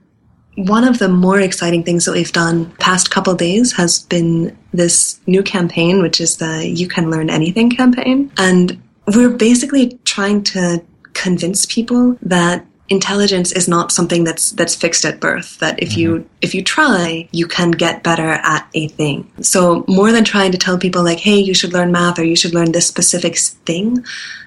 one 0.55 0.83
of 0.83 0.99
the 0.99 1.07
more 1.07 1.39
exciting 1.39 1.83
things 1.83 2.05
that 2.05 2.11
we've 2.11 2.31
done 2.31 2.71
past 2.71 3.09
couple 3.09 3.33
days 3.35 3.71
has 3.73 3.99
been 4.03 4.57
this 4.73 5.19
new 5.27 5.43
campaign, 5.43 6.01
which 6.01 6.19
is 6.19 6.37
the 6.37 6.67
You 6.67 6.87
Can 6.87 7.09
Learn 7.09 7.29
Anything 7.29 7.69
campaign, 7.69 8.31
and 8.37 8.81
we're 9.15 9.29
basically 9.29 9.99
trying 10.05 10.43
to 10.43 10.83
convince 11.13 11.65
people 11.65 12.17
that 12.21 12.65
intelligence 12.89 13.53
is 13.53 13.69
not 13.69 13.91
something 13.91 14.25
that's 14.25 14.51
that's 14.51 14.75
fixed 14.75 15.05
at 15.05 15.21
birth 15.21 15.57
that 15.59 15.81
if 15.81 15.91
mm-hmm. 15.91 15.99
you 15.99 16.29
if 16.41 16.53
you 16.53 16.61
try 16.61 17.27
you 17.31 17.47
can 17.47 17.71
get 17.71 18.03
better 18.03 18.31
at 18.31 18.67
a 18.73 18.89
thing 18.89 19.31
so 19.41 19.85
more 19.87 20.11
than 20.11 20.25
trying 20.25 20.51
to 20.51 20.57
tell 20.57 20.77
people 20.77 21.01
like 21.01 21.19
hey 21.19 21.37
you 21.37 21.53
should 21.53 21.71
learn 21.71 21.89
math 21.89 22.19
or 22.19 22.25
you 22.25 22.35
should 22.35 22.53
learn 22.53 22.73
this 22.73 22.85
specific 22.85 23.37
thing 23.37 24.03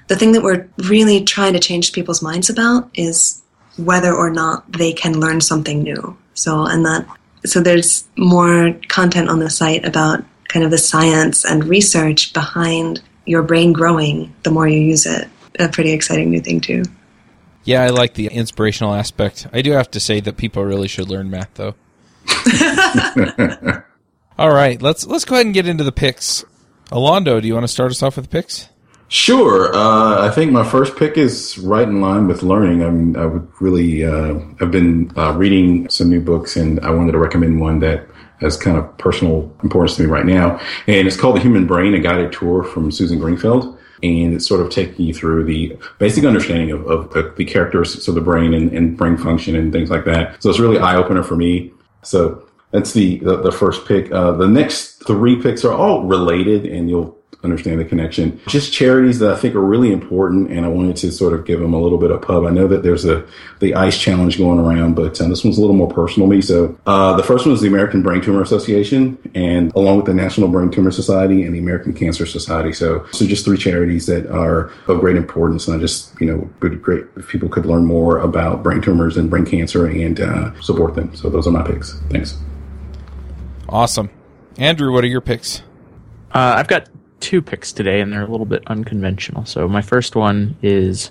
the 0.08 0.16
thing 0.16 0.32
that 0.32 0.42
we're 0.42 0.68
really 0.76 1.24
trying 1.24 1.54
to 1.54 1.58
change 1.58 1.94
people's 1.94 2.20
minds 2.20 2.50
about 2.50 2.90
is 2.92 3.42
whether 3.76 4.14
or 4.14 4.30
not 4.30 4.70
they 4.72 4.92
can 4.92 5.20
learn 5.20 5.40
something 5.40 5.82
new 5.82 6.16
so 6.34 6.64
and 6.64 6.84
that 6.84 7.06
so 7.44 7.60
there's 7.60 8.04
more 8.16 8.74
content 8.88 9.28
on 9.28 9.38
the 9.38 9.50
site 9.50 9.84
about 9.84 10.24
kind 10.48 10.64
of 10.64 10.70
the 10.70 10.78
science 10.78 11.44
and 11.44 11.64
research 11.64 12.32
behind 12.32 13.02
your 13.26 13.42
brain 13.42 13.72
growing 13.72 14.34
the 14.42 14.50
more 14.50 14.68
you 14.68 14.80
use 14.80 15.06
it 15.06 15.28
a 15.58 15.68
pretty 15.68 15.92
exciting 15.92 16.30
new 16.30 16.40
thing 16.40 16.60
too 16.60 16.82
yeah, 17.64 17.82
I 17.82 17.90
like 17.90 18.14
the 18.14 18.26
inspirational 18.26 18.94
aspect. 18.94 19.46
I 19.52 19.62
do 19.62 19.72
have 19.72 19.90
to 19.92 20.00
say 20.00 20.20
that 20.20 20.36
people 20.36 20.64
really 20.64 20.88
should 20.88 21.08
learn 21.08 21.30
math, 21.30 21.54
though. 21.54 21.74
All 24.38 24.52
right, 24.52 24.80
let's 24.80 25.06
let's 25.06 25.24
go 25.24 25.36
ahead 25.36 25.46
and 25.46 25.54
get 25.54 25.66
into 25.66 25.84
the 25.84 25.92
picks. 25.92 26.44
Alondo, 26.90 27.40
do 27.40 27.48
you 27.48 27.54
want 27.54 27.64
to 27.64 27.68
start 27.68 27.90
us 27.90 28.02
off 28.02 28.16
with 28.16 28.26
the 28.26 28.30
picks? 28.30 28.68
Sure. 29.14 29.72
Uh, 29.72 30.26
I 30.26 30.30
think 30.32 30.50
my 30.50 30.68
first 30.68 30.96
pick 30.96 31.16
is 31.16 31.56
right 31.58 31.86
in 31.86 32.00
line 32.00 32.26
with 32.26 32.42
learning. 32.42 32.82
I'm, 32.82 33.16
I 33.16 33.26
would 33.26 33.48
really, 33.60 34.04
uh, 34.04 34.40
I've 34.60 34.72
been 34.72 35.12
uh, 35.16 35.32
reading 35.34 35.88
some 35.88 36.10
new 36.10 36.20
books, 36.20 36.56
and 36.56 36.80
I 36.80 36.90
wanted 36.90 37.12
to 37.12 37.18
recommend 37.18 37.60
one 37.60 37.78
that 37.78 38.08
has 38.40 38.56
kind 38.56 38.76
of 38.76 38.98
personal 38.98 39.54
importance 39.62 39.94
to 39.98 40.02
me 40.02 40.08
right 40.08 40.26
now. 40.26 40.58
And 40.88 41.06
it's 41.06 41.16
called 41.16 41.36
The 41.36 41.40
Human 41.42 41.64
Brain: 41.64 41.94
A 41.94 42.00
Guided 42.00 42.32
Tour 42.32 42.64
from 42.64 42.90
Susan 42.90 43.20
Greenfield 43.20 43.78
and 44.02 44.34
it's 44.34 44.46
sort 44.46 44.60
of 44.60 44.70
taking 44.70 45.06
you 45.06 45.14
through 45.14 45.44
the 45.44 45.78
basic 46.00 46.24
understanding 46.24 46.72
of, 46.72 46.84
of 46.88 47.10
the, 47.12 47.32
the, 47.36 47.44
characteristics 47.44 48.08
of 48.08 48.16
the 48.16 48.20
brain 48.20 48.52
and, 48.52 48.72
and, 48.72 48.96
brain 48.98 49.16
function 49.16 49.54
and 49.54 49.72
things 49.72 49.88
like 49.88 50.04
that. 50.04 50.42
So 50.42 50.50
it's 50.50 50.58
really 50.58 50.78
eye 50.78 50.96
opener 50.96 51.22
for 51.22 51.36
me. 51.36 51.72
So 52.02 52.44
that's 52.72 52.92
the, 52.92 53.18
the, 53.20 53.36
the 53.40 53.52
first 53.52 53.86
pick. 53.86 54.10
Uh, 54.10 54.32
the 54.32 54.48
next 54.48 55.06
three 55.06 55.40
picks 55.40 55.64
are 55.64 55.72
all 55.72 56.04
related 56.04 56.66
and 56.66 56.90
you'll 56.90 57.16
understand 57.44 57.80
the 57.80 57.84
connection. 57.84 58.40
Just 58.46 58.72
charities 58.72 59.18
that 59.18 59.32
I 59.32 59.36
think 59.36 59.54
are 59.54 59.60
really 59.60 59.92
important, 59.92 60.50
and 60.50 60.64
I 60.64 60.68
wanted 60.68 60.96
to 60.96 61.12
sort 61.12 61.32
of 61.32 61.44
give 61.44 61.60
them 61.60 61.74
a 61.74 61.80
little 61.80 61.98
bit 61.98 62.10
of 62.10 62.22
pub. 62.22 62.44
I 62.44 62.50
know 62.50 62.66
that 62.68 62.82
there's 62.82 63.04
a 63.04 63.24
the 63.60 63.74
ICE 63.74 63.96
challenge 63.98 64.38
going 64.38 64.58
around, 64.58 64.94
but 64.94 65.20
um, 65.20 65.30
this 65.30 65.44
one's 65.44 65.58
a 65.58 65.60
little 65.60 65.76
more 65.76 65.88
personal 65.88 66.28
to 66.28 66.34
me. 66.34 66.42
So 66.42 66.76
uh, 66.86 67.16
the 67.16 67.22
first 67.22 67.46
one 67.46 67.54
is 67.54 67.60
the 67.60 67.68
American 67.68 68.02
Brain 68.02 68.20
Tumor 68.20 68.42
Association, 68.42 69.18
and 69.34 69.74
along 69.74 69.96
with 69.96 70.06
the 70.06 70.14
National 70.14 70.48
Brain 70.48 70.70
Tumor 70.70 70.90
Society 70.90 71.44
and 71.44 71.54
the 71.54 71.58
American 71.58 71.92
Cancer 71.92 72.26
Society. 72.26 72.72
So 72.72 73.06
so 73.12 73.26
just 73.26 73.44
three 73.44 73.58
charities 73.58 74.06
that 74.06 74.26
are 74.26 74.70
of 74.86 75.00
great 75.00 75.16
importance, 75.16 75.68
and 75.68 75.76
I 75.76 75.80
just 75.80 76.18
you 76.20 76.26
know 76.26 76.50
would 76.60 76.82
great 76.82 77.04
if 77.16 77.28
people 77.28 77.48
could 77.48 77.66
learn 77.66 77.84
more 77.84 78.18
about 78.18 78.62
brain 78.62 78.80
tumors 78.80 79.16
and 79.16 79.30
brain 79.30 79.46
cancer 79.46 79.86
and 79.86 80.20
uh, 80.20 80.60
support 80.60 80.94
them. 80.94 81.14
So 81.14 81.28
those 81.30 81.46
are 81.46 81.50
my 81.50 81.62
picks. 81.62 81.98
Thanks. 82.10 82.36
Awesome, 83.68 84.10
Andrew. 84.58 84.92
What 84.92 85.04
are 85.04 85.08
your 85.08 85.20
picks? 85.20 85.62
Uh, 86.32 86.54
I've 86.56 86.68
got 86.68 86.88
two 87.24 87.40
picks 87.40 87.72
today, 87.72 88.02
and 88.02 88.12
they're 88.12 88.22
a 88.22 88.30
little 88.30 88.44
bit 88.44 88.62
unconventional. 88.66 89.46
So 89.46 89.66
my 89.66 89.80
first 89.80 90.14
one 90.14 90.56
is 90.62 91.10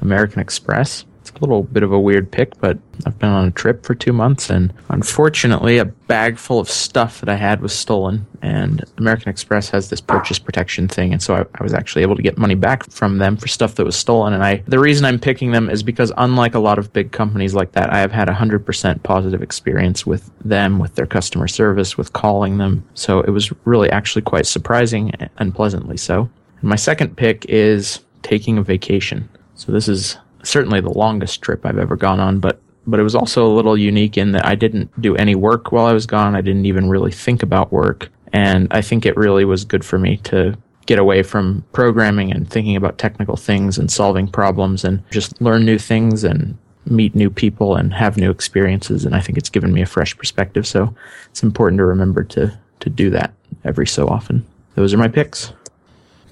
American 0.00 0.40
Express. 0.40 1.04
It's 1.22 1.30
a 1.30 1.38
little 1.38 1.62
bit 1.62 1.84
of 1.84 1.92
a 1.92 2.00
weird 2.00 2.32
pick, 2.32 2.60
but 2.60 2.76
I've 3.06 3.16
been 3.20 3.28
on 3.28 3.46
a 3.46 3.52
trip 3.52 3.86
for 3.86 3.94
two 3.94 4.12
months, 4.12 4.50
and 4.50 4.74
unfortunately, 4.88 5.78
a 5.78 5.84
bag 5.84 6.36
full 6.36 6.58
of 6.58 6.68
stuff 6.68 7.20
that 7.20 7.28
I 7.28 7.36
had 7.36 7.60
was 7.60 7.72
stolen. 7.72 8.26
And 8.42 8.84
American 8.98 9.28
Express 9.28 9.70
has 9.70 9.88
this 9.88 10.00
purchase 10.00 10.40
protection 10.40 10.88
thing, 10.88 11.12
and 11.12 11.22
so 11.22 11.36
I, 11.36 11.44
I, 11.60 11.62
was 11.62 11.74
actually 11.74 12.02
able 12.02 12.16
to 12.16 12.22
get 12.22 12.38
money 12.38 12.56
back 12.56 12.90
from 12.90 13.18
them 13.18 13.36
for 13.36 13.46
stuff 13.46 13.76
that 13.76 13.84
was 13.84 13.94
stolen. 13.94 14.32
And 14.32 14.42
I, 14.42 14.64
the 14.66 14.80
reason 14.80 15.04
I'm 15.04 15.20
picking 15.20 15.52
them 15.52 15.70
is 15.70 15.84
because, 15.84 16.12
unlike 16.16 16.54
a 16.54 16.58
lot 16.58 16.76
of 16.76 16.92
big 16.92 17.12
companies 17.12 17.54
like 17.54 17.70
that, 17.72 17.92
I 17.92 18.00
have 18.00 18.10
had 18.10 18.28
a 18.28 18.34
hundred 18.34 18.66
percent 18.66 19.04
positive 19.04 19.42
experience 19.42 20.04
with 20.04 20.28
them, 20.44 20.80
with 20.80 20.96
their 20.96 21.06
customer 21.06 21.46
service, 21.46 21.96
with 21.96 22.12
calling 22.14 22.58
them. 22.58 22.84
So 22.94 23.20
it 23.20 23.30
was 23.30 23.52
really 23.64 23.90
actually 23.90 24.22
quite 24.22 24.46
surprising 24.46 25.12
and 25.36 25.54
pleasantly 25.54 25.98
so. 25.98 26.28
And 26.60 26.68
my 26.68 26.76
second 26.76 27.16
pick 27.16 27.46
is 27.48 28.00
taking 28.22 28.58
a 28.58 28.62
vacation. 28.62 29.28
So 29.54 29.70
this 29.70 29.88
is 29.88 30.18
certainly 30.42 30.80
the 30.80 30.90
longest 30.90 31.42
trip 31.42 31.64
I've 31.64 31.78
ever 31.78 31.96
gone 31.96 32.20
on, 32.20 32.40
but 32.40 32.60
but 32.84 32.98
it 32.98 33.04
was 33.04 33.14
also 33.14 33.46
a 33.46 33.54
little 33.54 33.78
unique 33.78 34.18
in 34.18 34.32
that 34.32 34.44
I 34.44 34.56
didn't 34.56 35.00
do 35.00 35.14
any 35.14 35.36
work 35.36 35.70
while 35.70 35.86
I 35.86 35.92
was 35.92 36.04
gone. 36.04 36.34
I 36.34 36.40
didn't 36.40 36.66
even 36.66 36.88
really 36.88 37.12
think 37.12 37.42
about 37.42 37.72
work, 37.72 38.10
and 38.32 38.66
I 38.72 38.82
think 38.82 39.06
it 39.06 39.16
really 39.16 39.44
was 39.44 39.64
good 39.64 39.84
for 39.84 39.98
me 39.98 40.16
to 40.24 40.56
get 40.86 40.98
away 40.98 41.22
from 41.22 41.64
programming 41.72 42.32
and 42.32 42.50
thinking 42.50 42.74
about 42.74 42.98
technical 42.98 43.36
things 43.36 43.78
and 43.78 43.90
solving 43.90 44.26
problems 44.26 44.84
and 44.84 45.02
just 45.10 45.40
learn 45.40 45.64
new 45.64 45.78
things 45.78 46.24
and 46.24 46.58
meet 46.86 47.14
new 47.14 47.30
people 47.30 47.76
and 47.76 47.94
have 47.94 48.16
new 48.16 48.30
experiences 48.30 49.04
and 49.04 49.14
I 49.14 49.20
think 49.20 49.38
it's 49.38 49.48
given 49.48 49.72
me 49.72 49.82
a 49.82 49.86
fresh 49.86 50.16
perspective 50.18 50.66
so 50.66 50.92
it's 51.30 51.44
important 51.44 51.78
to 51.78 51.84
remember 51.84 52.24
to 52.24 52.58
to 52.80 52.90
do 52.90 53.10
that 53.10 53.32
every 53.64 53.86
so 53.86 54.08
often. 54.08 54.44
Those 54.74 54.92
are 54.92 54.98
my 54.98 55.08
picks. 55.08 55.52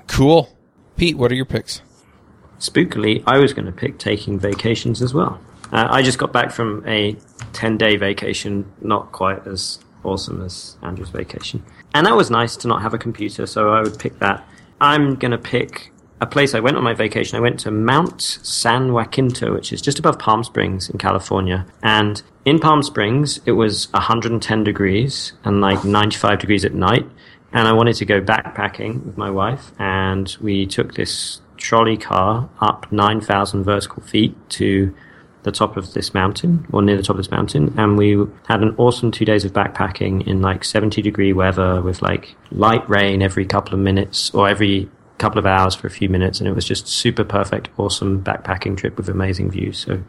Cool. 0.08 0.50
Pete, 0.96 1.16
what 1.16 1.30
are 1.30 1.36
your 1.36 1.44
picks? 1.44 1.82
Spookily, 2.60 3.24
I 3.26 3.38
was 3.38 3.52
going 3.52 3.66
to 3.66 3.72
pick 3.72 3.98
taking 3.98 4.38
vacations 4.38 5.02
as 5.02 5.12
well. 5.12 5.40
Uh, 5.72 5.88
I 5.90 6.02
just 6.02 6.18
got 6.18 6.32
back 6.32 6.50
from 6.50 6.84
a 6.86 7.16
10 7.52 7.78
day 7.78 7.96
vacation, 7.96 8.70
not 8.80 9.12
quite 9.12 9.46
as 9.46 9.78
awesome 10.04 10.42
as 10.42 10.76
Andrew's 10.82 11.10
vacation. 11.10 11.62
And 11.94 12.06
that 12.06 12.16
was 12.16 12.30
nice 12.30 12.56
to 12.58 12.68
not 12.68 12.82
have 12.82 12.94
a 12.94 12.98
computer, 12.98 13.46
so 13.46 13.70
I 13.70 13.82
would 13.82 13.98
pick 13.98 14.18
that. 14.20 14.46
I'm 14.80 15.16
going 15.16 15.32
to 15.32 15.38
pick 15.38 15.92
a 16.20 16.26
place 16.26 16.54
I 16.54 16.60
went 16.60 16.76
on 16.76 16.84
my 16.84 16.94
vacation. 16.94 17.36
I 17.36 17.40
went 17.40 17.58
to 17.60 17.70
Mount 17.70 18.20
San 18.20 18.92
Jacinto, 18.92 19.52
which 19.54 19.72
is 19.72 19.80
just 19.80 19.98
above 19.98 20.18
Palm 20.18 20.44
Springs 20.44 20.90
in 20.90 20.98
California. 20.98 21.66
And 21.82 22.22
in 22.44 22.58
Palm 22.58 22.82
Springs, 22.82 23.40
it 23.46 23.52
was 23.52 23.90
110 23.92 24.64
degrees 24.64 25.32
and 25.44 25.60
like 25.60 25.84
95 25.84 26.38
degrees 26.38 26.64
at 26.64 26.74
night. 26.74 27.06
And 27.52 27.66
I 27.66 27.72
wanted 27.72 27.96
to 27.96 28.04
go 28.04 28.20
backpacking 28.20 29.04
with 29.04 29.16
my 29.16 29.28
wife, 29.28 29.72
and 29.80 30.36
we 30.40 30.66
took 30.66 30.94
this 30.94 31.40
trolley 31.60 31.96
car 31.96 32.48
up 32.60 32.90
9,000 32.90 33.62
vertical 33.62 34.02
feet 34.02 34.34
to 34.50 34.94
the 35.42 35.52
top 35.52 35.76
of 35.76 35.94
this 35.94 36.12
mountain, 36.12 36.66
or 36.72 36.82
near 36.82 36.96
the 36.96 37.02
top 37.02 37.14
of 37.14 37.18
this 37.18 37.30
mountain, 37.30 37.74
and 37.78 37.96
we 37.96 38.12
had 38.46 38.62
an 38.62 38.74
awesome 38.76 39.10
two 39.10 39.24
days 39.24 39.44
of 39.44 39.52
backpacking 39.52 40.26
in 40.26 40.42
like 40.42 40.64
70 40.64 41.00
degree 41.00 41.32
weather 41.32 41.80
with 41.80 42.02
like 42.02 42.34
light 42.50 42.86
rain 42.90 43.22
every 43.22 43.46
couple 43.46 43.72
of 43.72 43.80
minutes 43.80 44.30
or 44.34 44.48
every 44.48 44.90
couple 45.16 45.38
of 45.38 45.46
hours 45.46 45.74
for 45.74 45.86
a 45.86 45.90
few 45.90 46.08
minutes, 46.08 46.40
and 46.40 46.48
it 46.48 46.52
was 46.52 46.64
just 46.64 46.86
super 46.88 47.24
perfect, 47.24 47.68
awesome 47.78 48.22
backpacking 48.22 48.76
trip 48.76 48.96
with 48.96 49.08
amazing 49.08 49.50
views. 49.50 49.78
So 49.78 50.02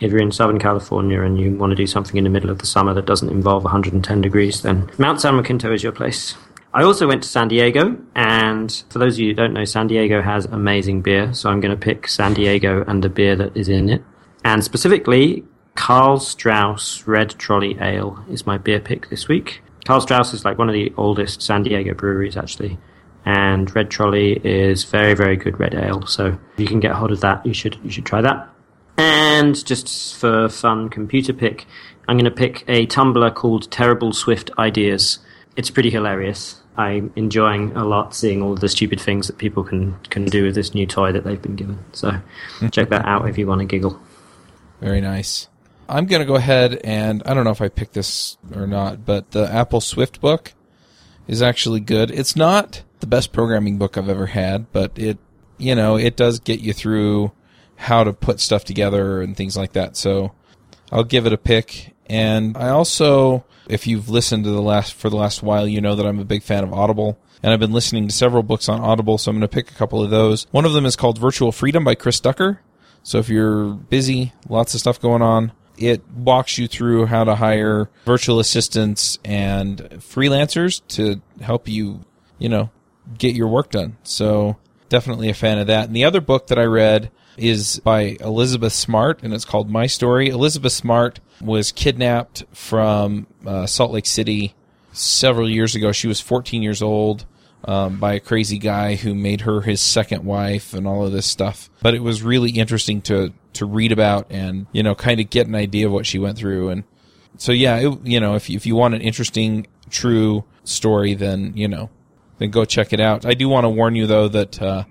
if 0.00 0.10
you're 0.10 0.20
in 0.20 0.32
Southern 0.32 0.58
California 0.58 1.22
and 1.22 1.38
you 1.38 1.54
want 1.56 1.70
to 1.70 1.76
do 1.76 1.86
something 1.86 2.16
in 2.16 2.24
the 2.24 2.30
middle 2.30 2.50
of 2.50 2.58
the 2.58 2.66
summer 2.66 2.92
that 2.94 3.06
doesn't 3.06 3.30
involve 3.30 3.62
110 3.62 4.20
degrees, 4.20 4.62
then 4.62 4.90
Mount 4.98 5.20
San 5.20 5.40
Jacinto 5.40 5.72
is 5.72 5.82
your 5.82 5.92
place. 5.92 6.34
I 6.74 6.84
also 6.84 7.06
went 7.06 7.22
to 7.22 7.28
San 7.28 7.48
Diego, 7.48 7.98
and 8.14 8.82
for 8.88 8.98
those 8.98 9.16
of 9.16 9.20
you 9.20 9.28
who 9.28 9.34
don't 9.34 9.52
know, 9.52 9.66
San 9.66 9.88
Diego 9.88 10.22
has 10.22 10.46
amazing 10.46 11.02
beer, 11.02 11.34
so 11.34 11.50
I'm 11.50 11.60
going 11.60 11.70
to 11.70 11.80
pick 11.80 12.08
San 12.08 12.32
Diego 12.32 12.82
and 12.86 13.04
the 13.04 13.10
beer 13.10 13.36
that 13.36 13.54
is 13.54 13.68
in 13.68 13.90
it. 13.90 14.02
And 14.42 14.64
specifically, 14.64 15.44
Karl 15.74 16.18
Strauss 16.18 17.06
Red 17.06 17.30
Trolley 17.38 17.76
Ale 17.78 18.24
is 18.30 18.46
my 18.46 18.56
beer 18.56 18.80
pick 18.80 19.10
this 19.10 19.28
week. 19.28 19.62
Karl 19.84 20.00
Strauss 20.00 20.32
is 20.32 20.46
like 20.46 20.56
one 20.56 20.68
of 20.68 20.72
the 20.72 20.92
oldest 20.96 21.42
San 21.42 21.62
Diego 21.62 21.92
breweries, 21.92 22.38
actually. 22.38 22.78
And 23.26 23.74
Red 23.74 23.90
Trolley 23.90 24.40
is 24.42 24.84
very, 24.84 25.14
very 25.14 25.36
good 25.36 25.60
red 25.60 25.74
ale. 25.74 26.06
So 26.06 26.38
if 26.54 26.60
you 26.60 26.66
can 26.66 26.80
get 26.80 26.92
hold 26.92 27.12
of 27.12 27.20
that, 27.20 27.44
you 27.44 27.52
should 27.52 27.78
you 27.84 27.90
should 27.90 28.06
try 28.06 28.20
that. 28.22 28.48
And 28.96 29.64
just 29.64 30.16
for 30.16 30.48
fun 30.48 30.88
computer 30.88 31.32
pick, 31.32 31.66
I'm 32.08 32.16
going 32.16 32.24
to 32.24 32.30
pick 32.30 32.64
a 32.66 32.86
Tumblr 32.86 33.34
called 33.34 33.70
Terrible 33.70 34.12
Swift 34.12 34.50
Ideas. 34.58 35.18
It's 35.54 35.70
pretty 35.70 35.90
hilarious. 35.90 36.61
I'm 36.76 37.12
enjoying 37.16 37.72
a 37.76 37.84
lot 37.84 38.14
seeing 38.14 38.42
all 38.42 38.54
the 38.54 38.68
stupid 38.68 39.00
things 39.00 39.26
that 39.26 39.38
people 39.38 39.62
can, 39.62 39.94
can 40.10 40.24
do 40.24 40.44
with 40.44 40.54
this 40.54 40.74
new 40.74 40.86
toy 40.86 41.12
that 41.12 41.24
they've 41.24 41.40
been 41.40 41.56
given. 41.56 41.78
So 41.92 42.12
check 42.70 42.88
that 42.88 43.04
out 43.04 43.28
if 43.28 43.36
you 43.36 43.46
want 43.46 43.60
to 43.60 43.66
giggle. 43.66 44.00
Very 44.80 45.00
nice. 45.00 45.48
I'm 45.88 46.06
going 46.06 46.20
to 46.20 46.26
go 46.26 46.36
ahead 46.36 46.80
and 46.84 47.22
I 47.26 47.34
don't 47.34 47.44
know 47.44 47.50
if 47.50 47.60
I 47.60 47.68
picked 47.68 47.94
this 47.94 48.38
or 48.54 48.66
not, 48.66 49.04
but 49.04 49.32
the 49.32 49.52
Apple 49.52 49.80
Swift 49.80 50.20
book 50.20 50.54
is 51.28 51.42
actually 51.42 51.80
good. 51.80 52.10
It's 52.10 52.34
not 52.34 52.82
the 53.00 53.06
best 53.06 53.32
programming 53.32 53.78
book 53.78 53.98
I've 53.98 54.08
ever 54.08 54.26
had, 54.26 54.72
but 54.72 54.92
it, 54.98 55.18
you 55.58 55.74
know, 55.74 55.96
it 55.96 56.16
does 56.16 56.38
get 56.38 56.60
you 56.60 56.72
through 56.72 57.32
how 57.76 58.04
to 58.04 58.12
put 58.12 58.40
stuff 58.40 58.64
together 58.64 59.20
and 59.20 59.36
things 59.36 59.56
like 59.56 59.72
that. 59.72 59.96
So 59.96 60.32
I'll 60.90 61.04
give 61.04 61.26
it 61.26 61.32
a 61.32 61.38
pick. 61.38 61.94
And 62.06 62.56
I 62.56 62.68
also, 62.68 63.44
if 63.72 63.86
you've 63.86 64.10
listened 64.10 64.44
to 64.44 64.50
the 64.50 64.60
last, 64.60 64.92
for 64.92 65.08
the 65.08 65.16
last 65.16 65.42
while, 65.42 65.66
you 65.66 65.80
know 65.80 65.94
that 65.94 66.04
I'm 66.04 66.18
a 66.18 66.26
big 66.26 66.42
fan 66.42 66.62
of 66.62 66.74
Audible. 66.74 67.18
And 67.42 67.54
I've 67.54 67.58
been 67.58 67.72
listening 67.72 68.06
to 68.06 68.14
several 68.14 68.42
books 68.42 68.68
on 68.68 68.80
Audible, 68.80 69.16
so 69.16 69.30
I'm 69.30 69.38
going 69.38 69.48
to 69.48 69.48
pick 69.48 69.70
a 69.70 69.74
couple 69.74 70.04
of 70.04 70.10
those. 70.10 70.46
One 70.50 70.66
of 70.66 70.74
them 70.74 70.84
is 70.84 70.94
called 70.94 71.18
Virtual 71.18 71.52
Freedom 71.52 71.82
by 71.82 71.94
Chris 71.94 72.20
Ducker. 72.20 72.60
So 73.02 73.18
if 73.18 73.30
you're 73.30 73.70
busy, 73.72 74.34
lots 74.46 74.74
of 74.74 74.80
stuff 74.80 75.00
going 75.00 75.22
on, 75.22 75.52
it 75.78 76.06
walks 76.14 76.58
you 76.58 76.68
through 76.68 77.06
how 77.06 77.24
to 77.24 77.34
hire 77.34 77.88
virtual 78.04 78.40
assistants 78.40 79.18
and 79.24 79.78
freelancers 79.96 80.82
to 80.88 81.22
help 81.40 81.66
you, 81.66 82.04
you 82.38 82.50
know, 82.50 82.68
get 83.16 83.34
your 83.34 83.48
work 83.48 83.70
done. 83.70 83.96
So 84.02 84.58
definitely 84.90 85.30
a 85.30 85.34
fan 85.34 85.58
of 85.58 85.66
that. 85.68 85.86
And 85.86 85.96
the 85.96 86.04
other 86.04 86.20
book 86.20 86.48
that 86.48 86.58
I 86.58 86.64
read 86.64 87.10
is 87.36 87.80
by 87.80 88.16
Elizabeth 88.20 88.72
Smart 88.72 89.22
and 89.22 89.32
it's 89.32 89.44
called 89.44 89.70
My 89.70 89.86
Story. 89.86 90.28
Elizabeth 90.28 90.72
Smart 90.72 91.20
was 91.40 91.72
kidnapped 91.72 92.44
from 92.52 93.26
uh, 93.46 93.66
Salt 93.66 93.92
Lake 93.92 94.06
City 94.06 94.54
several 94.92 95.48
years 95.48 95.74
ago. 95.74 95.92
She 95.92 96.08
was 96.08 96.20
14 96.20 96.62
years 96.62 96.82
old 96.82 97.24
um, 97.64 97.98
by 97.98 98.14
a 98.14 98.20
crazy 98.20 98.58
guy 98.58 98.96
who 98.96 99.14
made 99.14 99.42
her 99.42 99.60
his 99.60 99.80
second 99.80 100.24
wife 100.24 100.74
and 100.74 100.86
all 100.86 101.06
of 101.06 101.12
this 101.12 101.26
stuff. 101.26 101.70
But 101.82 101.94
it 101.94 102.02
was 102.02 102.22
really 102.22 102.50
interesting 102.50 103.02
to 103.02 103.32
to 103.54 103.66
read 103.66 103.92
about 103.92 104.26
and 104.30 104.66
you 104.72 104.82
know 104.82 104.94
kind 104.94 105.20
of 105.20 105.28
get 105.28 105.46
an 105.46 105.54
idea 105.54 105.86
of 105.86 105.92
what 105.92 106.06
she 106.06 106.18
went 106.18 106.38
through. 106.38 106.70
And 106.70 106.84
so 107.36 107.52
yeah, 107.52 107.76
it, 107.76 108.06
you 108.06 108.20
know 108.20 108.34
if 108.34 108.50
you, 108.50 108.56
if 108.56 108.66
you 108.66 108.76
want 108.76 108.94
an 108.94 109.00
interesting, 109.00 109.66
true 109.90 110.44
story, 110.64 111.14
then 111.14 111.52
you 111.54 111.68
know 111.68 111.90
then 112.38 112.50
go 112.50 112.64
check 112.64 112.92
it 112.92 113.00
out. 113.00 113.24
I 113.24 113.34
do 113.34 113.48
want 113.48 113.64
to 113.64 113.68
warn 113.68 113.94
you 113.94 114.06
though 114.06 114.28
that 114.28 114.60
uh, 114.60 114.84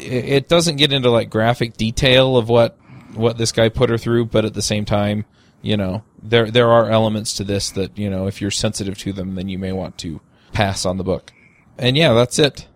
it, 0.00 0.48
doesn't 0.48 0.76
get 0.76 0.92
into 0.92 1.10
like 1.10 1.30
graphic 1.30 1.76
detail 1.76 2.36
of 2.36 2.48
what 2.48 2.78
what 3.14 3.38
this 3.38 3.52
guy 3.52 3.68
put 3.68 3.90
her 3.90 3.98
through, 3.98 4.26
but 4.26 4.44
at 4.44 4.54
the 4.54 4.62
same 4.62 4.84
time, 4.84 5.24
you 5.62 5.76
know 5.76 6.02
there 6.22 6.50
there 6.50 6.70
are 6.70 6.90
elements 6.90 7.34
to 7.34 7.44
this 7.44 7.70
that 7.72 7.96
you 7.98 8.10
know 8.10 8.26
if 8.26 8.40
you're 8.40 8.50
sensitive 8.50 8.98
to 8.98 9.12
them, 9.12 9.34
then 9.34 9.48
you 9.48 9.58
may 9.58 9.72
want 9.72 9.98
to 9.98 10.20
pass 10.52 10.86
on 10.86 10.96
the 10.96 11.04
book 11.04 11.32
and 11.78 11.96
yeah, 11.96 12.12
that's 12.12 12.38
it. 12.38 12.66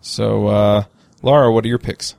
So, 0.00 0.46
uh, 0.48 0.84
Laura, 1.22 1.52
what 1.52 1.64
are 1.64 1.68
your 1.68 1.78
picks? 1.78 2.14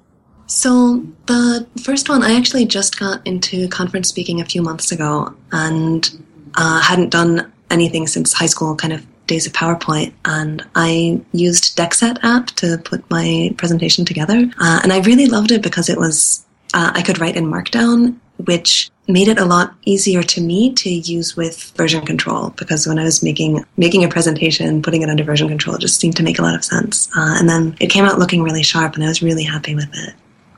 So 0.48 1.06
the 1.28 1.68
first 1.84 2.10
one, 2.10 2.24
I 2.24 2.36
actually 2.36 2.66
just 2.66 3.00
got 3.00 3.26
into 3.26 3.68
conference 3.68 4.10
speaking 4.10 4.42
a 4.42 4.46
few 4.46 4.62
months 4.62 4.92
ago, 4.92 5.36
and 5.52 6.10
uh, 6.56 6.82
hadn't 6.82 7.10
done 7.10 7.52
anything 7.70 8.08
since 8.08 8.34
high 8.34 8.48
school, 8.48 8.76
kind 8.76 8.94
of 8.94 9.06
days 9.28 9.46
of 9.46 9.54
PowerPoint, 9.54 10.14
and 10.26 10.66
I 10.74 11.22
used 11.34 11.69
Deckset 11.80 12.20
app 12.24 12.48
to 12.58 12.78
put 12.80 13.10
my 13.10 13.54
presentation 13.56 14.04
together, 14.04 14.52
uh, 14.60 14.80
and 14.84 14.92
I 14.92 15.00
really 15.00 15.28
loved 15.28 15.52
it 15.52 15.62
because 15.62 15.88
it 15.88 15.98
was 15.98 16.46
uh, 16.74 16.92
I 16.94 17.02
could 17.02 17.20
write 17.20 17.38
in 17.38 17.46
Markdown, 17.46 18.18
which 18.38 18.92
made 19.08 19.30
it 19.30 19.40
a 19.40 19.46
lot 19.46 19.74
easier 19.86 20.22
to 20.22 20.42
me 20.42 20.74
to 20.74 20.90
use 20.90 21.38
with 21.38 21.72
version 21.78 22.06
control 22.06 22.52
because 22.58 22.86
when 22.86 23.00
I 23.00 23.04
was 23.04 23.24
making 23.24 23.64
making 23.78 24.04
a 24.04 24.10
presentation, 24.10 24.82
putting 24.82 25.04
it 25.04 25.10
under 25.10 25.24
version 25.24 25.48
control 25.48 25.78
just 25.78 26.00
seemed 26.02 26.18
to 26.18 26.24
make 26.24 26.38
a 26.38 26.42
lot 26.42 26.54
of 26.54 26.66
sense. 26.66 27.08
Uh, 27.16 27.36
and 27.40 27.50
then 27.50 27.78
it 27.80 27.88
came 27.90 28.04
out 28.04 28.20
looking 28.20 28.44
really 28.44 28.64
sharp, 28.64 28.96
and 28.96 29.04
I 29.04 29.08
was 29.08 29.24
really 29.24 29.44
happy 29.44 29.74
with 29.74 29.90
it. 29.94 30.14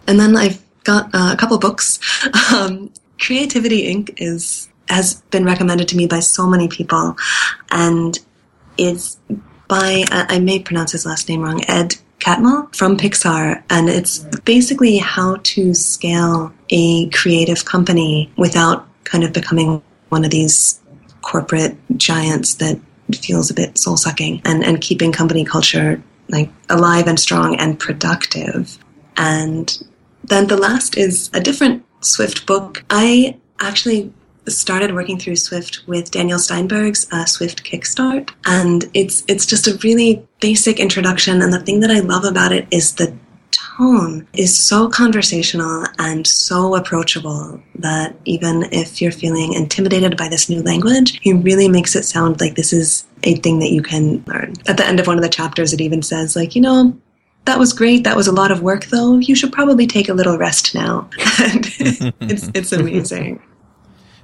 And 0.07 0.19
then 0.19 0.36
I've 0.36 0.59
got 0.84 1.13
uh, 1.13 1.32
a 1.34 1.38
couple 1.38 1.57
books. 1.59 1.99
Um, 2.51 2.91
Creativity 3.19 3.93
Inc. 3.93 4.15
is 4.17 4.67
has 4.89 5.22
been 5.32 5.45
recommended 5.45 5.88
to 5.89 5.95
me 5.95 6.07
by 6.07 6.19
so 6.19 6.47
many 6.47 6.67
people, 6.67 7.15
and 7.69 8.17
it's 8.78 9.17
by 9.72 10.03
I 10.11 10.39
may 10.39 10.59
pronounce 10.59 10.91
his 10.91 11.05
last 11.05 11.30
name 11.30 11.43
wrong, 11.43 11.63
Ed 11.65 11.95
Catmull 12.19 12.76
from 12.76 12.97
Pixar, 12.97 13.63
and 13.69 13.88
it's 13.88 14.19
basically 14.43 14.97
how 14.97 15.38
to 15.43 15.74
scale 15.74 16.51
a 16.69 17.07
creative 17.11 17.63
company 17.63 18.34
without 18.36 18.86
kind 19.05 19.24
of 19.24 19.32
becoming 19.32 19.82
one 20.09 20.26
of 20.26 20.32
these 20.32 20.82
corporate 21.22 21.78
giants 21.95 22.55
that 22.55 22.82
feels 23.15 23.49
a 23.49 23.53
bit 23.53 23.78
soul 23.78 23.95
sucking, 23.95 24.41
and 24.43 24.61
and 24.61 24.82
keeping 24.82 25.13
company 25.13 25.45
culture 25.45 26.03
like 26.28 26.49
alive 26.69 27.07
and 27.07 27.17
strong 27.17 27.55
and 27.55 27.80
productive. 27.80 28.78
And 29.15 29.65
then 30.26 30.47
the 30.47 30.57
last 30.57 30.97
is 30.97 31.30
a 31.34 31.39
different 31.39 31.86
Swift 32.01 32.45
book. 32.45 32.84
I 32.89 33.38
actually 33.61 34.11
started 34.47 34.93
working 34.93 35.19
through 35.19 35.35
Swift 35.35 35.81
with 35.87 36.11
Daniel 36.11 36.39
Steinberg's 36.39 37.07
uh, 37.11 37.25
Swift 37.25 37.63
Kickstart, 37.63 38.31
and 38.45 38.89
it's 38.93 39.23
it's 39.27 39.45
just 39.45 39.67
a 39.67 39.77
really 39.83 40.25
basic 40.39 40.79
introduction. 40.79 41.41
And 41.41 41.53
the 41.53 41.59
thing 41.59 41.79
that 41.81 41.91
I 41.91 41.99
love 41.99 42.23
about 42.23 42.51
it 42.51 42.67
is 42.71 42.95
the 42.95 43.13
tone 43.51 44.27
is 44.33 44.55
so 44.55 44.89
conversational 44.89 45.85
and 45.99 46.25
so 46.25 46.75
approachable 46.75 47.61
that 47.75 48.15
even 48.25 48.63
if 48.71 49.01
you're 49.01 49.11
feeling 49.11 49.53
intimidated 49.53 50.17
by 50.17 50.29
this 50.29 50.49
new 50.49 50.61
language, 50.63 51.19
he 51.21 51.33
really 51.33 51.67
makes 51.67 51.95
it 51.95 52.03
sound 52.03 52.39
like 52.39 52.55
this 52.55 52.73
is 52.73 53.05
a 53.23 53.35
thing 53.35 53.59
that 53.59 53.71
you 53.71 53.81
can 53.81 54.23
learn. 54.27 54.53
At 54.67 54.77
the 54.77 54.85
end 54.85 54.99
of 54.99 55.07
one 55.07 55.17
of 55.17 55.23
the 55.23 55.29
chapters, 55.29 55.73
it 55.73 55.81
even 55.81 56.01
says 56.01 56.35
like, 56.35 56.55
you 56.55 56.61
know, 56.61 56.97
that 57.45 57.59
was 57.59 57.73
great. 57.73 58.03
That 58.03 58.15
was 58.15 58.27
a 58.27 58.31
lot 58.31 58.51
of 58.51 58.61
work, 58.61 58.85
though. 58.85 59.17
You 59.17 59.35
should 59.35 59.51
probably 59.51 59.87
take 59.87 60.09
a 60.09 60.13
little 60.13 60.37
rest 60.37 60.75
now. 60.75 61.09
and 61.39 61.65
it's, 62.19 62.49
it's 62.53 62.71
amazing. 62.71 63.41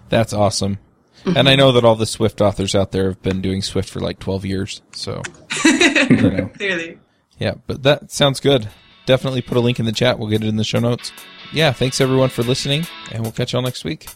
That's 0.10 0.34
awesome. 0.34 0.80
Mm-hmm. 1.24 1.38
And 1.38 1.50
I 1.50 1.56
know 1.56 1.72
that 1.74 1.84
all 1.84 1.96
the 1.96 2.06
Swift 2.06 2.42
authors 2.42 2.76
out 2.76 2.92
there 2.92 3.10
have 3.10 3.22
been 3.22 3.42
doing 3.42 3.62
Swift 3.62 3.90
for 3.90 4.00
like 4.00 4.20
12 4.20 4.46
years. 4.46 4.82
So, 4.92 5.22
you 5.66 6.16
know. 6.16 6.50
clearly. 6.56 7.00
Yeah, 7.40 7.56
but 7.68 7.84
that 7.84 8.12
sounds 8.12 8.40
good. 8.40 8.70
Definitely 9.06 9.42
put 9.42 9.58
a 9.58 9.62
link 9.62 9.80
in 9.80 9.86
the 9.86 9.92
chat. 9.92 10.20
We'll 10.20 10.30
get 10.30 10.44
it 10.44 10.48
in 10.48 10.58
the 10.58 10.64
show 10.64 10.80
notes. 10.80 11.12
Yeah, 11.54 11.72
thanks 11.72 12.02
everyone 12.02 12.30
for 12.30 12.44
listening, 12.44 12.86
and 13.12 13.24
we'll 13.24 13.32
catch 13.32 13.54
y'all 13.54 13.62
next 13.62 13.84
week. 13.84 14.08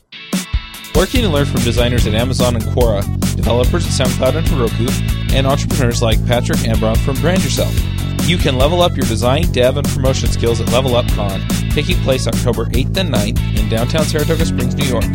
Working 0.95 1.23
and 1.23 1.33
learn 1.33 1.45
from 1.45 1.61
designers 1.61 2.05
at 2.05 2.13
Amazon 2.13 2.55
and 2.55 2.63
Quora, 2.65 3.01
developers 3.35 3.85
at 3.85 4.07
SoundCloud 4.07 4.35
and 4.35 4.47
Heroku, 4.47 5.33
and 5.33 5.47
entrepreneurs 5.47 6.01
like 6.01 6.25
Patrick 6.27 6.59
Ambron 6.59 6.97
from 6.97 7.15
Brand 7.21 7.43
Yourself. 7.43 7.73
You 8.27 8.37
can 8.37 8.57
level 8.57 8.81
up 8.81 8.95
your 8.95 9.05
design, 9.05 9.51
dev, 9.51 9.77
and 9.77 9.87
promotion 9.87 10.29
skills 10.29 10.59
at 10.59 10.71
Level 10.71 10.95
Up 10.95 11.07
Con, 11.09 11.41
taking 11.71 11.97
place 12.03 12.27
October 12.27 12.65
8th 12.65 12.97
and 12.97 13.13
9th 13.13 13.59
in 13.59 13.69
downtown 13.69 14.03
Saratoga 14.03 14.45
Springs, 14.45 14.75
New 14.75 14.85
York. 14.85 15.05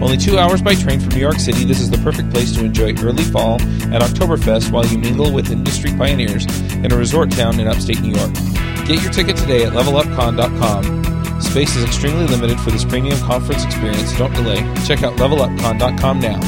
Only 0.00 0.16
two 0.16 0.38
hours 0.38 0.60
by 0.60 0.74
train 0.74 1.00
from 1.00 1.10
New 1.10 1.20
York 1.20 1.38
City, 1.38 1.64
this 1.64 1.80
is 1.80 1.90
the 1.90 1.98
perfect 1.98 2.30
place 2.30 2.52
to 2.52 2.64
enjoy 2.64 2.94
early 3.02 3.24
fall 3.24 3.54
at 3.54 4.02
Oktoberfest 4.02 4.70
while 4.70 4.84
you 4.86 4.98
mingle 4.98 5.32
with 5.32 5.50
industry 5.50 5.92
pioneers 5.96 6.44
in 6.72 6.92
a 6.92 6.96
resort 6.96 7.30
town 7.30 7.60
in 7.60 7.66
upstate 7.66 8.00
New 8.00 8.14
York. 8.14 8.32
Get 8.86 9.02
your 9.02 9.12
ticket 9.12 9.36
today 9.36 9.64
at 9.64 9.72
levelupcon.com. 9.72 11.40
Space 11.40 11.76
is 11.76 11.84
extremely 11.84 12.26
limited 12.26 12.60
for 12.60 12.70
this 12.70 12.84
premium 12.84 13.18
conference 13.20 13.64
experience. 13.64 14.16
Don't 14.18 14.32
delay. 14.34 14.56
Check 14.86 15.02
out 15.02 15.16
levelupcon.com 15.16 16.20
now. 16.20 16.40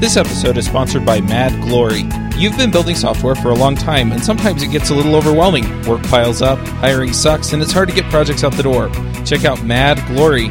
This 0.00 0.16
episode 0.16 0.56
is 0.56 0.66
sponsored 0.66 1.04
by 1.06 1.20
Mad 1.20 1.52
Glory. 1.62 2.02
You've 2.36 2.56
been 2.56 2.70
building 2.70 2.96
software 2.96 3.34
for 3.34 3.50
a 3.50 3.54
long 3.54 3.76
time, 3.76 4.12
and 4.12 4.22
sometimes 4.22 4.62
it 4.62 4.70
gets 4.72 4.90
a 4.90 4.94
little 4.94 5.14
overwhelming. 5.14 5.64
Work 5.82 6.02
piles 6.04 6.42
up, 6.42 6.58
hiring 6.58 7.12
sucks, 7.12 7.52
and 7.52 7.62
it's 7.62 7.72
hard 7.72 7.88
to 7.88 7.94
get 7.94 8.04
projects 8.10 8.42
out 8.42 8.52
the 8.54 8.62
door. 8.62 8.90
Check 9.24 9.44
out 9.44 9.64
Mad 9.64 10.04
Glory. 10.08 10.50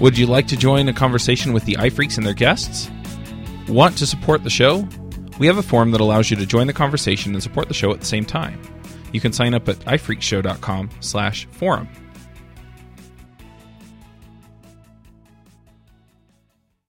Would 0.00 0.16
you 0.16 0.26
like 0.26 0.46
to 0.48 0.56
join 0.56 0.88
a 0.88 0.92
conversation 0.92 1.52
with 1.52 1.64
the 1.64 1.74
iPhreaks 1.74 2.18
and 2.18 2.24
their 2.24 2.32
guests? 2.32 2.88
Want 3.66 3.98
to 3.98 4.06
support 4.06 4.44
the 4.44 4.50
show? 4.50 4.86
We 5.40 5.48
have 5.48 5.58
a 5.58 5.62
form 5.62 5.90
that 5.90 6.00
allows 6.00 6.30
you 6.30 6.36
to 6.36 6.46
join 6.46 6.68
the 6.68 6.72
conversation 6.72 7.34
and 7.34 7.42
support 7.42 7.66
the 7.66 7.74
show 7.74 7.92
at 7.92 7.98
the 7.98 8.06
same 8.06 8.24
time. 8.24 8.62
You 9.12 9.20
can 9.20 9.32
sign 9.32 9.54
up 9.54 9.68
at 9.68 9.78
iphreaksshow.com 9.80 10.90
slash 11.00 11.46
forum. 11.50 11.88